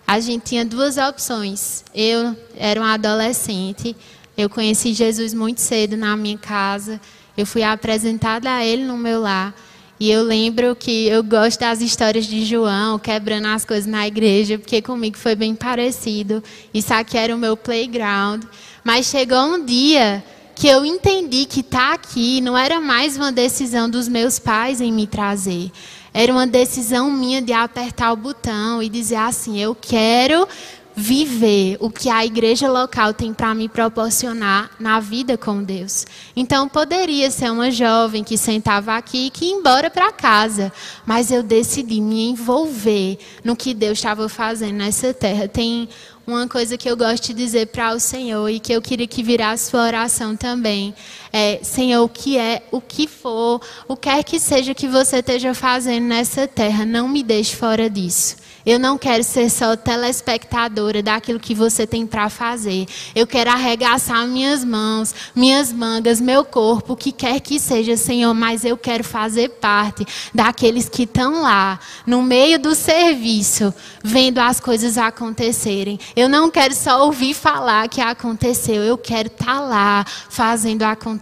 A 0.07 0.19
gente 0.19 0.43
tinha 0.43 0.65
duas 0.65 0.97
opções. 0.97 1.83
Eu 1.93 2.35
era 2.57 2.79
uma 2.79 2.95
adolescente, 2.95 3.95
eu 4.35 4.49
conheci 4.49 4.93
Jesus 4.93 5.33
muito 5.33 5.61
cedo 5.61 5.95
na 5.95 6.17
minha 6.17 6.37
casa. 6.37 6.99
Eu 7.37 7.45
fui 7.45 7.61
apresentada 7.61 8.51
a 8.51 8.65
ele 8.65 8.83
no 8.83 8.97
meu 8.97 9.21
lar. 9.21 9.53
E 9.99 10.09
eu 10.09 10.23
lembro 10.23 10.75
que 10.75 11.07
eu 11.07 11.21
gosto 11.21 11.59
das 11.59 11.81
histórias 11.81 12.25
de 12.25 12.45
João, 12.45 12.97
quebrando 12.97 13.47
as 13.47 13.65
coisas 13.65 13.85
na 13.85 14.07
igreja, 14.07 14.57
porque 14.57 14.81
comigo 14.81 15.17
foi 15.17 15.35
bem 15.35 15.53
parecido. 15.53 16.41
Isso 16.73 16.93
aqui 16.93 17.17
era 17.17 17.35
o 17.35 17.37
meu 17.37 17.57
playground. 17.57 18.45
Mas 18.89 19.05
chegou 19.05 19.37
um 19.37 19.63
dia 19.63 20.23
que 20.55 20.67
eu 20.67 20.83
entendi 20.83 21.45
que 21.45 21.59
estar 21.59 21.89
tá 21.89 21.93
aqui 21.93 22.41
não 22.41 22.57
era 22.57 22.81
mais 22.81 23.15
uma 23.15 23.31
decisão 23.31 23.87
dos 23.87 24.07
meus 24.07 24.39
pais 24.39 24.81
em 24.81 24.91
me 24.91 25.05
trazer. 25.05 25.71
Era 26.11 26.33
uma 26.33 26.47
decisão 26.47 27.11
minha 27.11 27.39
de 27.39 27.53
apertar 27.53 28.11
o 28.11 28.15
botão 28.15 28.81
e 28.81 28.89
dizer 28.89 29.17
assim: 29.17 29.59
eu 29.59 29.75
quero 29.75 30.47
viver 30.95 31.77
o 31.79 31.89
que 31.91 32.09
a 32.09 32.25
igreja 32.25 32.69
local 32.69 33.13
tem 33.13 33.31
para 33.31 33.53
me 33.53 33.69
proporcionar 33.69 34.71
na 34.79 34.99
vida 34.99 35.37
com 35.37 35.63
Deus. 35.63 36.07
Então 36.35 36.67
poderia 36.67 37.29
ser 37.29 37.51
uma 37.51 37.69
jovem 37.69 38.23
que 38.23 38.37
sentava 38.37 38.97
aqui 38.97 39.27
e 39.27 39.29
que 39.29 39.45
ia 39.45 39.53
embora 39.53 39.91
para 39.91 40.11
casa, 40.11 40.73
mas 41.05 41.31
eu 41.31 41.43
decidi 41.43 42.01
me 42.01 42.31
envolver 42.31 43.19
no 43.43 43.55
que 43.55 43.75
Deus 43.75 43.99
estava 43.99 44.27
fazendo 44.27 44.77
nessa 44.77 45.13
terra. 45.13 45.47
Tem 45.47 45.87
uma 46.33 46.47
coisa 46.47 46.77
que 46.77 46.89
eu 46.89 46.95
gosto 46.95 47.27
de 47.27 47.33
dizer 47.33 47.67
para 47.67 47.93
o 47.93 47.99
Senhor 47.99 48.47
e 48.49 48.59
que 48.59 48.71
eu 48.71 48.81
queria 48.81 49.07
que 49.07 49.23
virasse 49.23 49.69
sua 49.69 49.83
oração 49.83 50.35
também. 50.35 50.93
É, 51.31 51.59
Senhor, 51.63 52.03
o 52.03 52.09
que 52.09 52.37
é, 52.37 52.63
o 52.71 52.81
que 52.81 53.07
for, 53.07 53.61
o 53.87 53.95
que 53.95 54.09
quer 54.09 54.23
que 54.23 54.39
seja 54.39 54.73
que 54.73 54.87
você 54.87 55.17
esteja 55.17 55.53
fazendo 55.53 56.05
nessa 56.05 56.47
terra, 56.47 56.83
não 56.83 57.07
me 57.07 57.21
deixe 57.21 57.55
fora 57.55 57.87
disso. 57.87 58.37
Eu 58.65 58.77
não 58.77 58.97
quero 58.97 59.23
ser 59.23 59.49
só 59.49 59.75
telespectadora 59.75 61.01
daquilo 61.01 61.39
que 61.39 61.55
você 61.55 61.87
tem 61.87 62.05
para 62.05 62.29
fazer. 62.29 62.85
Eu 63.15 63.25
quero 63.25 63.49
arregaçar 63.49 64.27
minhas 64.27 64.65
mãos, 64.65 65.13
minhas 65.35 65.71
mangas, 65.71 66.19
meu 66.19 66.43
corpo, 66.43 66.93
o 66.93 66.95
que 66.95 67.11
quer 67.11 67.39
que 67.39 67.59
seja, 67.59 67.95
Senhor, 67.95 68.33
mas 68.33 68.65
eu 68.65 68.77
quero 68.77 69.03
fazer 69.03 69.49
parte 69.49 70.05
daqueles 70.33 70.89
que 70.89 71.03
estão 71.03 71.41
lá, 71.41 71.79
no 72.05 72.21
meio 72.21 72.59
do 72.59 72.75
serviço, 72.75 73.73
vendo 74.03 74.39
as 74.39 74.59
coisas 74.59 74.97
acontecerem. 74.97 75.99
Eu 76.15 76.27
não 76.27 76.51
quero 76.51 76.75
só 76.75 77.05
ouvir 77.05 77.33
falar 77.33 77.87
que 77.87 78.01
aconteceu, 78.01 78.83
eu 78.83 78.97
quero 78.97 79.27
estar 79.27 79.45
tá 79.45 79.59
lá 79.59 80.05
fazendo 80.29 80.83
acontecer. 80.83 81.18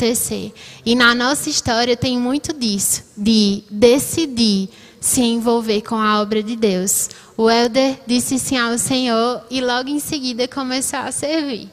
E 0.86 0.96
na 0.96 1.14
nossa 1.16 1.50
história 1.50 1.96
tem 1.98 2.20
muito 2.20 2.54
disso, 2.54 3.04
de 3.18 3.64
decidir 3.70 4.70
se 5.00 5.22
envolver 5.22 5.82
com 5.82 5.96
a 5.96 6.22
obra 6.22 6.42
de 6.42 6.56
Deus. 6.56 7.10
O 7.38 7.50
Helder 7.50 7.98
disse 8.06 8.40
sim 8.40 8.58
ao 8.58 8.78
Senhor 8.78 9.42
e 9.50 9.62
logo 9.62 9.90
em 9.90 10.00
seguida 10.00 10.48
começou 10.48 11.00
a 11.00 11.12
servir. 11.12 11.70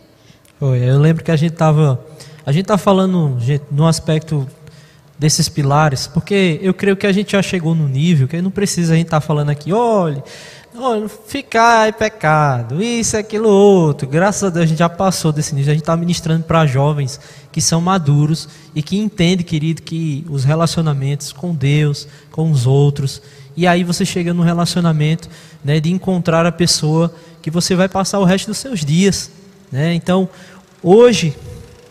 Foi, 0.59 0.79
eu 0.79 0.99
lembro 0.99 1.25
que 1.25 1.31
a 1.31 1.37
gente 1.37 1.53
estava 1.53 2.05
a 2.47 2.53
gente 2.53 2.67
tá 2.67 2.77
falando 2.77 3.39
gente, 3.41 3.65
no 3.71 3.87
aspecto 3.87 4.47
desses 5.19 5.49
pilares, 5.49 6.07
porque 6.07 6.59
eu 6.61 6.75
creio 6.75 6.97
que 6.97 7.07
a 7.07 7.13
gente 7.13 7.33
já 7.33 7.43
chegou 7.43 7.75
no 7.75 7.89
nível 7.89 8.29
que 8.29 8.41
não 8.43 8.51
precisa 8.51 8.93
a 8.93 8.97
gente 8.97 9.07
estar 9.07 9.21
tá 9.21 9.27
falando 9.27 9.49
aqui, 9.49 9.73
olha, 9.73 10.23
olha, 10.77 11.09
ficar 11.09 11.89
é 11.89 11.93
pecado, 11.93 12.83
isso, 12.83 13.17
aquilo, 13.17 13.49
outro. 13.49 14.09
Graças 14.09 14.45
a 14.45 14.51
Deus 14.51 14.65
a 14.65 14.67
gente 14.67 14.79
já 14.79 14.89
passou 14.89 15.33
desse 15.33 15.55
nível. 15.55 15.71
A 15.71 15.75
gente 15.75 15.83
está 15.83 15.97
ministrando 15.97 16.45
para 16.45 16.67
jovens 16.67 17.21
que 17.53 17.61
são 17.61 17.81
maduros 17.81 18.49
e 18.75 18.83
que 18.83 18.97
entendem, 18.97 19.45
querido, 19.45 19.83
que 19.83 20.25
os 20.29 20.45
relacionamentos 20.45 21.33
com 21.33 21.55
Deus, 21.55 22.09
com 22.31 22.51
os 22.51 22.67
outros, 22.67 23.23
e 23.57 23.67
aí 23.67 23.85
você 23.85 24.05
chega 24.05 24.35
no 24.35 24.43
relacionamento 24.43 25.29
né, 25.63 25.79
de 25.79 25.93
encontrar 25.93 26.45
a 26.45 26.53
pessoa 26.53 27.15
que 27.41 27.51
você 27.51 27.77
vai 27.77 27.89
passar 27.89 28.19
o 28.19 28.25
resto 28.25 28.49
dos 28.49 28.59
seus 28.59 28.85
dias. 28.85 29.31
Né? 29.71 29.95
Então, 29.95 30.29
hoje, 30.83 31.37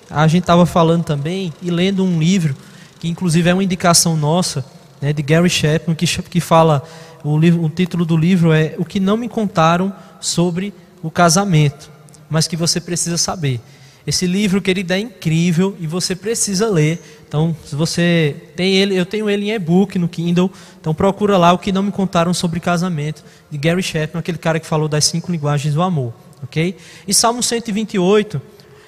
a 0.10 0.28
gente 0.28 0.44
estava 0.44 0.66
falando 0.66 1.06
também 1.06 1.54
e 1.62 1.72
lendo 1.72 2.04
um 2.04 2.20
livro, 2.20 2.56
que 3.00 3.08
inclusive 3.08 3.50
é 3.50 3.54
uma 3.54 3.64
indicação 3.64 4.18
nossa, 4.18 4.66
né, 5.02 5.14
de 5.14 5.22
Gary 5.22 5.50
Chapman, 5.50 5.96
que, 5.96 6.06
que 6.06 6.42
fala, 6.42 6.84
o, 7.24 7.38
livro, 7.38 7.64
o 7.64 7.70
título 7.70 8.06
do 8.06 8.18
livro 8.18 8.52
é 8.52 8.76
O 8.78 8.86
que 8.86 9.00
não 9.00 9.16
me 9.16 9.30
contaram 9.30 9.94
sobre 10.20 10.74
o 11.02 11.10
casamento, 11.10 11.90
mas 12.30 12.48
que 12.48 12.58
você 12.58 12.82
precisa 12.82 13.18
saber. 13.18 13.62
Esse 14.06 14.28
livro, 14.28 14.62
querido, 14.62 14.92
é 14.92 15.00
incrível 15.00 15.78
e 15.80 15.88
você 15.88 16.14
precisa 16.14 16.70
ler. 16.70 17.02
Então, 17.26 17.56
se 17.66 17.74
você 17.74 18.36
tem 18.54 18.76
ele, 18.76 19.00
eu 19.00 19.06
tenho 19.06 19.30
ele 19.30 19.50
em 19.50 19.54
e-book 19.54 19.98
no 19.98 20.10
Kindle. 20.10 20.52
Então, 20.80 20.94
procura 20.94 21.38
lá 21.38 21.54
o 21.54 21.58
que 21.58 21.72
não 21.72 21.82
me 21.82 21.92
contaram 21.92 22.34
sobre 22.34 22.60
casamento 22.60 23.24
de 23.50 23.58
Gary 23.58 23.82
Chapman, 23.82 24.20
aquele 24.20 24.38
cara 24.38 24.60
que 24.60 24.68
falou 24.68 24.90
das 24.90 25.06
cinco 25.06 25.32
linguagens 25.32 25.74
do 25.74 25.82
amor, 25.82 26.14
ok? 26.44 26.76
E 27.08 27.14
Salmo 27.14 27.42
128 27.42 28.42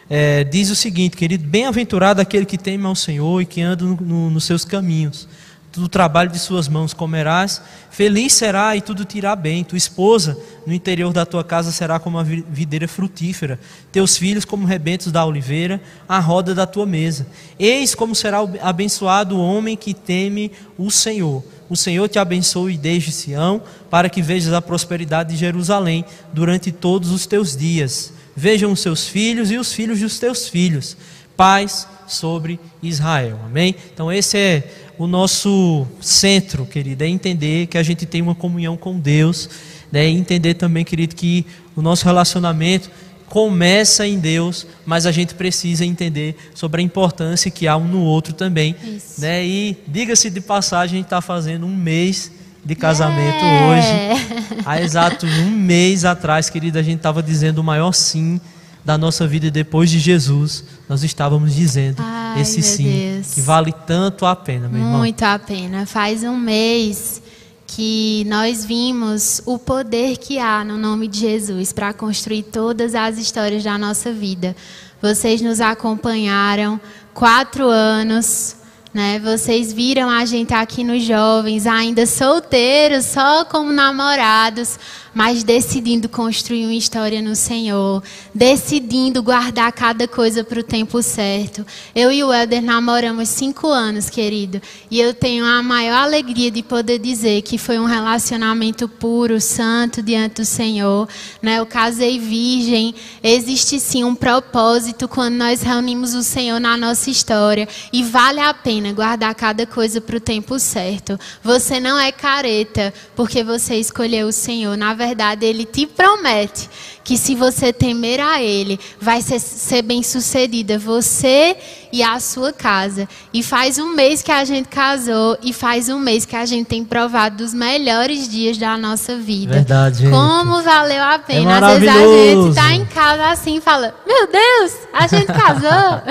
é, 0.10 0.44
diz 0.44 0.70
o 0.70 0.76
seguinte, 0.76 1.16
querido: 1.16 1.48
Bem-aventurado 1.48 2.20
aquele 2.20 2.46
que 2.46 2.58
teme 2.58 2.86
ao 2.86 2.96
Senhor 2.96 3.42
e 3.42 3.46
que 3.46 3.62
anda 3.62 3.86
no, 3.86 3.96
no, 3.96 4.30
nos 4.30 4.44
seus 4.44 4.66
caminhos 4.66 5.30
do 5.76 5.88
trabalho 5.88 6.30
de 6.30 6.40
suas 6.40 6.68
mãos 6.68 6.94
comerás, 6.94 7.62
feliz 7.90 8.34
será 8.34 8.76
e 8.76 8.82
tudo 8.82 9.06
te 9.06 9.18
irá 9.18 9.36
bem. 9.36 9.64
Tua 9.64 9.78
esposa 9.78 10.38
no 10.66 10.74
interior 10.74 11.12
da 11.14 11.26
tua 11.26 11.44
casa 11.44 11.72
será 11.72 12.00
como 12.00 12.18
a 12.18 12.24
videira 12.24 12.88
frutífera, 12.88 13.60
teus 13.92 14.18
filhos 14.18 14.46
como 14.46 14.66
rebentos 14.66 15.12
da 15.12 15.26
oliveira, 15.26 15.82
a 16.08 16.20
roda 16.20 16.56
da 16.56 16.66
tua 16.66 16.86
mesa. 16.86 17.28
Eis 17.60 17.94
como 17.96 18.16
será 18.16 18.40
abençoado 18.62 19.36
o 19.36 19.42
homem 19.42 19.76
que 19.76 19.94
teme 19.94 20.52
o 20.78 20.90
Senhor. 20.90 21.44
O 21.70 21.76
Senhor 21.76 22.08
te 22.08 22.20
abençoe 22.20 22.78
desde 22.78 23.12
Sião, 23.12 23.62
para 23.90 24.10
que 24.10 24.22
vejas 24.22 24.54
a 24.54 24.62
prosperidade 24.62 25.34
de 25.34 25.40
Jerusalém 25.40 26.06
durante 26.32 26.72
todos 26.72 27.12
os 27.12 27.26
teus 27.26 27.56
dias. 27.56 28.14
Vejam 28.36 28.72
os 28.72 28.82
seus 28.82 29.08
filhos 29.08 29.50
e 29.50 29.58
os 29.58 29.74
filhos 29.74 30.00
dos 30.00 30.20
teus 30.20 30.48
filhos. 30.48 30.96
Paz 31.36 31.88
sobre 32.08 32.60
Israel. 32.82 33.40
Amém? 33.46 33.76
Então, 33.94 34.12
esse 34.12 34.38
é 34.38 34.85
o 34.98 35.08
nosso 35.08 35.86
centro, 36.00 36.66
querido, 36.66 37.04
é 37.04 37.08
entender 37.08 37.68
que 37.68 37.78
a 37.78 37.84
gente 37.84 38.06
tem 38.06 38.22
uma 38.22 38.36
comunhão 38.36 38.78
com 38.78 39.00
Deus, 39.00 39.50
né? 39.92 40.08
E 40.08 40.12
entender 40.12 40.54
também, 40.56 40.84
querido, 40.84 41.16
que 41.16 41.46
o 41.76 41.82
nosso 41.82 42.06
relacionamento 42.06 42.90
começa 43.28 44.08
em 44.08 44.20
Deus, 44.20 44.66
mas 44.86 45.06
a 45.06 45.12
gente 45.12 45.34
precisa 45.34 45.84
entender 45.84 46.36
sobre 46.54 46.82
a 46.82 46.84
importância 46.84 47.50
que 47.52 47.68
há 47.68 47.76
um 47.76 47.88
no 47.88 48.02
outro 48.02 48.34
também. 48.34 48.76
Isso. 48.84 49.20
Né? 49.20 49.46
E 49.46 49.78
diga-se 49.88 50.30
de 50.30 50.40
passagem, 50.40 50.96
a 50.96 50.98
gente 51.00 51.08
está 51.08 51.22
fazendo 51.22 51.66
um 51.66 51.76
mês 51.76 52.32
de 52.64 52.76
casamento 52.76 53.44
É. 53.44 53.68
hoje. 53.68 54.62
Há 54.66 54.82
exato 54.82 55.26
um 55.26 55.50
mês 55.50 56.06
atrás, 56.06 56.50
querida, 56.50 56.80
a 56.80 56.84
gente 56.84 56.98
estava 56.98 57.22
dizendo 57.22 57.60
o 57.60 57.64
maior 57.64 57.92
sim 57.94 58.40
da 58.86 58.98
nossa 58.98 59.28
vida 59.28 59.50
depois 59.50 59.90
de 59.90 60.00
Jesus. 60.00 60.64
Nós 60.88 61.04
estávamos 61.04 61.56
dizendo 61.56 61.98
Ai, 62.00 62.42
esse 62.42 62.62
sim, 62.62 63.16
Deus. 63.16 63.34
que 63.34 63.42
vale 63.42 63.74
tanto 63.86 64.26
a 64.26 64.36
pena, 64.36 64.70
meu 64.70 64.80
irmão. 64.80 65.00
Muito 65.00 65.24
a 65.24 65.40
pena. 65.40 65.88
Faz 65.88 66.24
um 66.24 66.38
mês 66.38 67.22
que 67.66 68.24
nós 68.28 68.64
vimos 68.64 69.42
o 69.46 69.58
poder 69.58 70.18
que 70.18 70.38
há 70.38 70.64
no 70.64 70.78
nome 70.78 71.08
de 71.08 71.20
Jesus 71.20 71.74
para 71.74 71.92
construir 71.94 72.44
todas 72.44 72.94
as 72.94 73.18
histórias 73.18 73.64
da 73.64 73.76
nossa 73.76 74.14
vida. 74.14 74.56
Vocês 75.02 75.42
nos 75.42 75.60
acompanharam 75.60 76.80
quatro 77.14 77.68
anos, 77.68 78.56
né? 78.94 79.20
Vocês 79.20 79.74
viram 79.74 80.10
a 80.10 80.24
gente 80.26 80.54
aqui 80.54 80.84
nos 80.84 81.04
jovens, 81.04 81.66
ainda 81.66 82.06
solteiros, 82.06 83.06
só 83.06 83.44
como 83.46 83.74
namorados, 83.74 84.80
mas 85.16 85.44
decidindo 85.44 86.10
construir 86.10 86.66
uma 86.66 86.74
história 86.74 87.22
no 87.22 87.38
Senhor, 87.38 88.04
decidindo 88.34 89.24
guardar 89.24 89.72
cada 89.72 90.10
coisa 90.10 90.44
para 90.44 90.60
o 90.60 90.64
tempo 90.64 91.02
certo. 91.02 91.66
Eu 91.96 92.12
e 92.12 92.22
o 92.22 92.34
Helder 92.34 92.62
namoramos 92.62 93.30
cinco 93.30 93.68
anos, 93.70 94.10
querido, 94.10 94.62
e 94.92 95.00
eu 95.00 95.14
tenho 95.14 95.46
a 95.46 95.64
maior 95.64 96.04
alegria 96.04 96.52
de 96.52 96.62
poder 96.62 97.00
dizer 97.00 97.42
que 97.44 97.58
foi 97.58 97.80
um 97.80 97.86
relacionamento 97.86 98.90
puro, 98.90 99.40
santo 99.40 100.02
diante 100.02 100.42
do 100.42 100.46
Senhor. 100.46 101.08
Né? 101.42 101.60
Eu 101.60 101.66
casei 101.66 102.20
virgem, 102.20 102.94
existe 103.24 103.80
sim 103.80 104.04
um 104.04 104.14
propósito 104.14 105.08
quando 105.08 105.36
nós 105.36 105.62
reunimos 105.62 106.14
o 106.14 106.24
Senhor 106.24 106.60
na 106.60 106.76
nossa 106.76 107.10
história, 107.10 107.70
e 107.94 108.04
vale 108.04 108.42
a 108.42 108.54
pena 108.54 108.92
guardar 108.92 109.34
cada 109.34 109.66
coisa 109.66 110.02
para 110.02 110.18
o 110.18 110.20
tempo 110.20 110.60
certo. 110.60 111.18
Você 111.42 111.80
não 111.80 111.98
é 111.98 112.12
careta 112.12 112.94
porque 113.16 113.46
você 113.46 113.76
escolheu 113.76 114.28
o 114.28 114.34
Senhor. 114.34 114.76
Na 114.76 114.94
verdade, 114.94 115.05
Ele 115.46 115.66
te 115.66 115.86
promete 115.86 116.70
que 117.04 117.18
se 117.18 117.36
você 117.36 117.72
temer 117.72 118.20
a 118.20 118.42
Ele, 118.42 118.80
vai 119.00 119.22
ser, 119.22 119.40
ser 119.40 119.84
bem 119.84 120.02
sucedida 120.02 120.80
você 120.80 121.56
e 121.92 122.02
a 122.02 122.20
sua 122.20 122.52
casa. 122.52 123.08
E 123.32 123.44
faz 123.44 123.78
um 123.78 123.94
mês 123.94 124.24
que 124.24 124.32
a 124.32 124.44
gente 124.44 124.68
casou 124.68 125.38
e 125.44 125.54
faz 125.54 125.88
um 125.88 126.00
mês 126.00 126.26
que 126.26 126.36
a 126.36 126.46
gente 126.46 126.66
tem 126.66 126.84
provado 126.84 127.38
dos 127.38 127.54
melhores 127.54 128.28
dias 128.28 128.58
da 128.58 128.76
nossa 128.76 129.16
vida. 129.16 129.54
Verdade, 129.54 130.00
gente. 130.00 130.12
Como 130.12 130.64
valeu 130.64 131.04
a 131.04 131.20
pena. 131.20 131.52
É 131.52 131.64
Às 131.64 131.80
vezes 131.80 131.96
a 131.96 132.00
gente 132.00 132.50
está 132.50 132.74
em 132.74 132.86
casa 132.86 133.30
assim 133.30 133.58
e 133.58 133.62
fala: 133.62 133.94
Meu 134.08 134.28
Deus, 134.28 134.74
a 134.92 135.08
gente 135.08 135.28
casou. 135.28 136.02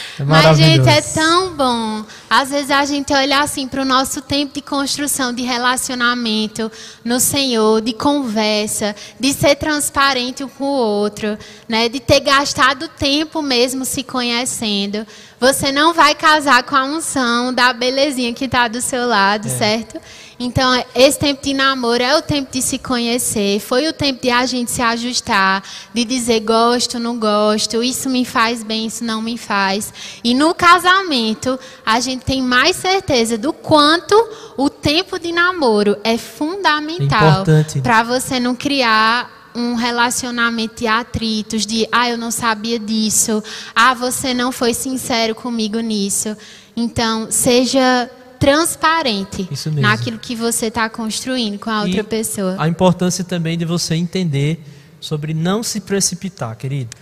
É 0.18 0.24
Mas, 0.24 0.56
gente, 0.56 0.88
é 0.88 1.00
tão 1.00 1.54
bom. 1.54 2.04
Às 2.30 2.50
vezes 2.50 2.70
a 2.70 2.84
gente 2.84 3.12
olha 3.12 3.40
assim 3.40 3.66
para 3.66 3.82
o 3.82 3.84
nosso 3.84 4.20
tempo 4.20 4.54
de 4.54 4.60
construção, 4.60 5.32
de 5.32 5.42
relacionamento 5.42 6.70
no 7.04 7.18
Senhor, 7.18 7.80
de 7.80 7.92
conversa, 7.92 8.94
de 9.18 9.32
ser 9.32 9.56
transparente 9.56 10.44
um 10.44 10.48
com 10.48 10.64
o 10.64 10.76
outro, 10.76 11.36
né? 11.68 11.88
de 11.88 11.98
ter 11.98 12.20
gastado 12.20 12.88
tempo 12.88 13.42
mesmo 13.42 13.84
se 13.84 14.02
conhecendo. 14.02 15.06
Você 15.40 15.72
não 15.72 15.92
vai 15.92 16.14
casar 16.14 16.62
com 16.62 16.76
a 16.76 16.84
unção 16.84 17.52
da 17.52 17.72
belezinha 17.72 18.32
que 18.32 18.44
está 18.44 18.68
do 18.68 18.80
seu 18.80 19.06
lado, 19.06 19.48
certo? 19.48 20.00
Então, 20.38 20.84
esse 20.94 21.18
tempo 21.18 21.42
de 21.42 21.54
namoro 21.54 22.02
é 22.02 22.16
o 22.16 22.22
tempo 22.22 22.52
de 22.52 22.60
se 22.60 22.78
conhecer, 22.78 23.60
foi 23.60 23.86
o 23.86 23.92
tempo 23.92 24.22
de 24.22 24.30
a 24.30 24.44
gente 24.46 24.70
se 24.70 24.82
ajustar, 24.82 25.62
de 25.92 26.04
dizer 26.04 26.40
gosto, 26.40 26.98
não 26.98 27.18
gosto, 27.18 27.82
isso 27.82 28.10
me 28.10 28.24
faz 28.24 28.62
bem, 28.62 28.86
isso 28.86 29.04
não 29.04 29.22
me 29.22 29.38
faz. 29.38 29.92
E 30.24 30.34
no 30.34 30.52
casamento, 30.54 31.58
a 31.86 32.00
gente 32.00 32.24
tem 32.24 32.42
mais 32.42 32.76
certeza 32.76 33.38
do 33.38 33.52
quanto 33.52 34.14
o 34.56 34.68
tempo 34.68 35.18
de 35.18 35.30
namoro 35.30 35.96
é 36.02 36.18
fundamental 36.18 37.44
para 37.82 38.02
você 38.02 38.40
não 38.40 38.54
criar 38.54 39.50
um 39.54 39.74
relacionamento 39.74 40.80
de 40.80 40.86
atritos, 40.88 41.64
de 41.64 41.86
ah, 41.92 42.10
eu 42.10 42.18
não 42.18 42.32
sabia 42.32 42.78
disso, 42.78 43.42
ah, 43.74 43.94
você 43.94 44.34
não 44.34 44.50
foi 44.50 44.74
sincero 44.74 45.34
comigo 45.34 45.78
nisso. 45.78 46.36
Então, 46.76 47.28
seja 47.30 48.10
transparente 48.44 49.48
naquilo 49.72 50.18
que 50.18 50.36
você 50.36 50.66
está 50.66 50.86
construindo 50.90 51.58
com 51.58 51.70
a 51.70 51.80
outra 51.80 52.00
E 52.00 52.02
pessoa. 52.02 52.56
A 52.58 52.68
importância 52.68 53.24
também 53.24 53.56
de 53.56 53.64
você 53.64 53.94
entender 53.94 54.62
sobre 55.00 55.32
não 55.32 55.62
se 55.62 55.80
precipitar, 55.80 56.54
querido. 56.54 56.94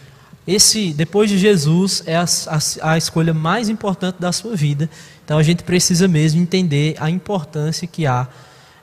Esse, 0.46 0.92
depois 0.92 1.28
de 1.28 1.38
Jesus, 1.38 2.04
é 2.06 2.16
a, 2.16 2.24
a, 2.24 2.92
a 2.92 2.98
escolha 2.98 3.34
mais 3.34 3.68
importante 3.68 4.20
da 4.20 4.30
sua 4.30 4.54
vida. 4.54 4.88
Então 5.24 5.36
a 5.36 5.42
gente 5.42 5.64
precisa 5.64 6.06
mesmo 6.06 6.40
entender 6.40 6.94
a 7.00 7.10
importância 7.10 7.88
que 7.88 8.06
há 8.06 8.28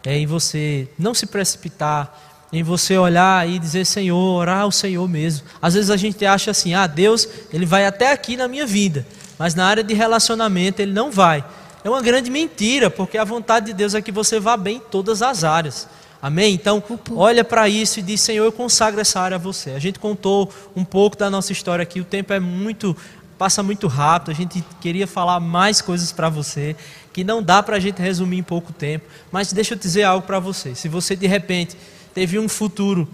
é, 0.05 0.17
em 0.17 0.25
você 0.25 0.89
não 0.97 1.13
se 1.13 1.27
precipitar, 1.27 2.47
em 2.51 2.61
você 2.61 2.97
olhar 2.97 3.47
e 3.47 3.57
dizer 3.57 3.85
Senhor, 3.85 4.17
orar 4.17 4.61
ao 4.63 4.71
Senhor 4.71 5.07
mesmo. 5.07 5.47
Às 5.61 5.75
vezes 5.75 5.89
a 5.89 5.97
gente 5.97 6.25
acha 6.25 6.51
assim, 6.51 6.73
ah, 6.73 6.87
Deus, 6.87 7.25
ele 7.53 7.65
vai 7.65 7.85
até 7.85 8.11
aqui 8.11 8.35
na 8.35 8.49
minha 8.49 8.65
vida, 8.65 9.07
mas 9.37 9.55
na 9.55 9.65
área 9.65 9.83
de 9.83 9.93
relacionamento 9.93 10.81
ele 10.81 10.91
não 10.91 11.09
vai. 11.09 11.41
É 11.83 11.89
uma 11.89 12.01
grande 12.01 12.29
mentira, 12.29 12.89
porque 12.89 13.17
a 13.17 13.23
vontade 13.23 13.67
de 13.67 13.73
Deus 13.73 13.93
é 13.95 14.01
que 14.01 14.11
você 14.11 14.39
vá 14.39 14.57
bem 14.57 14.77
em 14.77 14.79
todas 14.79 15.21
as 15.21 15.43
áreas. 15.43 15.87
Amém? 16.21 16.53
Então, 16.53 16.83
olha 17.11 17.43
para 17.43 17.69
isso 17.69 17.99
e 17.99 18.01
diz: 18.01 18.19
Senhor, 18.19 18.43
eu 18.43 18.51
consagro 18.51 18.99
essa 18.99 19.21
área 19.21 19.35
a 19.35 19.37
você. 19.37 19.71
A 19.71 19.79
gente 19.79 19.99
contou 19.99 20.51
um 20.75 20.83
pouco 20.83 21.15
da 21.17 21.29
nossa 21.29 21.53
história 21.53 21.83
aqui, 21.83 22.01
o 22.01 22.03
tempo 22.05 22.33
é 22.33 22.39
muito, 22.39 22.95
passa 23.37 23.63
muito 23.63 23.87
rápido. 23.87 24.31
A 24.31 24.35
gente 24.35 24.63
queria 24.81 25.07
falar 25.07 25.39
mais 25.39 25.81
coisas 25.81 26.11
para 26.11 26.27
você, 26.27 26.75
que 27.13 27.23
não 27.23 27.41
dá 27.41 27.63
para 27.63 27.77
a 27.77 27.79
gente 27.79 28.01
resumir 28.01 28.37
em 28.37 28.43
pouco 28.43 28.73
tempo. 28.73 29.05
Mas 29.31 29.53
deixa 29.53 29.75
eu 29.75 29.77
dizer 29.77 30.03
algo 30.03 30.27
para 30.27 30.39
você. 30.39 30.75
Se 30.75 30.89
você 30.89 31.15
de 31.15 31.27
repente 31.27 31.77
teve 32.13 32.37
um 32.37 32.49
futuro, 32.49 33.07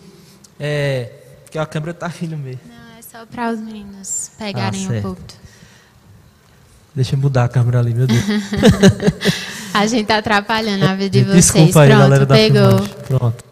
é, 0.60 1.12
que 1.52 1.60
a 1.60 1.66
câmera 1.68 1.92
está 1.92 2.08
aí 2.08 2.28
no 2.28 2.38
meio. 2.38 2.60
Não, 2.68 2.98
é 2.98 3.02
só 3.04 3.24
para 3.28 3.52
os 3.52 3.60
meninos 3.60 4.32
pegarem 4.38 4.82
Ah, 4.82 4.84
um 4.84 4.88
certo. 4.90 5.18
Deixa 6.96 7.16
eu 7.16 7.20
mudar 7.20 7.44
a 7.44 7.48
câmera 7.50 7.80
ali, 7.80 7.94
meu 7.94 8.08
Deus. 8.08 8.24
A 9.74 9.86
gente 9.88 10.06
tá 10.06 10.20
atrapalhando 10.20 10.86
a 10.86 10.96
vida 10.96 11.10
de 11.10 11.24
vocês. 11.26 11.48
Desculpa 11.48 11.82
aí, 11.82 11.90
Pronto, 11.90 12.00
galera 12.00 12.26
da 12.26 12.36
pegou. 12.36 12.70
filmagem. 12.70 12.96
Pronto. 13.08 13.44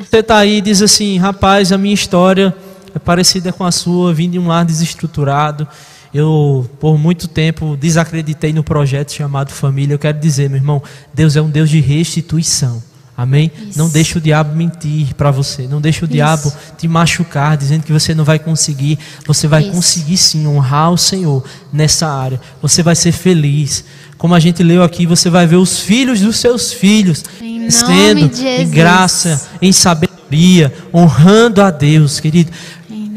Você 0.00 0.16
está 0.18 0.38
aí 0.38 0.58
e 0.58 0.60
diz 0.60 0.82
assim, 0.82 1.16
rapaz, 1.16 1.70
a 1.70 1.78
minha 1.78 1.94
história 1.94 2.52
é 2.92 2.98
parecida 2.98 3.52
com 3.52 3.64
a 3.64 3.70
sua, 3.70 4.12
vim 4.12 4.28
de 4.28 4.36
um 4.36 4.48
lar 4.48 4.64
desestruturado. 4.64 5.66
Eu, 6.12 6.68
por 6.80 6.98
muito 6.98 7.28
tempo, 7.28 7.76
desacreditei 7.76 8.52
no 8.52 8.64
projeto 8.64 9.12
chamado 9.12 9.52
família. 9.52 9.94
Eu 9.94 9.98
quero 9.98 10.18
dizer, 10.18 10.50
meu 10.50 10.58
irmão, 10.58 10.82
Deus 11.14 11.36
é 11.36 11.42
um 11.42 11.48
Deus 11.48 11.70
de 11.70 11.78
restituição. 11.78 12.82
Amém? 13.18 13.50
Isso. 13.68 13.76
Não 13.76 13.88
deixe 13.88 14.16
o 14.16 14.20
diabo 14.20 14.54
mentir 14.54 15.12
para 15.14 15.32
você. 15.32 15.66
Não 15.66 15.80
deixe 15.80 16.04
o 16.04 16.06
Isso. 16.06 16.12
diabo 16.12 16.52
te 16.78 16.86
machucar, 16.86 17.56
dizendo 17.56 17.82
que 17.82 17.92
você 17.92 18.14
não 18.14 18.24
vai 18.24 18.38
conseguir. 18.38 18.96
Você 19.26 19.48
vai 19.48 19.62
Isso. 19.62 19.72
conseguir 19.72 20.16
sim 20.16 20.46
honrar 20.46 20.92
o 20.92 20.96
Senhor 20.96 21.44
nessa 21.72 22.06
área. 22.06 22.40
Você 22.62 22.80
vai 22.80 22.94
ser 22.94 23.10
feliz. 23.10 23.84
Como 24.16 24.36
a 24.36 24.38
gente 24.38 24.62
leu 24.62 24.84
aqui, 24.84 25.04
você 25.04 25.28
vai 25.28 25.48
ver 25.48 25.56
os 25.56 25.80
filhos 25.80 26.20
dos 26.20 26.36
seus 26.36 26.72
filhos 26.72 27.24
de 27.40 28.46
em 28.46 28.70
graça, 28.70 29.48
em 29.60 29.72
sabedoria, 29.72 30.72
honrando 30.94 31.60
a 31.60 31.72
Deus, 31.72 32.20
querido. 32.20 32.52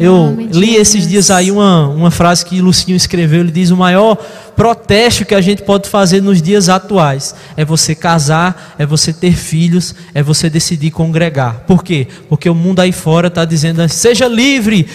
Eu 0.01 0.35
li 0.51 0.75
esses 0.75 1.07
dias 1.07 1.29
aí 1.29 1.51
uma, 1.51 1.87
uma 1.87 2.09
frase 2.11 2.45
que 2.45 2.59
Lucinho 2.59 2.95
escreveu. 2.95 3.41
Ele 3.41 3.51
diz: 3.51 3.69
o 3.69 3.77
maior 3.77 4.15
protesto 4.55 5.25
que 5.25 5.35
a 5.35 5.41
gente 5.41 5.61
pode 5.61 5.87
fazer 5.87 6.21
nos 6.21 6.41
dias 6.41 6.69
atuais 6.69 7.35
é 7.55 7.63
você 7.63 7.93
casar, 7.93 8.75
é 8.77 8.85
você 8.85 9.13
ter 9.13 9.33
filhos, 9.33 9.93
é 10.13 10.23
você 10.23 10.49
decidir 10.49 10.91
congregar. 10.91 11.63
Por 11.67 11.83
quê? 11.83 12.07
Porque 12.27 12.49
o 12.49 12.55
mundo 12.55 12.79
aí 12.79 12.91
fora 12.91 13.27
está 13.27 13.45
dizendo: 13.45 13.87
seja 13.87 14.27
livre, 14.27 14.87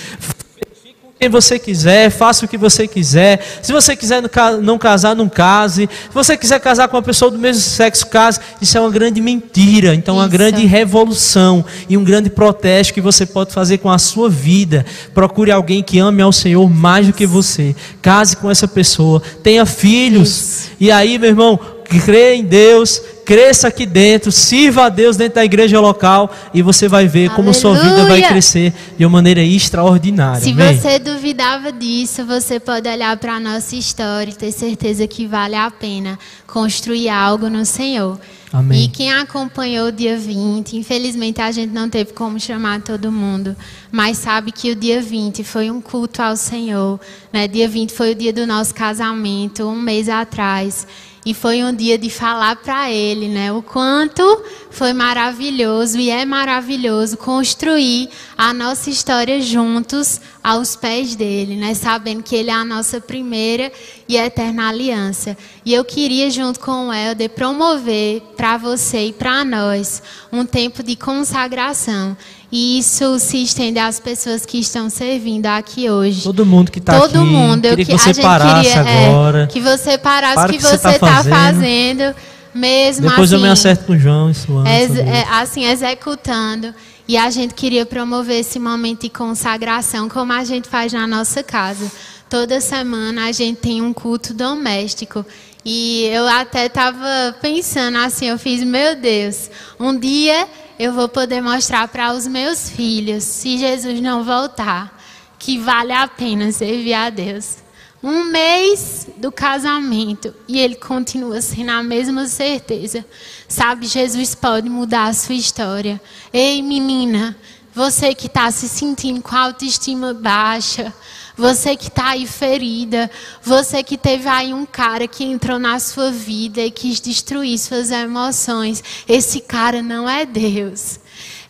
quem 1.19 1.31
você 1.31 1.59
quiser, 1.59 2.11
faça 2.11 2.45
o 2.45 2.49
que 2.49 2.59
você 2.59 2.87
quiser. 2.87 3.41
Se 3.63 3.73
você 3.73 3.97
quiser 3.97 4.21
não 4.21 4.29
ca- 4.29 4.59
não 4.59 4.77
casar, 4.77 5.17
não 5.17 5.31
case. 5.31 5.89
Se 5.91 6.15
você 6.15 6.37
quiser 6.37 6.61
casar 6.61 6.89
com 6.89 6.97
uma 6.99 7.03
pessoa 7.03 7.31
do 7.31 7.39
mesmo 7.39 7.63
sexo, 7.63 8.07
case. 8.07 8.39
Isso 8.61 8.77
é 8.77 8.81
uma 8.81 8.91
grande 8.91 9.19
mentira. 9.21 9.95
Então, 9.95 10.17
uma 10.17 10.25
Isso. 10.25 10.33
grande 10.33 10.67
revolução 10.67 11.65
e 11.89 11.97
um 11.97 12.05
grande 12.05 12.29
protesto 12.29 12.93
que 12.93 13.01
você 13.01 13.25
pode 13.25 13.53
fazer 13.55 13.79
com 13.79 13.91
a 13.91 13.99
sua 13.99 14.29
vida. 14.29 14.85
Procure 15.15 15.51
alguém 15.51 15.83
que 15.83 15.99
ame 15.99 16.21
ao 16.21 16.33
Senhor 16.33 16.69
mais 16.69 17.07
do 17.07 17.15
que 17.15 17.27
você. 17.27 17.75
Case 18.03 18.37
com 18.37 18.51
essa 18.51 18.69
pessoa. 18.69 19.23
Tenha 19.43 19.65
filhos. 19.65 20.29
Isso. 20.29 20.71
E 20.79 20.91
aí, 20.91 21.19
meu 21.19 21.31
irmão, 21.31 21.59
crê 22.05 22.35
em 22.35 22.45
Deus. 22.45 23.01
Cresça 23.27 23.67
aqui 23.67 23.85
dentro, 23.85 24.31
sirva 24.31 24.85
a 24.85 24.89
Deus 24.89 25.17
dentro 25.17 25.35
da 25.35 25.45
igreja 25.45 25.81
local 25.81 26.33
e 26.55 26.63
você 26.63 26.87
vai 26.87 27.09
ver 27.09 27.31
como 27.31 27.53
sua 27.53 27.75
vida 27.75 27.97
vai 27.97 28.05
Aleluia. 28.05 28.29
crescer 28.29 28.73
de 28.97 29.05
uma 29.05 29.11
maneira 29.11 29.43
extraordinária. 29.43 30.41
Se 30.41 30.53
Amém? 30.53 30.79
você 30.79 31.01
duvidava 31.01 31.73
disso, 31.73 32.25
você 32.25 32.61
pode 32.61 32.89
olhar 32.89 33.17
para 33.17 33.35
a 33.35 33.41
nossa 33.41 33.75
história 33.75 34.31
e 34.31 34.35
ter 34.35 34.53
certeza 34.53 35.09
que 35.09 35.27
vale 35.27 35.57
a 35.57 35.69
pena 35.69 36.17
construir 36.47 37.09
algo 37.09 37.51
no 37.51 37.67
Senhor. 37.67 38.17
Amém. 38.53 38.85
E 38.85 38.89
quem 38.89 39.13
acompanhou 39.13 39.89
o 39.89 39.93
dia 39.93 40.17
20, 40.17 40.77
infelizmente 40.77 41.41
a 41.41 41.51
gente 41.51 41.73
não 41.73 41.91
teve 41.91 42.13
como 42.13 42.39
chamar 42.39 42.81
todo 42.81 43.11
mundo, 43.11 43.57
mas 43.91 44.19
sabe 44.19 44.53
que 44.53 44.71
o 44.71 44.77
dia 44.77 45.03
20 45.03 45.43
foi 45.43 45.69
um 45.69 45.81
culto 45.81 46.23
ao 46.23 46.37
Senhor. 46.37 47.01
Né? 47.33 47.49
Dia 47.49 47.69
20 47.69 47.93
foi 47.93 48.13
o 48.13 48.15
dia 48.15 48.33
do 48.33 48.47
nosso 48.47 48.73
casamento, 48.73 49.65
um 49.65 49.75
mês 49.75 50.09
atrás. 50.09 50.87
E 51.27 51.35
foi 51.35 51.65
um 51.65 51.75
dia 51.75 51.99
de 51.99 52.09
falar 52.09 52.55
para 52.55 52.89
ele, 52.89 53.27
né, 53.27 53.51
o 53.53 53.61
quanto 53.61 54.23
foi 54.71 54.93
maravilhoso 54.93 55.99
e 55.99 56.09
é 56.09 56.25
maravilhoso 56.25 57.17
construir 57.17 58.09
a 58.39 58.55
nossa 58.55 58.91
história 58.91 59.41
juntos 59.41 60.21
aos 60.41 60.77
pés 60.77 61.17
dele, 61.17 61.57
né, 61.57 61.75
sabendo 61.75 62.23
que 62.23 62.37
ele 62.37 62.51
é 62.51 62.55
a 62.55 62.65
nossa 62.65 63.01
primeira 63.01 63.73
e 64.09 64.17
eterna 64.17 64.69
aliança. 64.69 65.37
E 65.65 65.75
eu 65.75 65.85
queria 65.85 66.31
junto 66.31 66.61
com 66.61 66.91
o 66.91 66.93
Helder 66.93 67.31
promover 67.31 68.21
para 68.37 68.57
você 68.57 69.07
e 69.07 69.13
para 69.13 69.45
nós 69.45 70.01
um 70.31 70.47
tempo 70.47 70.81
de 70.81 70.95
consagração. 70.95 72.17
E 72.59 72.79
isso 72.79 73.19
se 73.19 73.43
estende 73.43 73.79
às 73.79 74.01
pessoas 74.01 74.47
que 74.47 74.59
estão 74.59 74.89
servindo 74.89 75.45
aqui 75.45 75.91
hoje. 75.91 76.23
Todo 76.23 76.47
mundo 76.47 76.73
que 76.73 76.79
está 76.79 76.97
aqui. 76.97 77.13
Todo 77.13 77.23
mundo. 77.23 77.69
Queria 77.69 77.83
eu, 77.83 77.87
que 77.87 77.99
você 77.99 78.15
parasse 78.15 78.71
queria, 78.71 78.81
agora. 78.81 79.43
É, 79.43 79.47
que 79.47 79.61
você 79.61 79.99
parasse 79.99 80.35
Para 80.37 80.49
o 80.49 80.53
que, 80.53 80.57
que 80.57 80.63
você 80.63 80.79
você 80.79 80.83
tá 80.83 80.93
está 80.93 81.23
fazendo. 81.23 81.35
fazendo. 81.35 82.17
Mesmo 82.55 83.11
Depois 83.11 83.31
assim, 83.31 83.35
eu 83.35 83.47
me 83.47 83.53
acerto 83.53 83.85
com 83.85 83.93
o 83.93 83.99
João 83.99 84.33
Suana. 84.33 84.71
ex- 84.75 84.89
sobre 84.89 85.03
é, 85.03 85.21
isso. 85.21 85.33
assim, 85.33 85.65
executando. 85.67 86.75
E 87.07 87.19
a 87.19 87.29
gente 87.29 87.53
queria 87.53 87.85
promover 87.85 88.41
esse 88.41 88.59
momento 88.59 89.03
de 89.03 89.11
consagração, 89.11 90.09
como 90.09 90.33
a 90.33 90.43
gente 90.43 90.67
faz 90.67 90.95
na 90.95 91.07
nossa 91.07 91.43
casa. 91.43 91.93
Toda 92.31 92.59
semana 92.63 93.27
a 93.27 93.33
gente 93.33 93.59
tem 93.59 93.83
um 93.83 93.93
culto 93.93 94.33
doméstico. 94.33 95.27
E 95.63 96.05
eu 96.11 96.27
até 96.27 96.65
estava 96.67 97.37
pensando 97.43 97.99
assim, 97.99 98.29
eu 98.29 98.39
fiz, 98.39 98.65
meu 98.65 98.97
Deus, 98.97 99.51
um 99.79 99.95
dia 99.99 100.49
eu 100.79 100.93
vou 100.93 101.09
poder 101.09 101.41
mostrar 101.41 101.89
para 101.89 102.13
os 102.13 102.27
meus 102.27 102.69
filhos, 102.69 103.25
se 103.25 103.59
Jesus 103.59 104.01
não 104.01 104.23
voltar, 104.23 104.99
que 105.39 105.59
vale 105.59 105.93
a 105.93 106.07
pena 106.07 106.53
servir 106.53 106.95
a 106.95 107.11
Deus. 107.11 107.59
Um 108.03 108.25
mês 108.25 109.09
do 109.17 109.33
casamento 109.33 110.35
e 110.47 110.59
ele 110.61 110.77
continua 110.77 111.41
sendo 111.41 111.71
a 111.71 111.83
mesma 111.83 112.27
certeza. 112.27 113.05
Sabe, 113.49 113.87
Jesus 113.87 114.35
pode 114.35 114.69
mudar 114.69 115.07
a 115.07 115.15
sua 115.15 115.35
história. 115.35 116.01
Ei, 116.33 116.61
menina, 116.63 117.37
você 117.75 118.15
que 118.15 118.27
está 118.27 118.51
se 118.51 118.69
sentindo 118.69 119.23
com 119.23 119.35
a 119.35 119.41
autoestima 119.41 120.13
baixa, 120.15 120.93
você 121.37 121.77
que 121.77 121.89
está 121.89 122.11
aí 122.11 122.27
ferida, 122.27 123.11
você 123.43 123.83
que 123.83 123.99
teve 123.99 124.29
aí 124.29 124.55
um 124.55 124.65
cara 124.65 125.07
que 125.07 125.25
entrou 125.25 125.59
na 125.59 125.79
sua 125.79 126.11
vida 126.11 126.61
e 126.61 126.71
quis 126.71 127.01
destruir 127.01 127.59
suas 127.59 127.91
emoções, 127.91 128.83
esse 129.07 129.41
cara 129.41 129.83
não 129.83 130.09
é 130.09 130.25
Deus. 130.25 130.99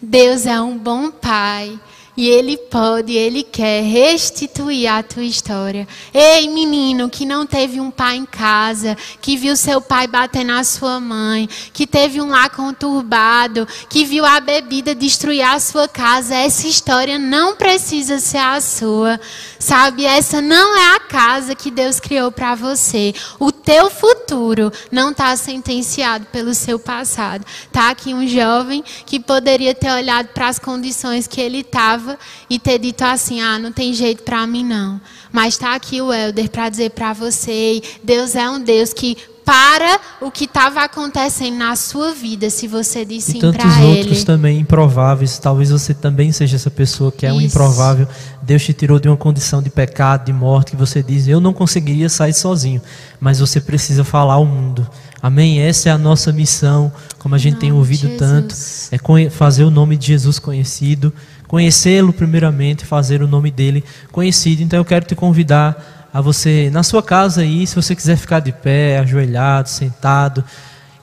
Deus 0.02 0.44
é 0.44 0.60
um 0.60 0.76
bom 0.76 1.10
pai. 1.10 1.78
E 2.16 2.28
Ele 2.28 2.56
pode, 2.56 3.12
Ele 3.12 3.42
quer 3.42 3.82
restituir 3.82 4.90
a 4.90 5.02
tua 5.02 5.24
história. 5.24 5.86
Ei, 6.14 6.48
menino 6.48 7.10
que 7.10 7.26
não 7.26 7.44
teve 7.44 7.78
um 7.78 7.90
pai 7.90 8.16
em 8.16 8.24
casa, 8.24 8.96
que 9.20 9.36
viu 9.36 9.54
seu 9.54 9.80
pai 9.80 10.06
bater 10.06 10.44
na 10.44 10.64
sua 10.64 10.98
mãe, 10.98 11.46
que 11.74 11.86
teve 11.86 12.20
um 12.20 12.28
lar 12.28 12.48
conturbado, 12.48 13.68
que 13.90 14.04
viu 14.04 14.24
a 14.24 14.40
bebida 14.40 14.94
destruir 14.94 15.42
a 15.42 15.60
sua 15.60 15.86
casa, 15.86 16.34
essa 16.34 16.66
história 16.66 17.18
não 17.18 17.54
precisa 17.54 18.18
ser 18.18 18.38
a 18.38 18.60
sua. 18.60 19.20
Sabe, 19.58 20.04
essa 20.04 20.40
não 20.40 20.76
é 20.78 20.96
a 20.96 21.00
casa 21.00 21.54
que 21.54 21.70
Deus 21.70 22.00
criou 22.00 22.30
para 22.30 22.54
você. 22.54 23.14
O 23.38 23.50
teu 23.52 23.90
futuro 23.90 24.72
não 24.90 25.10
está 25.10 25.36
sentenciado 25.36 26.26
pelo 26.26 26.54
seu 26.54 26.78
passado. 26.78 27.44
Tá 27.72 27.90
aqui 27.90 28.14
um 28.14 28.26
jovem 28.26 28.84
que 29.04 29.18
poderia 29.18 29.74
ter 29.74 29.90
olhado 29.90 30.28
para 30.28 30.48
as 30.48 30.58
condições 30.58 31.26
que 31.26 31.40
ele 31.40 31.60
estava 31.60 32.05
e 32.50 32.58
ter 32.58 32.78
dito 32.78 33.02
assim: 33.02 33.40
"Ah, 33.40 33.58
não 33.58 33.72
tem 33.72 33.92
jeito 33.94 34.22
para 34.22 34.46
mim 34.46 34.64
não". 34.64 35.00
Mas 35.32 35.54
está 35.54 35.74
aqui 35.74 36.00
o 36.00 36.12
Elder 36.12 36.50
para 36.50 36.68
dizer 36.68 36.90
para 36.90 37.12
você, 37.12 37.82
Deus 38.04 38.34
é 38.34 38.48
um 38.50 38.60
Deus 38.60 38.92
que 38.92 39.16
para 39.44 40.00
o 40.20 40.28
que 40.28 40.42
estava 40.44 40.80
acontecendo 40.80 41.56
na 41.56 41.76
sua 41.76 42.12
vida, 42.12 42.50
se 42.50 42.66
você 42.66 43.04
disse 43.04 43.32
sim 43.32 43.38
tantos 43.38 43.64
para 43.64 43.84
outros 43.84 44.16
ele. 44.16 44.24
também 44.24 44.58
improváveis. 44.58 45.38
Talvez 45.38 45.70
você 45.70 45.94
também 45.94 46.32
seja 46.32 46.56
essa 46.56 46.68
pessoa 46.70 47.12
que 47.12 47.24
é 47.24 47.32
um 47.32 47.40
Isso. 47.40 47.54
improvável. 47.56 48.08
Deus 48.42 48.64
te 48.64 48.72
tirou 48.72 48.98
de 48.98 49.06
uma 49.06 49.16
condição 49.16 49.62
de 49.62 49.70
pecado, 49.70 50.24
de 50.26 50.32
morte, 50.32 50.72
que 50.72 50.76
você 50.76 51.00
diz: 51.00 51.28
Eu 51.28 51.40
não 51.40 51.52
conseguiria 51.52 52.08
sair 52.08 52.32
sozinho. 52.34 52.82
Mas 53.20 53.38
você 53.38 53.60
precisa 53.60 54.02
falar 54.02 54.34
ao 54.34 54.44
mundo. 54.44 54.84
Amém? 55.22 55.60
Essa 55.60 55.88
é 55.88 55.92
a 55.92 55.98
nossa 55.98 56.32
missão, 56.32 56.92
como 57.18 57.34
a 57.36 57.38
gente 57.38 57.56
tem 57.56 57.70
Nome 57.70 57.86
de 57.86 58.04
ouvido 58.06 58.18
tanto. 58.18 58.50
Jesus. 58.50 58.88
É 58.90 58.98
conhe- 58.98 59.30
fazer 59.30 59.62
o 59.64 59.70
nome 59.70 59.96
de 59.96 60.08
Jesus 60.08 60.38
conhecido. 60.40 61.12
Conhecê-lo 61.48 62.12
primeiramente, 62.12 62.84
fazer 62.84 63.22
o 63.22 63.28
nome 63.28 63.50
dele 63.50 63.84
conhecido. 64.10 64.62
Então 64.62 64.78
eu 64.78 64.84
quero 64.84 65.04
te 65.04 65.14
convidar 65.14 66.08
a 66.12 66.20
você, 66.20 66.70
na 66.72 66.82
sua 66.82 67.02
casa 67.02 67.42
aí, 67.42 67.66
se 67.66 67.74
você 67.74 67.94
quiser 67.94 68.16
ficar 68.16 68.40
de 68.40 68.50
pé, 68.50 68.98
ajoelhado, 68.98 69.68
sentado. 69.68 70.42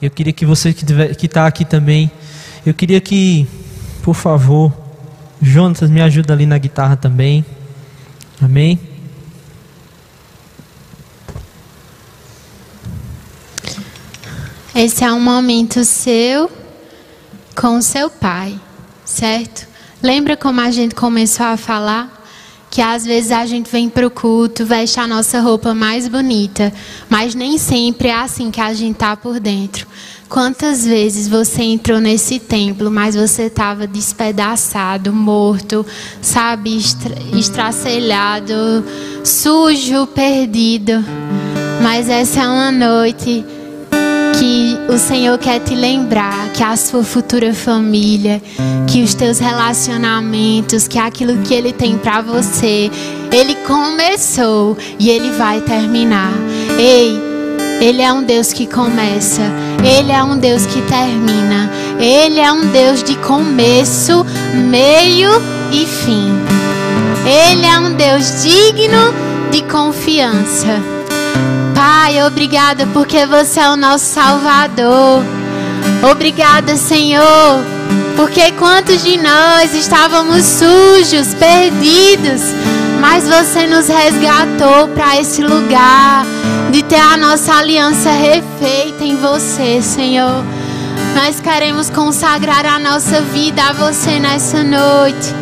Eu 0.02 0.10
queria 0.10 0.34
que 0.34 0.46
você 0.46 0.74
que 0.74 1.26
está 1.26 1.46
aqui 1.46 1.64
também, 1.64 2.12
eu 2.66 2.74
queria 2.74 3.00
que, 3.00 3.48
por 4.02 4.16
favor, 4.16 4.74
Jonatas 5.42 5.90
me 5.90 6.02
ajuda 6.02 6.34
ali 6.34 6.46
na 6.46 6.58
guitarra 6.58 6.96
também. 6.96 7.46
Amém? 8.42 8.80
Esse 14.76 15.04
é 15.04 15.14
um 15.14 15.20
momento 15.20 15.86
seu 15.86 16.50
com 17.56 17.80
seu 17.80 18.10
pai, 18.10 18.60
certo? 19.06 19.73
Lembra 20.04 20.36
como 20.36 20.60
a 20.60 20.70
gente 20.70 20.94
começou 20.94 21.46
a 21.46 21.56
falar? 21.56 22.22
Que 22.70 22.82
às 22.82 23.06
vezes 23.06 23.32
a 23.32 23.46
gente 23.46 23.72
vem 23.72 23.88
para 23.88 24.06
o 24.06 24.12
culto, 24.12 24.66
veste 24.66 25.00
a 25.00 25.08
nossa 25.08 25.40
roupa 25.40 25.74
mais 25.74 26.10
bonita, 26.10 26.74
mas 27.10 27.34
nem 27.34 27.58
sempre 27.58 28.10
é 28.10 28.14
assim 28.14 28.52
que 28.52 28.60
a 28.60 28.74
gente 28.74 28.98
tá 28.98 29.16
por 29.16 29.40
dentro. 29.40 29.88
Quantas 30.28 30.84
vezes 30.84 31.30
você 31.30 31.64
entrou 31.64 32.02
nesse 32.02 32.38
templo, 32.38 32.92
mas 32.92 33.16
você 33.16 33.44
estava 33.44 33.88
despedaçado, 33.88 35.14
morto, 35.14 35.86
sabe, 36.22 36.76
estra 36.76 37.16
estracelhado, 37.38 38.84
sujo, 39.24 40.06
perdido. 40.08 41.02
Mas 41.82 42.10
essa 42.10 42.42
é 42.42 42.48
uma 42.48 42.72
noite 42.74 43.46
que 44.34 44.78
o 44.90 44.98
Senhor 44.98 45.38
quer 45.38 45.60
te 45.60 45.76
lembrar 45.76 46.50
que 46.54 46.64
a 46.64 46.76
sua 46.76 47.04
futura 47.04 47.54
família, 47.54 48.42
que 48.88 49.04
os 49.04 49.14
teus 49.14 49.40
relacionamentos, 49.40 50.88
que 50.88 50.98
aquilo 50.98 51.38
que 51.44 51.54
Ele 51.54 51.72
tem 51.72 51.98
para 51.98 52.22
você, 52.22 52.90
Ele 53.32 53.56
começou 53.68 54.78
e 55.00 55.10
Ele 55.10 55.32
vai 55.32 55.62
terminar. 55.62 56.32
Ei, 56.78 57.20
Ele 57.82 58.02
é 58.02 58.12
um 58.12 58.24
Deus 58.24 58.52
que 58.54 58.66
começa, 58.66 59.44
Ele 59.84 60.12
é 60.12 60.24
um 60.24 60.38
Deus 60.38 60.66
que 60.66 60.82
termina, 60.82 61.70
Ele 62.00 62.40
é 62.40 62.52
um 62.52 62.66
Deus 62.68 63.04
de 63.04 63.16
começo, 63.18 64.26
meio 64.70 65.32
e 65.72 65.86
fim. 65.86 66.32
Ele 67.26 67.66
é 67.66 67.80
um 67.80 67.94
Deus 67.94 68.44
digno 68.44 69.14
de 69.52 69.62
confiança. 69.64 70.93
Pai, 71.74 72.24
obrigada 72.24 72.88
porque 72.94 73.26
você 73.26 73.60
é 73.60 73.70
o 73.70 73.76
nosso 73.76 74.06
Salvador. 74.06 75.24
Obrigada, 76.12 76.76
Senhor, 76.76 77.64
porque 78.16 78.52
quantos 78.54 79.04
de 79.04 79.18
nós 79.18 79.74
estávamos 79.74 80.44
sujos, 80.44 81.34
perdidos, 81.34 82.42
mas 83.00 83.28
você 83.28 83.68
nos 83.68 83.88
resgatou 83.88 84.88
para 84.90 85.20
esse 85.20 85.42
lugar 85.42 86.26
de 86.72 86.84
ter 86.84 87.00
a 87.00 87.18
nossa 87.18 87.56
aliança 87.56 88.12
refeita 88.12 89.04
em 89.04 89.16
você, 89.16 89.82
Senhor. 89.82 90.44
Nós 91.16 91.40
queremos 91.40 91.90
consagrar 91.90 92.66
a 92.66 92.80
nossa 92.80 93.22
vida 93.22 93.62
a 93.64 93.74
você 93.74 94.20
nessa 94.20 94.64
noite. 94.64 95.34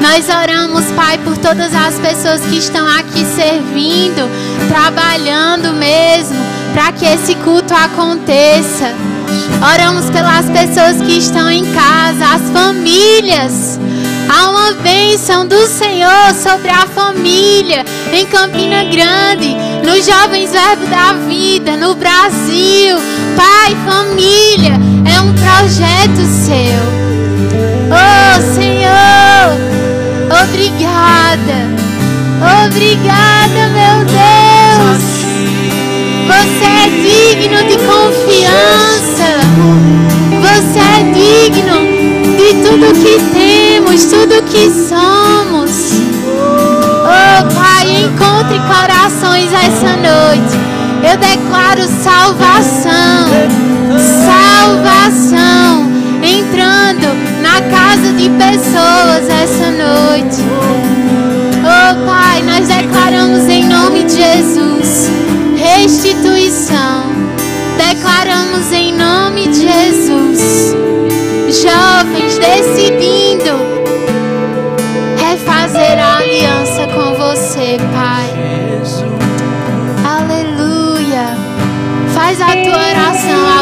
Nós 0.00 0.28
oramos, 0.28 0.84
Pai, 0.92 1.18
por 1.18 1.36
todas 1.38 1.74
as 1.74 1.98
pessoas 1.98 2.40
que 2.42 2.58
estão 2.58 2.86
aqui 2.86 3.24
servindo, 3.24 4.28
trabalhando 4.68 5.72
mesmo, 5.72 6.38
para 6.72 6.92
que 6.92 7.04
esse 7.04 7.34
culto 7.36 7.72
aconteça. 7.74 8.92
Oramos 9.72 10.10
pelas 10.10 10.46
pessoas 10.46 11.00
que 11.00 11.18
estão 11.18 11.50
em 11.50 11.64
casa, 11.72 12.34
as 12.34 12.50
famílias. 12.50 13.78
Há 14.28 14.50
uma 14.50 14.72
bênção 14.82 15.46
do 15.46 15.66
Senhor 15.66 16.34
sobre 16.42 16.70
a 16.70 16.86
família 16.86 17.84
em 18.12 18.26
Campina 18.26 18.84
Grande, 18.84 19.54
nos 19.84 20.06
Jovens 20.06 20.50
Verbo 20.50 20.86
da 20.86 21.12
Vida, 21.28 21.76
no 21.76 21.94
Brasil. 21.94 22.96
Pai, 23.36 23.76
família, 23.86 24.74
é 25.14 25.20
um 25.20 25.32
projeto 25.34 26.24
seu. 26.44 27.04
Oh, 27.90 28.54
Senhor. 28.54 29.73
Obrigada. 30.24 31.58
Obrigada, 32.66 33.68
meu 33.72 34.04
Deus. 34.04 35.02
Você 36.26 36.64
é 36.64 36.88
digno 36.88 37.58
de 37.64 37.76
confiança. 37.86 39.28
Você 40.40 40.78
é 40.78 41.02
digno 41.12 41.76
de 42.36 42.48
tudo 42.66 42.86
que 43.02 43.14
temos, 43.32 44.04
tudo 44.04 44.42
que 44.44 44.70
somos. 44.70 45.74
Oh, 47.06 47.54
Pai, 47.54 48.04
encontre 48.04 48.58
corações 48.60 49.52
essa 49.52 49.96
noite. 49.96 50.58
Eu 51.02 51.16
declaro 51.18 51.82
salvação. 52.02 53.28
Salvação 54.24 55.43
de 58.24 58.30
pessoas 58.30 59.28
essa 59.28 59.70
noite. 59.70 60.40
Oh 61.60 62.06
Pai, 62.06 62.42
nós 62.42 62.66
declaramos 62.66 63.46
em 63.50 63.64
nome 63.64 64.04
de 64.04 64.14
Jesus 64.14 65.10
restituição. 65.56 67.04
Declaramos 67.76 68.72
em 68.72 68.94
nome 68.94 69.48
de 69.48 69.60
Jesus. 69.60 70.74
Jovens 71.48 72.38
decidindo 72.38 73.13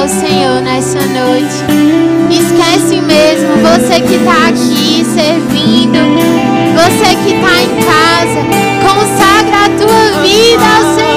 ao 0.03 0.09
Senhor 0.09 0.61
nessa 0.63 0.99
noite. 0.99 1.63
Esquece 2.29 3.01
mesmo, 3.01 3.55
você 3.59 4.01
que 4.01 4.15
está 4.15 4.49
aqui 4.49 5.05
servindo, 5.05 5.99
você 6.75 7.15
que 7.23 7.35
está 7.37 7.63
em 7.63 7.69
casa, 7.87 8.41
consagra 8.83 9.67
a 9.67 9.69
tua 9.79 10.23
vida 10.23 10.65
ao 10.65 10.95
Senhor. 10.97 11.12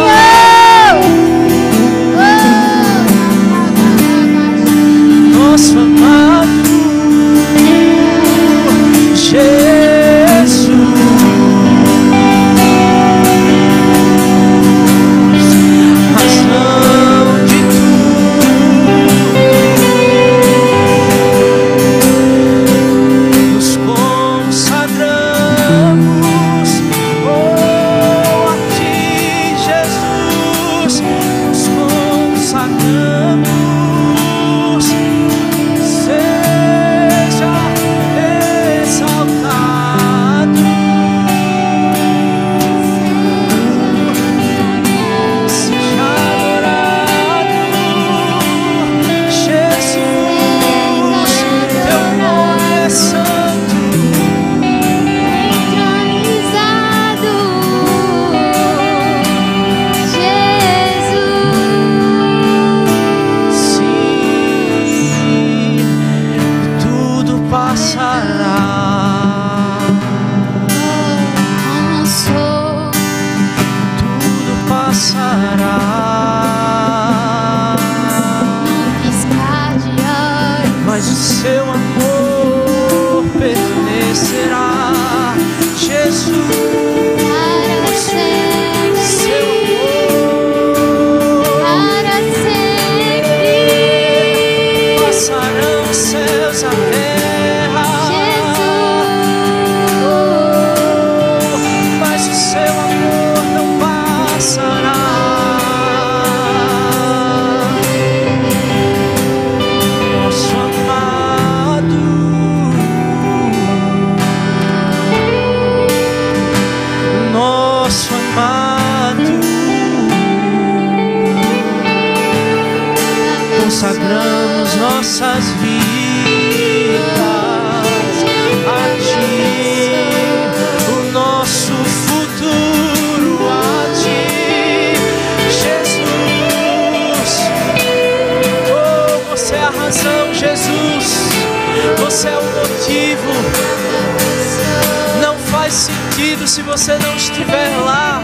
Se 146.55 146.61
você 146.61 146.97
não 146.99 147.13
estiver 147.17 147.75
lá. 147.85 148.21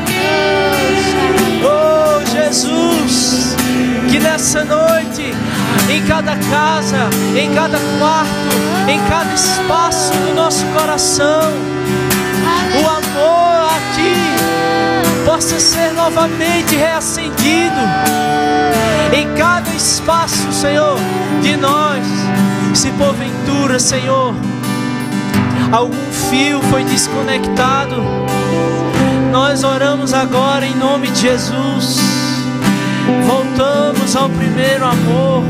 Oh, 1.65 2.25
Jesus, 2.25 3.57
que 4.09 4.19
nessa 4.21 4.63
noite, 4.63 5.35
em 5.89 6.01
cada 6.05 6.37
casa, 6.49 7.09
em 7.35 7.53
cada 7.53 7.77
quarto, 7.99 8.87
em 8.87 9.01
cada 9.09 9.33
espaço 9.33 10.13
do 10.13 10.33
nosso 10.33 10.65
coração, 10.67 11.51
o 12.81 12.87
amor 12.87 13.69
a 13.69 13.79
Ti 13.95 15.25
possa 15.25 15.59
ser 15.59 15.91
novamente 15.91 16.73
reacendido 16.73 17.81
em 19.11 19.27
cada 19.35 19.69
espaço, 19.71 20.53
Senhor, 20.53 20.97
de 21.41 21.57
nós. 21.57 22.01
Se 22.73 22.91
porventura, 22.91 23.77
Senhor, 23.77 24.33
algum 25.69 26.10
fio 26.31 26.61
foi 26.69 26.85
desconectado, 26.85 27.97
nós 29.33 29.65
oramos 29.65 30.13
agora 30.13 30.65
em 30.65 30.73
nome 30.75 31.09
de 31.09 31.19
Jesus. 31.19 31.99
Voltamos 33.27 34.15
ao 34.15 34.29
primeiro 34.29 34.85
amor. 34.85 35.43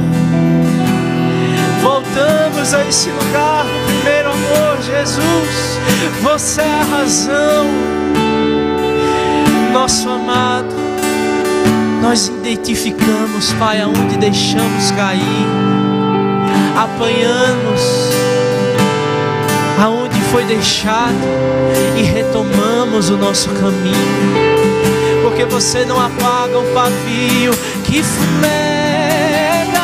Voltamos 1.83 2.73
a 2.73 2.83
esse 2.87 3.09
lugar 3.09 3.63
do 3.63 3.85
primeiro 3.85 4.29
amor, 4.29 4.81
Jesus. 4.81 5.79
Você 6.23 6.61
é 6.61 6.73
a 6.73 6.97
razão, 6.97 7.65
nosso 9.71 10.09
amado. 10.09 10.81
Nós 12.01 12.27
identificamos, 12.27 13.53
Pai, 13.53 13.81
aonde 13.81 14.17
deixamos 14.17 14.89
cair, 14.91 15.47
apanhamos 16.75 18.10
foi 20.31 20.45
deixado 20.45 21.27
e 21.97 22.03
retomamos 22.03 23.09
o 23.09 23.17
nosso 23.17 23.49
caminho. 23.49 25.21
Porque 25.23 25.43
você 25.45 25.83
não 25.83 25.99
apaga 25.99 26.57
o 26.57 26.73
pavio 26.73 27.51
que 27.83 28.01
fumega. 28.01 29.81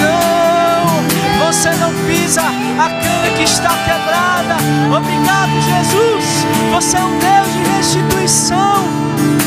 Não, 0.00 1.46
você 1.46 1.70
não 1.74 1.92
pisa 2.06 2.40
a 2.40 2.88
cana 2.88 3.30
que 3.36 3.42
está 3.42 3.68
quebrada. 3.84 4.56
Obrigado, 4.96 5.52
Jesus. 5.60 6.46
Você 6.72 6.96
é 6.96 7.04
um 7.04 7.18
Deus 7.18 7.52
de 7.52 7.58
restituição. 7.76 8.84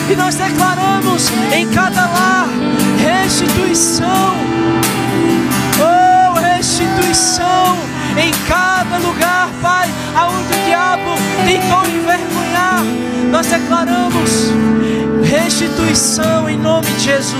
E 0.10 0.16
nós 0.16 0.36
declaramos 0.36 1.32
em 1.52 1.68
cada 1.70 2.06
lar 2.06 2.48
restituição. 3.00 4.36
Oh, 5.82 6.40
restituição 6.40 7.78
em 8.16 8.32
cada 8.48 8.67
diabo 10.98 11.16
tentou 11.46 11.86
envergonhar. 11.86 12.84
Nós 13.32 13.48
declaramos 13.48 14.52
restituição 15.24 16.50
em 16.50 16.58
nome 16.58 16.88
de 16.92 17.04
Jesus. 17.04 17.36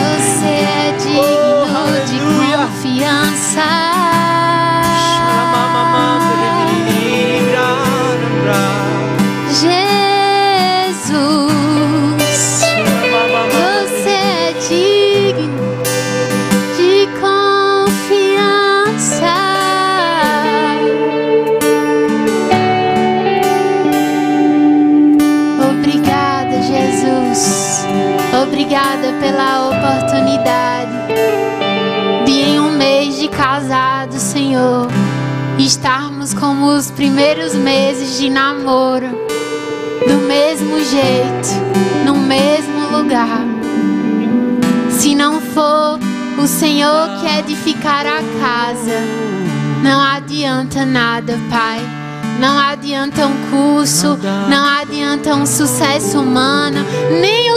Você 0.00 0.46
é 0.46 0.96
digno 0.98 1.20
Oh, 1.20 2.06
de 2.06 2.18
confiança. 2.56 4.13
Primeiros 36.96 37.54
meses 37.54 38.18
de 38.18 38.30
namoro, 38.30 39.08
do 40.06 40.16
mesmo 40.26 40.78
jeito, 40.78 42.04
no 42.04 42.14
mesmo 42.14 42.96
lugar. 42.96 43.44
Se 44.90 45.14
não 45.14 45.40
for 45.40 45.98
o 46.38 46.46
Senhor 46.46 47.20
que 47.20 47.26
edificar 47.38 48.06
a 48.06 48.20
casa, 48.40 49.00
não 49.82 50.00
adianta 50.00 50.84
nada, 50.84 51.38
Pai. 51.50 51.80
Não 52.40 52.58
adianta 52.58 53.26
um 53.26 53.34
curso, 53.50 54.18
não 54.48 54.66
adianta 54.66 55.34
um 55.34 55.46
sucesso 55.46 56.20
humano, 56.20 56.84
nem 57.20 57.53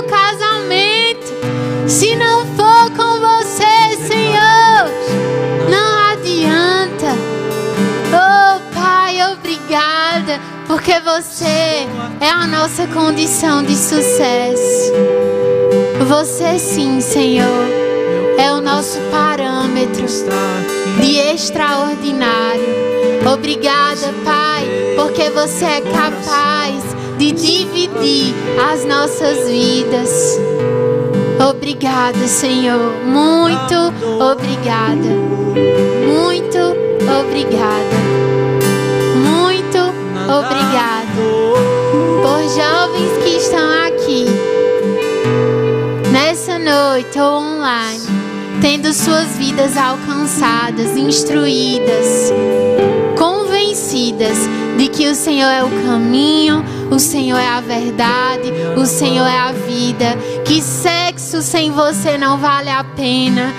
porque 10.87 11.01
você 11.01 11.85
é 12.21 12.29
a 12.29 12.47
nossa 12.47 12.87
condição 12.87 13.61
de 13.61 13.75
sucesso. 13.75 14.93
Você 16.07 16.57
sim, 16.57 17.01
Senhor, 17.01 17.67
é 18.37 18.53
o 18.53 18.61
nosso 18.61 18.97
parâmetro 19.11 20.05
de 21.01 21.17
extraordinário. 21.17 22.63
Obrigada, 23.33 24.13
Pai, 24.23 24.65
porque 24.95 25.29
você 25.29 25.65
é 25.65 25.81
capaz 25.81 26.81
de 27.17 27.33
dividir 27.33 28.33
as 28.71 28.85
nossas 28.85 29.45
vidas. 29.45 30.39
Obrigada, 31.49 32.25
Senhor. 32.29 32.93
Muito 33.03 33.75
obrigada. 34.21 35.09
Muito 36.07 36.57
obrigada. 37.19 38.16
Tendo 48.77 48.93
suas 48.93 49.35
vidas 49.37 49.75
alcançadas, 49.75 50.95
instruídas 50.95 52.31
convencidas 53.17 54.37
de 54.77 54.87
que 54.87 55.07
o 55.07 55.15
Senhor 55.15 55.49
é 55.49 55.63
o 55.63 55.69
caminho, 55.83 56.63
o 56.91 56.99
Senhor 56.99 57.39
é 57.39 57.47
a 57.47 57.59
verdade, 57.59 58.51
o 58.75 58.85
Senhor 58.85 59.25
é 59.25 59.37
a 59.37 59.51
vida, 59.51 60.15
que 60.45 60.61
sexo 60.61 61.41
sem 61.41 61.71
você 61.71 62.19
não 62.19 62.37
vale 62.37 62.69
a 62.69 62.83
pena, 62.83 63.51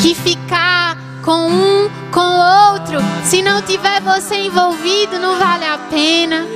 que 0.00 0.14
ficar 0.14 0.96
com 1.22 1.48
um, 1.48 1.90
com 2.10 2.72
outro, 2.72 2.98
se 3.24 3.42
não 3.42 3.60
tiver 3.60 4.00
você 4.00 4.36
envolvido, 4.36 5.18
não 5.18 5.38
vale 5.38 5.66
a 5.66 5.78
pena. 5.90 6.46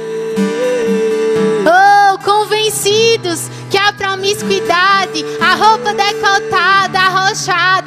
Oh, 1.68 2.18
convencidos 2.24 3.50
que 3.70 3.76
a 3.76 3.92
promiscuidade, 3.92 5.24
a 5.40 5.54
roupa 5.54 5.92
decotada, 5.92 6.98
arrochada, 6.98 7.85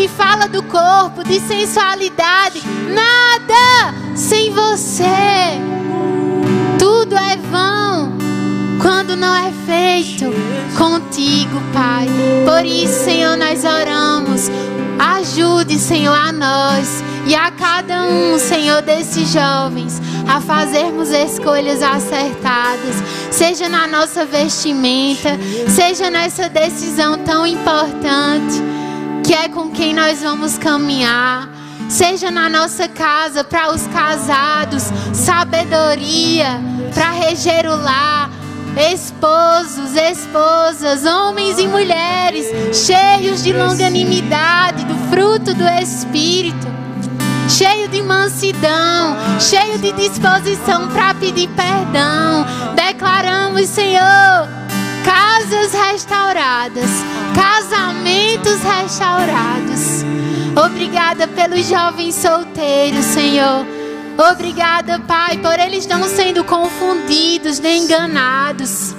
que 0.00 0.08
fala 0.08 0.48
do 0.48 0.62
corpo, 0.62 1.22
de 1.22 1.38
sensualidade, 1.40 2.62
nada 2.88 3.94
sem 4.14 4.50
você. 4.50 5.04
Tudo 6.78 7.14
é 7.14 7.36
vão 7.36 8.10
quando 8.80 9.14
não 9.14 9.34
é 9.34 9.52
feito 9.66 10.24
contigo, 10.78 11.60
Pai. 11.74 12.06
Por 12.46 12.64
isso, 12.64 13.04
Senhor, 13.04 13.36
nós 13.36 13.62
oramos. 13.62 14.50
Ajude, 14.98 15.78
Senhor, 15.78 16.14
a 16.14 16.32
nós 16.32 17.04
e 17.26 17.34
a 17.34 17.50
cada 17.50 18.04
um, 18.04 18.38
Senhor, 18.38 18.80
desses 18.80 19.30
jovens 19.30 20.00
a 20.26 20.40
fazermos 20.40 21.10
escolhas 21.10 21.82
acertadas, 21.82 22.94
seja 23.30 23.68
na 23.68 23.86
nossa 23.86 24.24
vestimenta, 24.24 25.38
seja 25.68 26.08
nessa 26.08 26.48
decisão 26.48 27.18
tão 27.18 27.46
importante 27.46 28.79
que 29.30 29.34
é 29.36 29.48
com 29.48 29.70
quem 29.70 29.94
nós 29.94 30.22
vamos 30.22 30.58
caminhar. 30.58 31.48
Seja 31.88 32.32
na 32.32 32.48
nossa 32.48 32.88
casa, 32.88 33.44
para 33.44 33.72
os 33.72 33.86
casados, 33.86 34.82
sabedoria 35.14 36.60
para 36.92 37.12
reger 37.12 37.64
o 37.66 37.76
lar, 37.76 38.28
esposos, 38.92 39.94
esposas, 39.94 41.06
homens 41.06 41.60
e 41.60 41.68
mulheres, 41.68 42.44
cheios 42.76 43.44
de 43.44 43.52
longanimidade, 43.52 44.84
do 44.84 44.96
fruto 45.08 45.54
do 45.54 45.68
Espírito, 45.80 46.66
cheio 47.48 47.86
de 47.86 48.02
mansidão, 48.02 49.16
cheio 49.38 49.78
de 49.78 49.92
disposição 49.92 50.88
para 50.88 51.14
pedir 51.14 51.48
perdão. 51.50 52.44
Declaramos, 52.74 53.68
Senhor, 53.68 54.59
casas 55.04 55.72
restauradas, 55.72 56.90
casamentos 57.34 58.60
restaurados. 58.62 60.04
Obrigada 60.64 61.28
pelos 61.28 61.66
jovens 61.66 62.14
solteiros, 62.14 63.04
Senhor. 63.04 63.64
Obrigada, 64.32 64.98
Pai, 64.98 65.38
por 65.38 65.58
eles 65.58 65.86
não 65.86 66.04
sendo 66.04 66.44
confundidos 66.44 67.58
nem 67.58 67.84
enganados, 67.84 68.94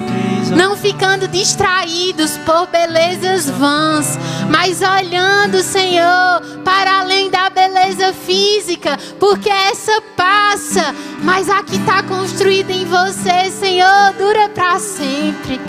não 0.56 0.76
ficando 0.76 1.28
distraídos 1.28 2.38
por 2.39 2.68
belezas 2.68 3.47
vãs, 3.49 4.18
mas 4.52 4.82
olhando, 4.82 5.64
Senhor, 5.64 6.41
para 6.66 6.99
além 6.99 7.30
da 7.30 7.49
beleza 7.49 8.12
física, 8.12 8.99
porque 9.18 9.49
essa 9.49 10.02
passa, 10.18 10.93
mas 11.24 11.49
a 11.49 11.64
que 11.64 11.78
está 11.78 12.04
construída 12.04 12.74
em 12.74 12.84
você, 12.84 13.49
Senhor, 13.49 14.14
dura 14.18 14.49
para 14.49 14.78
sempre. 14.78 15.60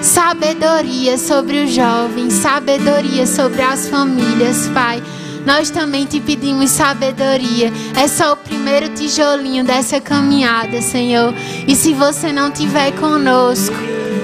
Sabedoria 0.00 1.18
sobre 1.18 1.64
os 1.64 1.70
jovens, 1.70 2.32
sabedoria 2.32 3.26
sobre 3.26 3.60
as 3.60 3.88
famílias, 3.88 4.68
Pai. 4.68 5.02
Nós 5.44 5.68
também 5.68 6.06
te 6.06 6.18
pedimos 6.18 6.70
sabedoria. 6.70 7.70
É 7.94 8.08
só 8.08 8.32
o 8.32 8.36
primeiro 8.36 8.88
tijolinho 8.88 9.62
dessa 9.62 10.00
caminhada, 10.00 10.80
Senhor. 10.80 11.34
E 11.68 11.76
se 11.76 11.92
você 11.92 12.32
não 12.32 12.48
estiver 12.48 12.92
conosco, 12.92 13.76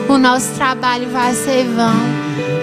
o 0.09 0.17
nosso 0.17 0.55
trabalho 0.55 1.11
vai 1.11 1.35
ser 1.35 1.65
vão. 1.67 2.22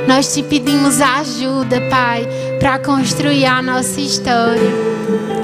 Nós 0.10 0.34
te 0.34 0.42
pedimos 0.42 1.00
ajuda, 1.00 1.80
Pai, 1.82 2.28
para 2.60 2.80
construir 2.80 3.46
a 3.46 3.62
nossa 3.62 4.02
história. 4.02 4.72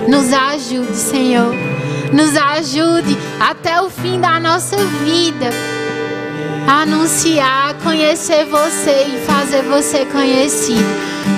Nos 0.08 0.34
ajude, 0.34 0.96
Senhor. 0.96 1.54
Nos 2.12 2.36
ajude 2.36 3.16
até 3.40 3.80
o 3.80 3.92
fim 3.92 4.20
da 4.20 4.40
nossa 4.40 4.76
vida 5.04 5.52
anunciar, 6.68 7.76
conhecer 7.84 8.46
você 8.46 9.06
e 9.08 9.24
fazer 9.28 9.62
você 9.62 10.04
conhecido. 10.06 10.84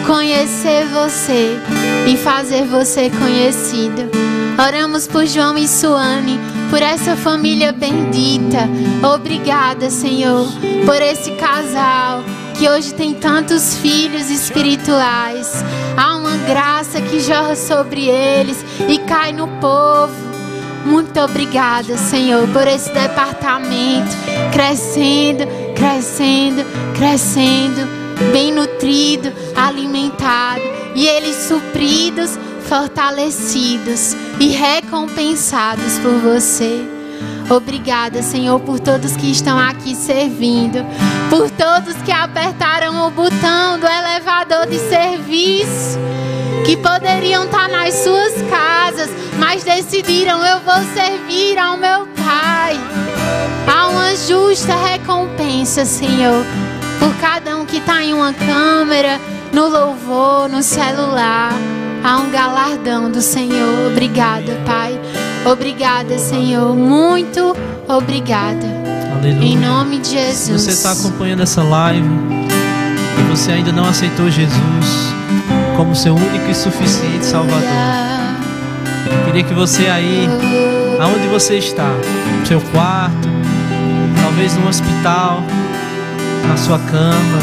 Conhecer 0.06 0.86
você 0.86 1.60
e 2.08 2.16
fazer 2.16 2.64
você 2.64 3.10
conhecido. 3.10 4.10
Oramos 4.58 5.06
por 5.06 5.26
João 5.26 5.58
e 5.58 5.68
Suane, 5.68 6.40
por 6.70 6.82
essa 6.82 7.18
família 7.18 7.74
bendita. 7.74 8.70
Obrigada, 9.14 9.90
Senhor, 9.90 10.48
por 10.86 11.02
esse 11.02 11.32
casal 11.32 12.24
que 12.58 12.68
hoje 12.68 12.94
tem 12.94 13.14
tantos 13.14 13.76
filhos 13.78 14.32
espirituais. 14.32 15.64
Há 15.96 16.16
uma 16.18 16.36
graça 16.38 17.00
que 17.00 17.20
jorra 17.20 17.56
sobre 17.56 18.08
eles 18.08 18.58
e 18.88 18.98
cai 19.00 19.32
no 19.32 19.48
povo. 19.60 20.14
Muito 20.86 21.20
obrigada, 21.20 21.98
Senhor, 21.98 22.48
por 22.48 22.68
esse 22.68 22.92
departamento 22.92 24.16
crescendo, 24.52 25.44
crescendo, 25.76 26.66
crescendo, 26.96 27.88
bem 28.32 28.52
nutrido, 28.54 29.32
alimentado 29.56 30.62
e 30.96 31.06
eles 31.06 31.36
supridos, 31.48 32.40
fortalecidos 32.68 34.16
e 34.40 34.48
recompensados 34.48 36.00
por 36.00 36.14
você. 36.20 36.97
Obrigada, 37.50 38.22
Senhor, 38.22 38.60
por 38.60 38.80
todos 38.80 39.16
que 39.16 39.32
estão 39.32 39.58
aqui 39.58 39.96
servindo, 39.96 40.86
por 41.30 41.50
todos 41.50 41.96
que 42.04 42.12
apertaram 42.12 43.08
o 43.08 43.12
botão 43.12 43.80
do 43.80 43.88
elevador 43.88 44.68
de 44.68 44.78
serviço 44.78 45.98
que 46.66 46.76
poderiam 46.76 47.46
estar 47.46 47.70
nas 47.70 47.94
suas 47.94 48.34
casas, 48.50 49.10
mas 49.40 49.64
decidiram: 49.64 50.46
eu 50.46 50.60
vou 50.60 50.84
servir 50.94 51.58
ao 51.58 51.78
meu 51.78 52.06
Pai. 52.08 52.78
Há 53.66 53.88
uma 53.88 54.14
justa 54.16 54.76
recompensa, 54.76 55.86
Senhor, 55.86 56.46
por 57.00 57.16
cada 57.22 57.56
um 57.56 57.66
que 57.66 57.78
está 57.78 58.04
em 58.04 58.14
uma 58.14 58.34
câmera, 58.34 59.22
no 59.54 59.70
louvor, 59.70 60.50
no 60.50 60.62
celular. 60.62 61.54
Há 62.04 62.18
um 62.18 62.30
galardão 62.30 63.10
do 63.10 63.22
Senhor. 63.22 63.88
Obrigada, 63.90 64.54
Pai. 64.66 65.00
Obrigada, 65.52 66.20
Senhor. 66.20 66.76
Muito 66.76 67.56
obrigada. 67.88 68.68
Aleluia. 69.18 69.46
Em 69.46 69.58
nome 69.58 70.00
de 70.00 70.10
Jesus. 70.10 70.38
Se 70.38 70.52
você 70.52 70.72
está 70.72 70.92
acompanhando 70.92 71.42
essa 71.42 71.64
live 71.64 72.06
e 72.06 73.30
você 73.30 73.54
ainda 73.54 73.72
não 73.72 73.88
aceitou 73.88 74.30
Jesus 74.30 75.14
como 75.78 75.96
seu 75.96 76.16
único 76.16 76.52
e 76.52 76.54
suficiente 76.54 77.26
Salvador, 77.26 77.62
queria 79.26 79.44
que 79.44 79.54
você 79.54 79.88
aí, 79.88 80.28
aonde 81.00 81.28
você 81.28 81.58
está, 81.58 81.94
no 82.40 82.46
seu 82.46 82.60
quarto, 82.60 83.30
talvez 84.22 84.54
no 84.58 84.68
hospital, 84.68 85.44
na 86.46 86.58
sua 86.58 86.78
cama, 86.80 87.40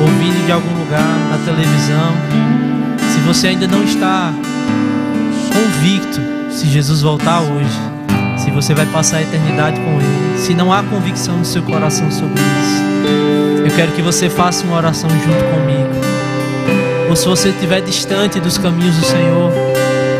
ouvindo 0.00 0.46
de 0.46 0.52
algum 0.52 0.78
lugar, 0.78 1.18
na 1.30 1.38
televisão, 1.44 2.12
se 3.12 3.18
você 3.20 3.48
ainda 3.48 3.66
não 3.66 3.82
está 3.82 4.32
convicto 5.58 6.20
se 6.50 6.68
Jesus 6.68 7.02
voltar 7.02 7.40
hoje, 7.40 7.78
se 8.36 8.50
você 8.50 8.74
vai 8.74 8.86
passar 8.86 9.18
a 9.18 9.22
eternidade 9.22 9.80
com 9.80 10.00
Ele, 10.00 10.38
se 10.38 10.54
não 10.54 10.72
há 10.72 10.82
convicção 10.84 11.38
no 11.38 11.44
seu 11.44 11.62
coração 11.62 12.10
sobre 12.10 12.40
isso, 12.40 13.68
eu 13.68 13.74
quero 13.74 13.92
que 13.92 14.02
você 14.02 14.30
faça 14.30 14.64
uma 14.64 14.76
oração 14.76 15.10
junto 15.10 15.44
comigo. 15.52 17.08
Ou 17.10 17.16
se 17.16 17.26
você 17.26 17.48
estiver 17.48 17.80
distante 17.80 18.38
dos 18.38 18.56
caminhos 18.56 18.96
do 18.96 19.04
Senhor, 19.04 19.50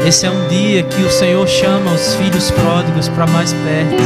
esse 0.07 0.27
é 0.27 0.31
um 0.31 0.49
dia 0.49 0.83
que 0.83 1.03
o 1.03 1.11
Senhor 1.11 1.47
chama 1.47 1.93
os 1.93 2.15
filhos 2.15 2.51
pródigos 2.51 3.09
para 3.09 3.27
mais 3.27 3.53
perto, 3.53 4.03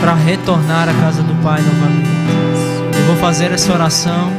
para 0.00 0.14
retornar 0.14 0.88
à 0.88 0.94
casa 0.94 1.22
do 1.22 1.34
Pai 1.42 1.60
novamente. 1.60 2.08
Eu 2.96 3.04
vou 3.06 3.16
fazer 3.16 3.52
essa 3.52 3.72
oração 3.72 4.32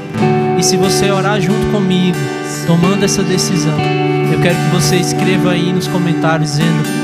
e 0.57 0.63
se 0.63 0.75
você 0.77 1.11
orar 1.11 1.39
junto 1.39 1.71
comigo, 1.71 2.17
tomando 2.65 3.03
essa 3.03 3.21
decisão, 3.23 4.00
eu 4.31 4.39
quero 4.41 4.55
que 4.55 4.75
você 4.75 4.95
escreva 4.95 5.51
aí 5.51 5.71
nos 5.73 5.87
comentários 5.87 6.51
dizendo 6.51 7.01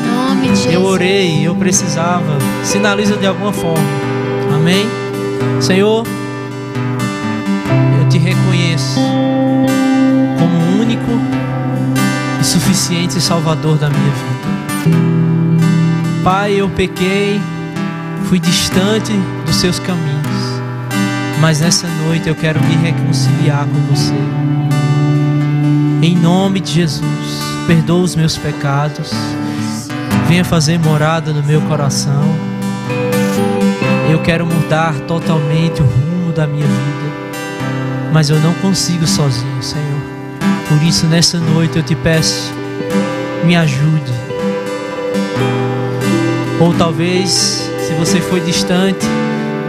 eu 0.71 0.83
orei, 0.83 1.45
eu 1.45 1.55
precisava. 1.55 2.37
Sinaliza 2.63 3.17
de 3.17 3.25
alguma 3.25 3.51
forma. 3.51 3.83
Amém? 4.53 4.85
Senhor, 5.59 6.05
eu 7.99 8.09
te 8.09 8.17
reconheço 8.17 8.99
como 10.39 10.57
o 10.57 10.81
único 10.81 11.11
e 12.39 12.43
suficiente 12.43 13.19
Salvador 13.19 13.77
da 13.77 13.89
minha 13.89 14.11
vida. 14.11 14.47
Pai, 16.23 16.53
eu 16.53 16.69
pequei, 16.69 17.39
fui 18.25 18.39
distante 18.39 19.13
dos 19.45 19.55
seus 19.55 19.79
caminhos, 19.79 20.61
mas 21.39 21.61
nessa 21.61 21.87
noite 22.05 22.27
eu 22.27 22.35
quero 22.35 22.59
me 22.61 22.75
reconciliar 22.75 23.65
com 23.65 23.95
você. 23.95 24.66
Em 26.01 26.15
nome 26.15 26.59
de 26.59 26.71
Jesus, 26.71 27.41
perdoa 27.67 28.03
os 28.03 28.15
meus 28.15 28.37
pecados 28.37 29.11
venha 30.27 30.43
fazer 30.43 30.77
morada 30.77 31.31
no 31.31 31.41
meu 31.41 31.61
coração. 31.61 32.35
Eu 34.11 34.19
quero 34.19 34.45
mudar 34.45 34.93
totalmente 35.07 35.81
o 35.81 35.85
rumo 35.85 36.33
da 36.33 36.45
minha 36.45 36.65
vida, 36.65 38.11
mas 38.11 38.29
eu 38.29 38.37
não 38.41 38.53
consigo 38.55 39.07
sozinho, 39.07 39.63
Senhor. 39.63 40.01
Por 40.67 40.83
isso, 40.83 41.05
nessa 41.07 41.39
noite 41.39 41.77
eu 41.77 41.83
te 41.83 41.95
peço, 41.95 42.53
me 43.45 43.55
ajude. 43.55 44.11
Ou 46.59 46.73
talvez, 46.73 47.31
se 47.87 47.93
você 47.97 48.19
foi 48.19 48.41
distante, 48.41 49.05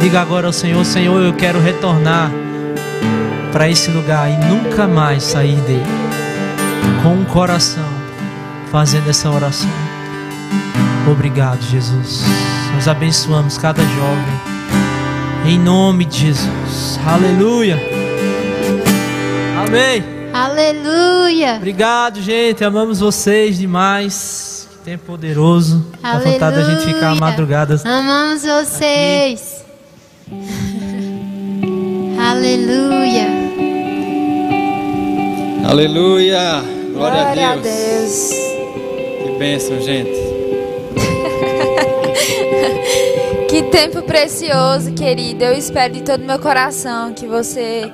diga 0.00 0.20
agora 0.20 0.48
ao 0.48 0.52
Senhor: 0.52 0.84
Senhor, 0.84 1.22
eu 1.22 1.34
quero 1.34 1.60
retornar 1.60 2.32
para 3.52 3.68
esse 3.68 3.90
lugar 3.92 4.28
e 4.28 4.36
nunca 4.44 4.88
mais 4.88 5.22
sair 5.22 5.56
dele. 5.60 6.07
Com 7.02 7.10
o 7.10 7.20
um 7.20 7.24
coração, 7.24 7.88
fazendo 8.70 9.08
essa 9.08 9.30
oração. 9.30 9.70
Obrigado, 11.10 11.62
Jesus. 11.62 12.22
Nós 12.74 12.86
abençoamos 12.86 13.56
cada 13.56 13.82
jovem. 13.82 14.40
Em 15.46 15.58
nome 15.58 16.04
de 16.04 16.26
Jesus. 16.26 17.00
Aleluia. 17.06 17.78
Amém. 19.66 20.04
Aleluia. 20.32 21.54
Obrigado, 21.56 22.20
gente. 22.20 22.62
Amamos 22.62 23.00
vocês 23.00 23.58
demais. 23.58 24.68
Que 24.70 24.78
tempo 24.90 25.06
poderoso. 25.06 25.86
Aleluia. 26.02 26.24
Dá 26.24 26.30
vontade 26.32 26.56
da 26.56 26.64
gente 26.64 26.94
ficar 26.94 27.14
madrugadas. 27.14 27.84
Amamos 27.86 28.42
vocês. 28.42 29.64
Aleluia. 32.18 33.26
Aleluia. 35.66 36.77
Glória, 36.98 37.22
Glória 37.22 37.48
a 37.50 37.54
Deus. 37.54 37.62
A 37.62 37.62
Deus. 37.62 38.30
Que 39.22 39.38
bênção, 39.38 39.80
gente. 39.80 40.10
Que 43.48 43.62
tempo 43.62 44.02
precioso, 44.02 44.92
querido. 44.92 45.42
Eu 45.42 45.54
espero 45.54 45.94
de 45.94 46.02
todo 46.02 46.22
meu 46.22 46.38
coração 46.38 47.14
que 47.14 47.26
você 47.26 47.90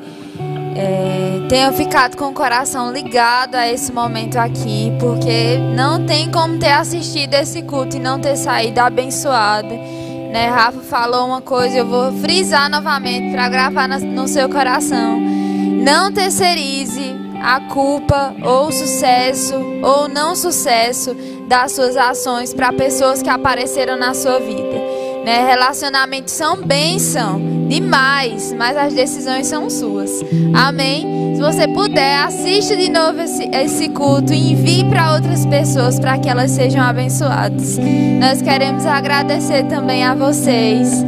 é, 0.76 1.46
tenha 1.48 1.72
ficado 1.72 2.16
com 2.16 2.30
o 2.30 2.34
coração 2.34 2.92
ligado 2.92 3.54
a 3.54 3.70
esse 3.70 3.92
momento 3.92 4.36
aqui, 4.36 4.92
porque 4.98 5.56
não 5.76 6.04
tem 6.04 6.28
como 6.30 6.58
ter 6.58 6.72
assistido 6.72 7.34
esse 7.34 7.62
culto 7.62 7.96
e 7.96 8.00
não 8.00 8.18
ter 8.18 8.36
saído 8.36 8.80
abençoado. 8.80 9.68
Né? 9.68 10.48
Rafa 10.48 10.80
falou 10.80 11.28
uma 11.28 11.40
coisa, 11.40 11.78
eu 11.78 11.86
vou 11.86 12.12
frisar 12.14 12.68
novamente 12.68 13.32
para 13.32 13.48
gravar 13.48 13.86
no 13.88 14.26
seu 14.26 14.48
coração. 14.48 15.20
Não 15.20 16.12
terceirize 16.12 17.23
a 17.44 17.60
culpa 17.60 18.34
ou 18.42 18.72
sucesso 18.72 19.54
ou 19.82 20.08
não 20.08 20.34
sucesso 20.34 21.14
das 21.46 21.72
suas 21.72 21.94
ações 21.94 22.54
para 22.54 22.72
pessoas 22.72 23.22
que 23.22 23.28
apareceram 23.28 23.98
na 23.98 24.14
sua 24.14 24.38
vida. 24.38 24.82
Né? 25.26 25.46
Relacionamentos 25.46 26.32
são 26.32 26.56
bênção 26.56 27.38
demais, 27.68 28.54
mas 28.54 28.76
as 28.76 28.94
decisões 28.94 29.46
são 29.46 29.68
suas. 29.68 30.24
Amém? 30.54 31.34
Se 31.34 31.42
você 31.42 31.68
puder, 31.68 32.24
assista 32.24 32.74
de 32.76 32.88
novo 32.88 33.20
esse, 33.20 33.44
esse 33.52 33.88
culto 33.90 34.32
e 34.32 34.52
envie 34.52 34.84
para 34.84 35.12
outras 35.12 35.44
pessoas 35.44 36.00
para 36.00 36.16
que 36.16 36.28
elas 36.30 36.50
sejam 36.50 36.82
abençoadas. 36.82 37.78
Nós 38.20 38.40
queremos 38.40 38.86
agradecer 38.86 39.64
também 39.64 40.02
a 40.02 40.14
vocês. 40.14 41.04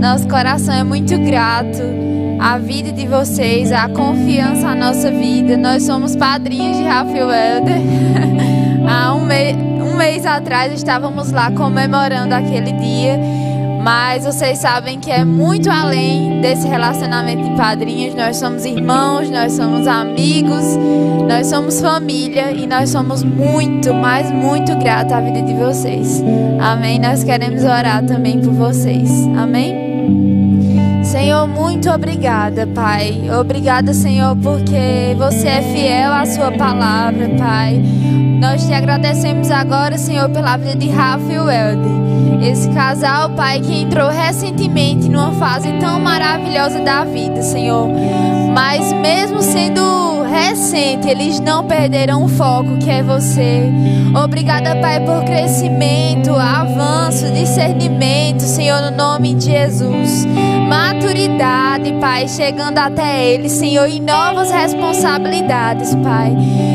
Nosso 0.00 0.28
coração 0.28 0.74
é 0.74 0.84
muito 0.84 1.18
grato 1.18 2.09
a 2.40 2.58
vida 2.58 2.90
de 2.90 3.06
vocês, 3.06 3.70
a 3.70 3.88
confiança 3.88 4.74
na 4.74 4.86
nossa 4.86 5.10
vida. 5.10 5.56
Nós 5.56 5.82
somos 5.82 6.16
padrinhos 6.16 6.78
de 6.78 6.84
Rafael 6.84 7.30
Helder. 7.30 7.80
Há 8.88 9.14
um, 9.14 9.22
um 9.84 9.96
mês 9.96 10.24
atrás 10.24 10.72
estávamos 10.72 11.30
lá 11.30 11.50
comemorando 11.52 12.34
aquele 12.34 12.72
dia 12.72 13.20
mas 13.82 14.24
vocês 14.24 14.58
sabem 14.58 15.00
que 15.00 15.10
é 15.10 15.24
muito 15.24 15.70
além 15.70 16.40
desse 16.40 16.68
relacionamento 16.68 17.48
de 17.48 17.56
padrinhos. 17.56 18.14
Nós 18.14 18.36
somos 18.36 18.64
irmãos, 18.64 19.30
nós 19.30 19.52
somos 19.52 19.86
amigos, 19.86 20.76
nós 21.26 21.46
somos 21.46 21.80
família 21.80 22.52
e 22.52 22.66
nós 22.66 22.90
somos 22.90 23.22
muito, 23.22 23.94
mas 23.94 24.30
muito 24.30 24.76
gratos 24.76 25.12
à 25.12 25.20
vida 25.20 25.42
de 25.42 25.54
vocês. 25.54 26.22
Amém? 26.60 26.98
Nós 26.98 27.24
queremos 27.24 27.64
orar 27.64 28.04
também 28.04 28.38
por 28.40 28.52
vocês. 28.52 29.10
Amém? 29.36 29.89
Senhor, 31.10 31.44
muito 31.48 31.90
obrigada, 31.90 32.68
Pai. 32.68 33.28
Obrigada, 33.36 33.92
Senhor, 33.92 34.36
porque 34.36 35.12
você 35.18 35.48
é 35.48 35.60
fiel 35.60 36.12
à 36.12 36.24
Sua 36.24 36.52
palavra, 36.52 37.28
Pai. 37.36 37.82
Nós 38.40 38.64
te 38.64 38.72
agradecemos 38.72 39.50
agora, 39.50 39.98
Senhor, 39.98 40.30
pela 40.30 40.56
vida 40.56 40.76
de 40.76 40.88
Rafa 40.88 41.32
e 41.32 41.36
Welder. 41.36 42.48
Esse 42.48 42.68
casal, 42.70 43.30
Pai, 43.30 43.60
que 43.60 43.82
entrou 43.82 44.08
recentemente 44.08 45.08
numa 45.08 45.32
fase 45.32 45.72
tão 45.80 45.98
maravilhosa 45.98 46.78
da 46.78 47.02
vida, 47.04 47.42
Senhor. 47.42 47.88
Mas 48.54 48.92
mesmo 48.92 49.42
sendo 49.42 50.19
recente, 50.30 51.08
eles 51.08 51.40
não 51.40 51.66
perderam 51.66 52.24
o 52.24 52.28
foco 52.28 52.78
que 52.78 52.90
é 52.90 53.02
você. 53.02 53.70
Obrigada, 54.22 54.76
Pai, 54.76 55.00
por 55.04 55.24
crescimento, 55.24 56.30
avanço, 56.34 57.30
discernimento, 57.32 58.40
Senhor, 58.40 58.80
no 58.82 58.96
nome 58.96 59.34
de 59.34 59.46
Jesus 59.46 60.26
maturidade, 60.70 61.92
Pai, 61.94 62.28
chegando 62.28 62.78
até 62.78 63.26
eles, 63.26 63.50
Senhor, 63.50 63.88
e 63.88 63.98
novas 63.98 64.52
responsabilidades, 64.52 65.94
Pai. 65.96 66.30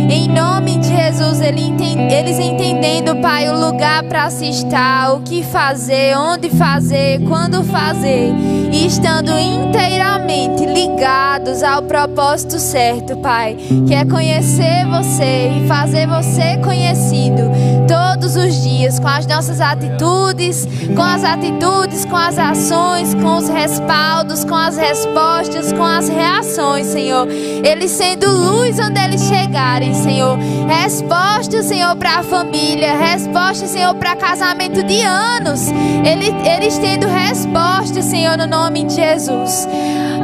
Em 0.10 0.28
nome 0.28 0.78
de 0.78 0.88
Jesus, 0.88 1.40
eles 1.40 2.40
entendendo, 2.40 3.16
Pai, 3.22 3.50
o 3.50 3.58
lugar 3.58 4.04
para 4.04 4.30
se 4.30 4.50
estar, 4.50 5.14
o 5.14 5.22
que 5.22 5.44
fazer, 5.44 6.18
onde 6.18 6.50
fazer, 6.50 7.22
quando 7.22 7.64
fazer, 7.64 8.34
e 8.76 8.88
estando 8.88 9.32
inteiramente 9.32 10.66
ligados 10.66 11.64
ao 11.64 11.82
propósito 11.82 12.60
certo, 12.60 13.16
Pai. 13.18 13.56
Que 13.88 13.94
é 13.94 14.04
conhecer 14.04 14.86
você 14.88 15.50
e 15.58 15.68
fazer 15.68 16.06
você 16.08 16.58
conhecido 16.58 17.44
todos 17.88 18.36
os 18.36 18.62
dias, 18.64 19.00
com 19.00 19.08
as 19.08 19.26
nossas 19.26 19.62
atitudes, 19.62 20.68
com 20.94 21.02
as 21.02 21.24
atitudes, 21.24 22.04
com 22.04 22.18
as 22.18 22.38
ações, 22.38 23.14
com 23.14 23.38
os 23.38 23.48
respaldos, 23.48 24.44
com 24.44 24.56
as 24.56 24.76
respostas, 24.76 25.72
com 25.72 25.84
as 25.84 26.10
reações, 26.10 26.88
Senhor. 26.88 27.28
Eles 27.30 27.92
sendo 27.92 28.30
luz 28.30 28.78
onde 28.80 29.00
eles 29.00 29.22
chegarem, 29.22 29.94
Senhor. 29.94 30.38
Resposta, 30.68 31.64
Senhor, 31.64 31.96
para 31.96 32.20
a 32.20 32.24
família, 32.24 32.98
resposta, 32.98 33.68
Senhor, 33.68 33.96
para 33.96 34.16
casamento 34.16 34.84
de 34.84 35.02
anos. 35.02 35.70
Eles, 36.04 36.34
eles 36.46 36.78
tendo 36.78 37.08
resposta, 37.08 38.02
Senhor, 38.02 38.38
no 38.38 38.48
nome 38.48 38.65
de 38.72 38.96
Jesus. 38.96 39.68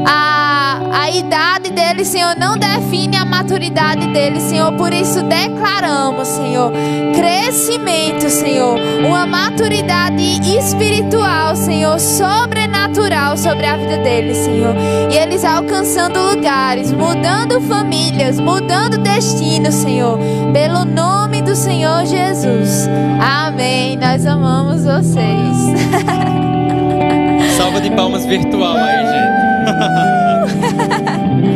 A, 0.06 0.80
a 0.92 1.12
idade 1.12 1.72
deles, 1.72 2.08
Senhor, 2.08 2.36
não 2.38 2.58
define 2.58 3.18
a 3.18 3.26
maturidade 3.26 4.08
deles, 4.08 4.44
Senhor. 4.44 4.72
Por 4.74 4.94
isso 4.94 5.22
declaramos, 5.24 6.28
Senhor, 6.28 6.72
crescimento, 7.16 8.30
Senhor, 8.30 8.78
uma 9.06 9.26
maturidade 9.26 10.24
espiritual, 10.58 11.56
Senhor, 11.56 12.00
sobrenatural 12.00 13.38
sobre 13.38 13.66
a 13.66 13.78
vida 13.78 13.98
deles, 13.98 14.38
Senhor. 14.38 14.76
E 15.12 15.18
eles 15.18 15.44
alcançando 15.44 16.20
lugares, 16.20 16.92
mudando 16.92 17.62
famílias, 17.62 18.40
mudando 18.40 18.98
destinos, 18.98 19.76
Senhor, 19.76 20.18
pelo 20.54 20.86
nome 20.86 21.42
do 21.42 21.56
Senhor 21.56 22.06
Jesus. 22.06 22.88
Amém. 23.20 23.98
Nós 23.98 24.26
amamos 24.26 24.84
vocês. 24.84 26.42
salva 27.72 27.82
de 27.82 27.92
palmas 27.96 28.26
virtual 28.26 28.76
aí, 28.76 29.06
gente. 29.06 29.32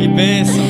que 0.00 0.08
bênção. 0.08 0.65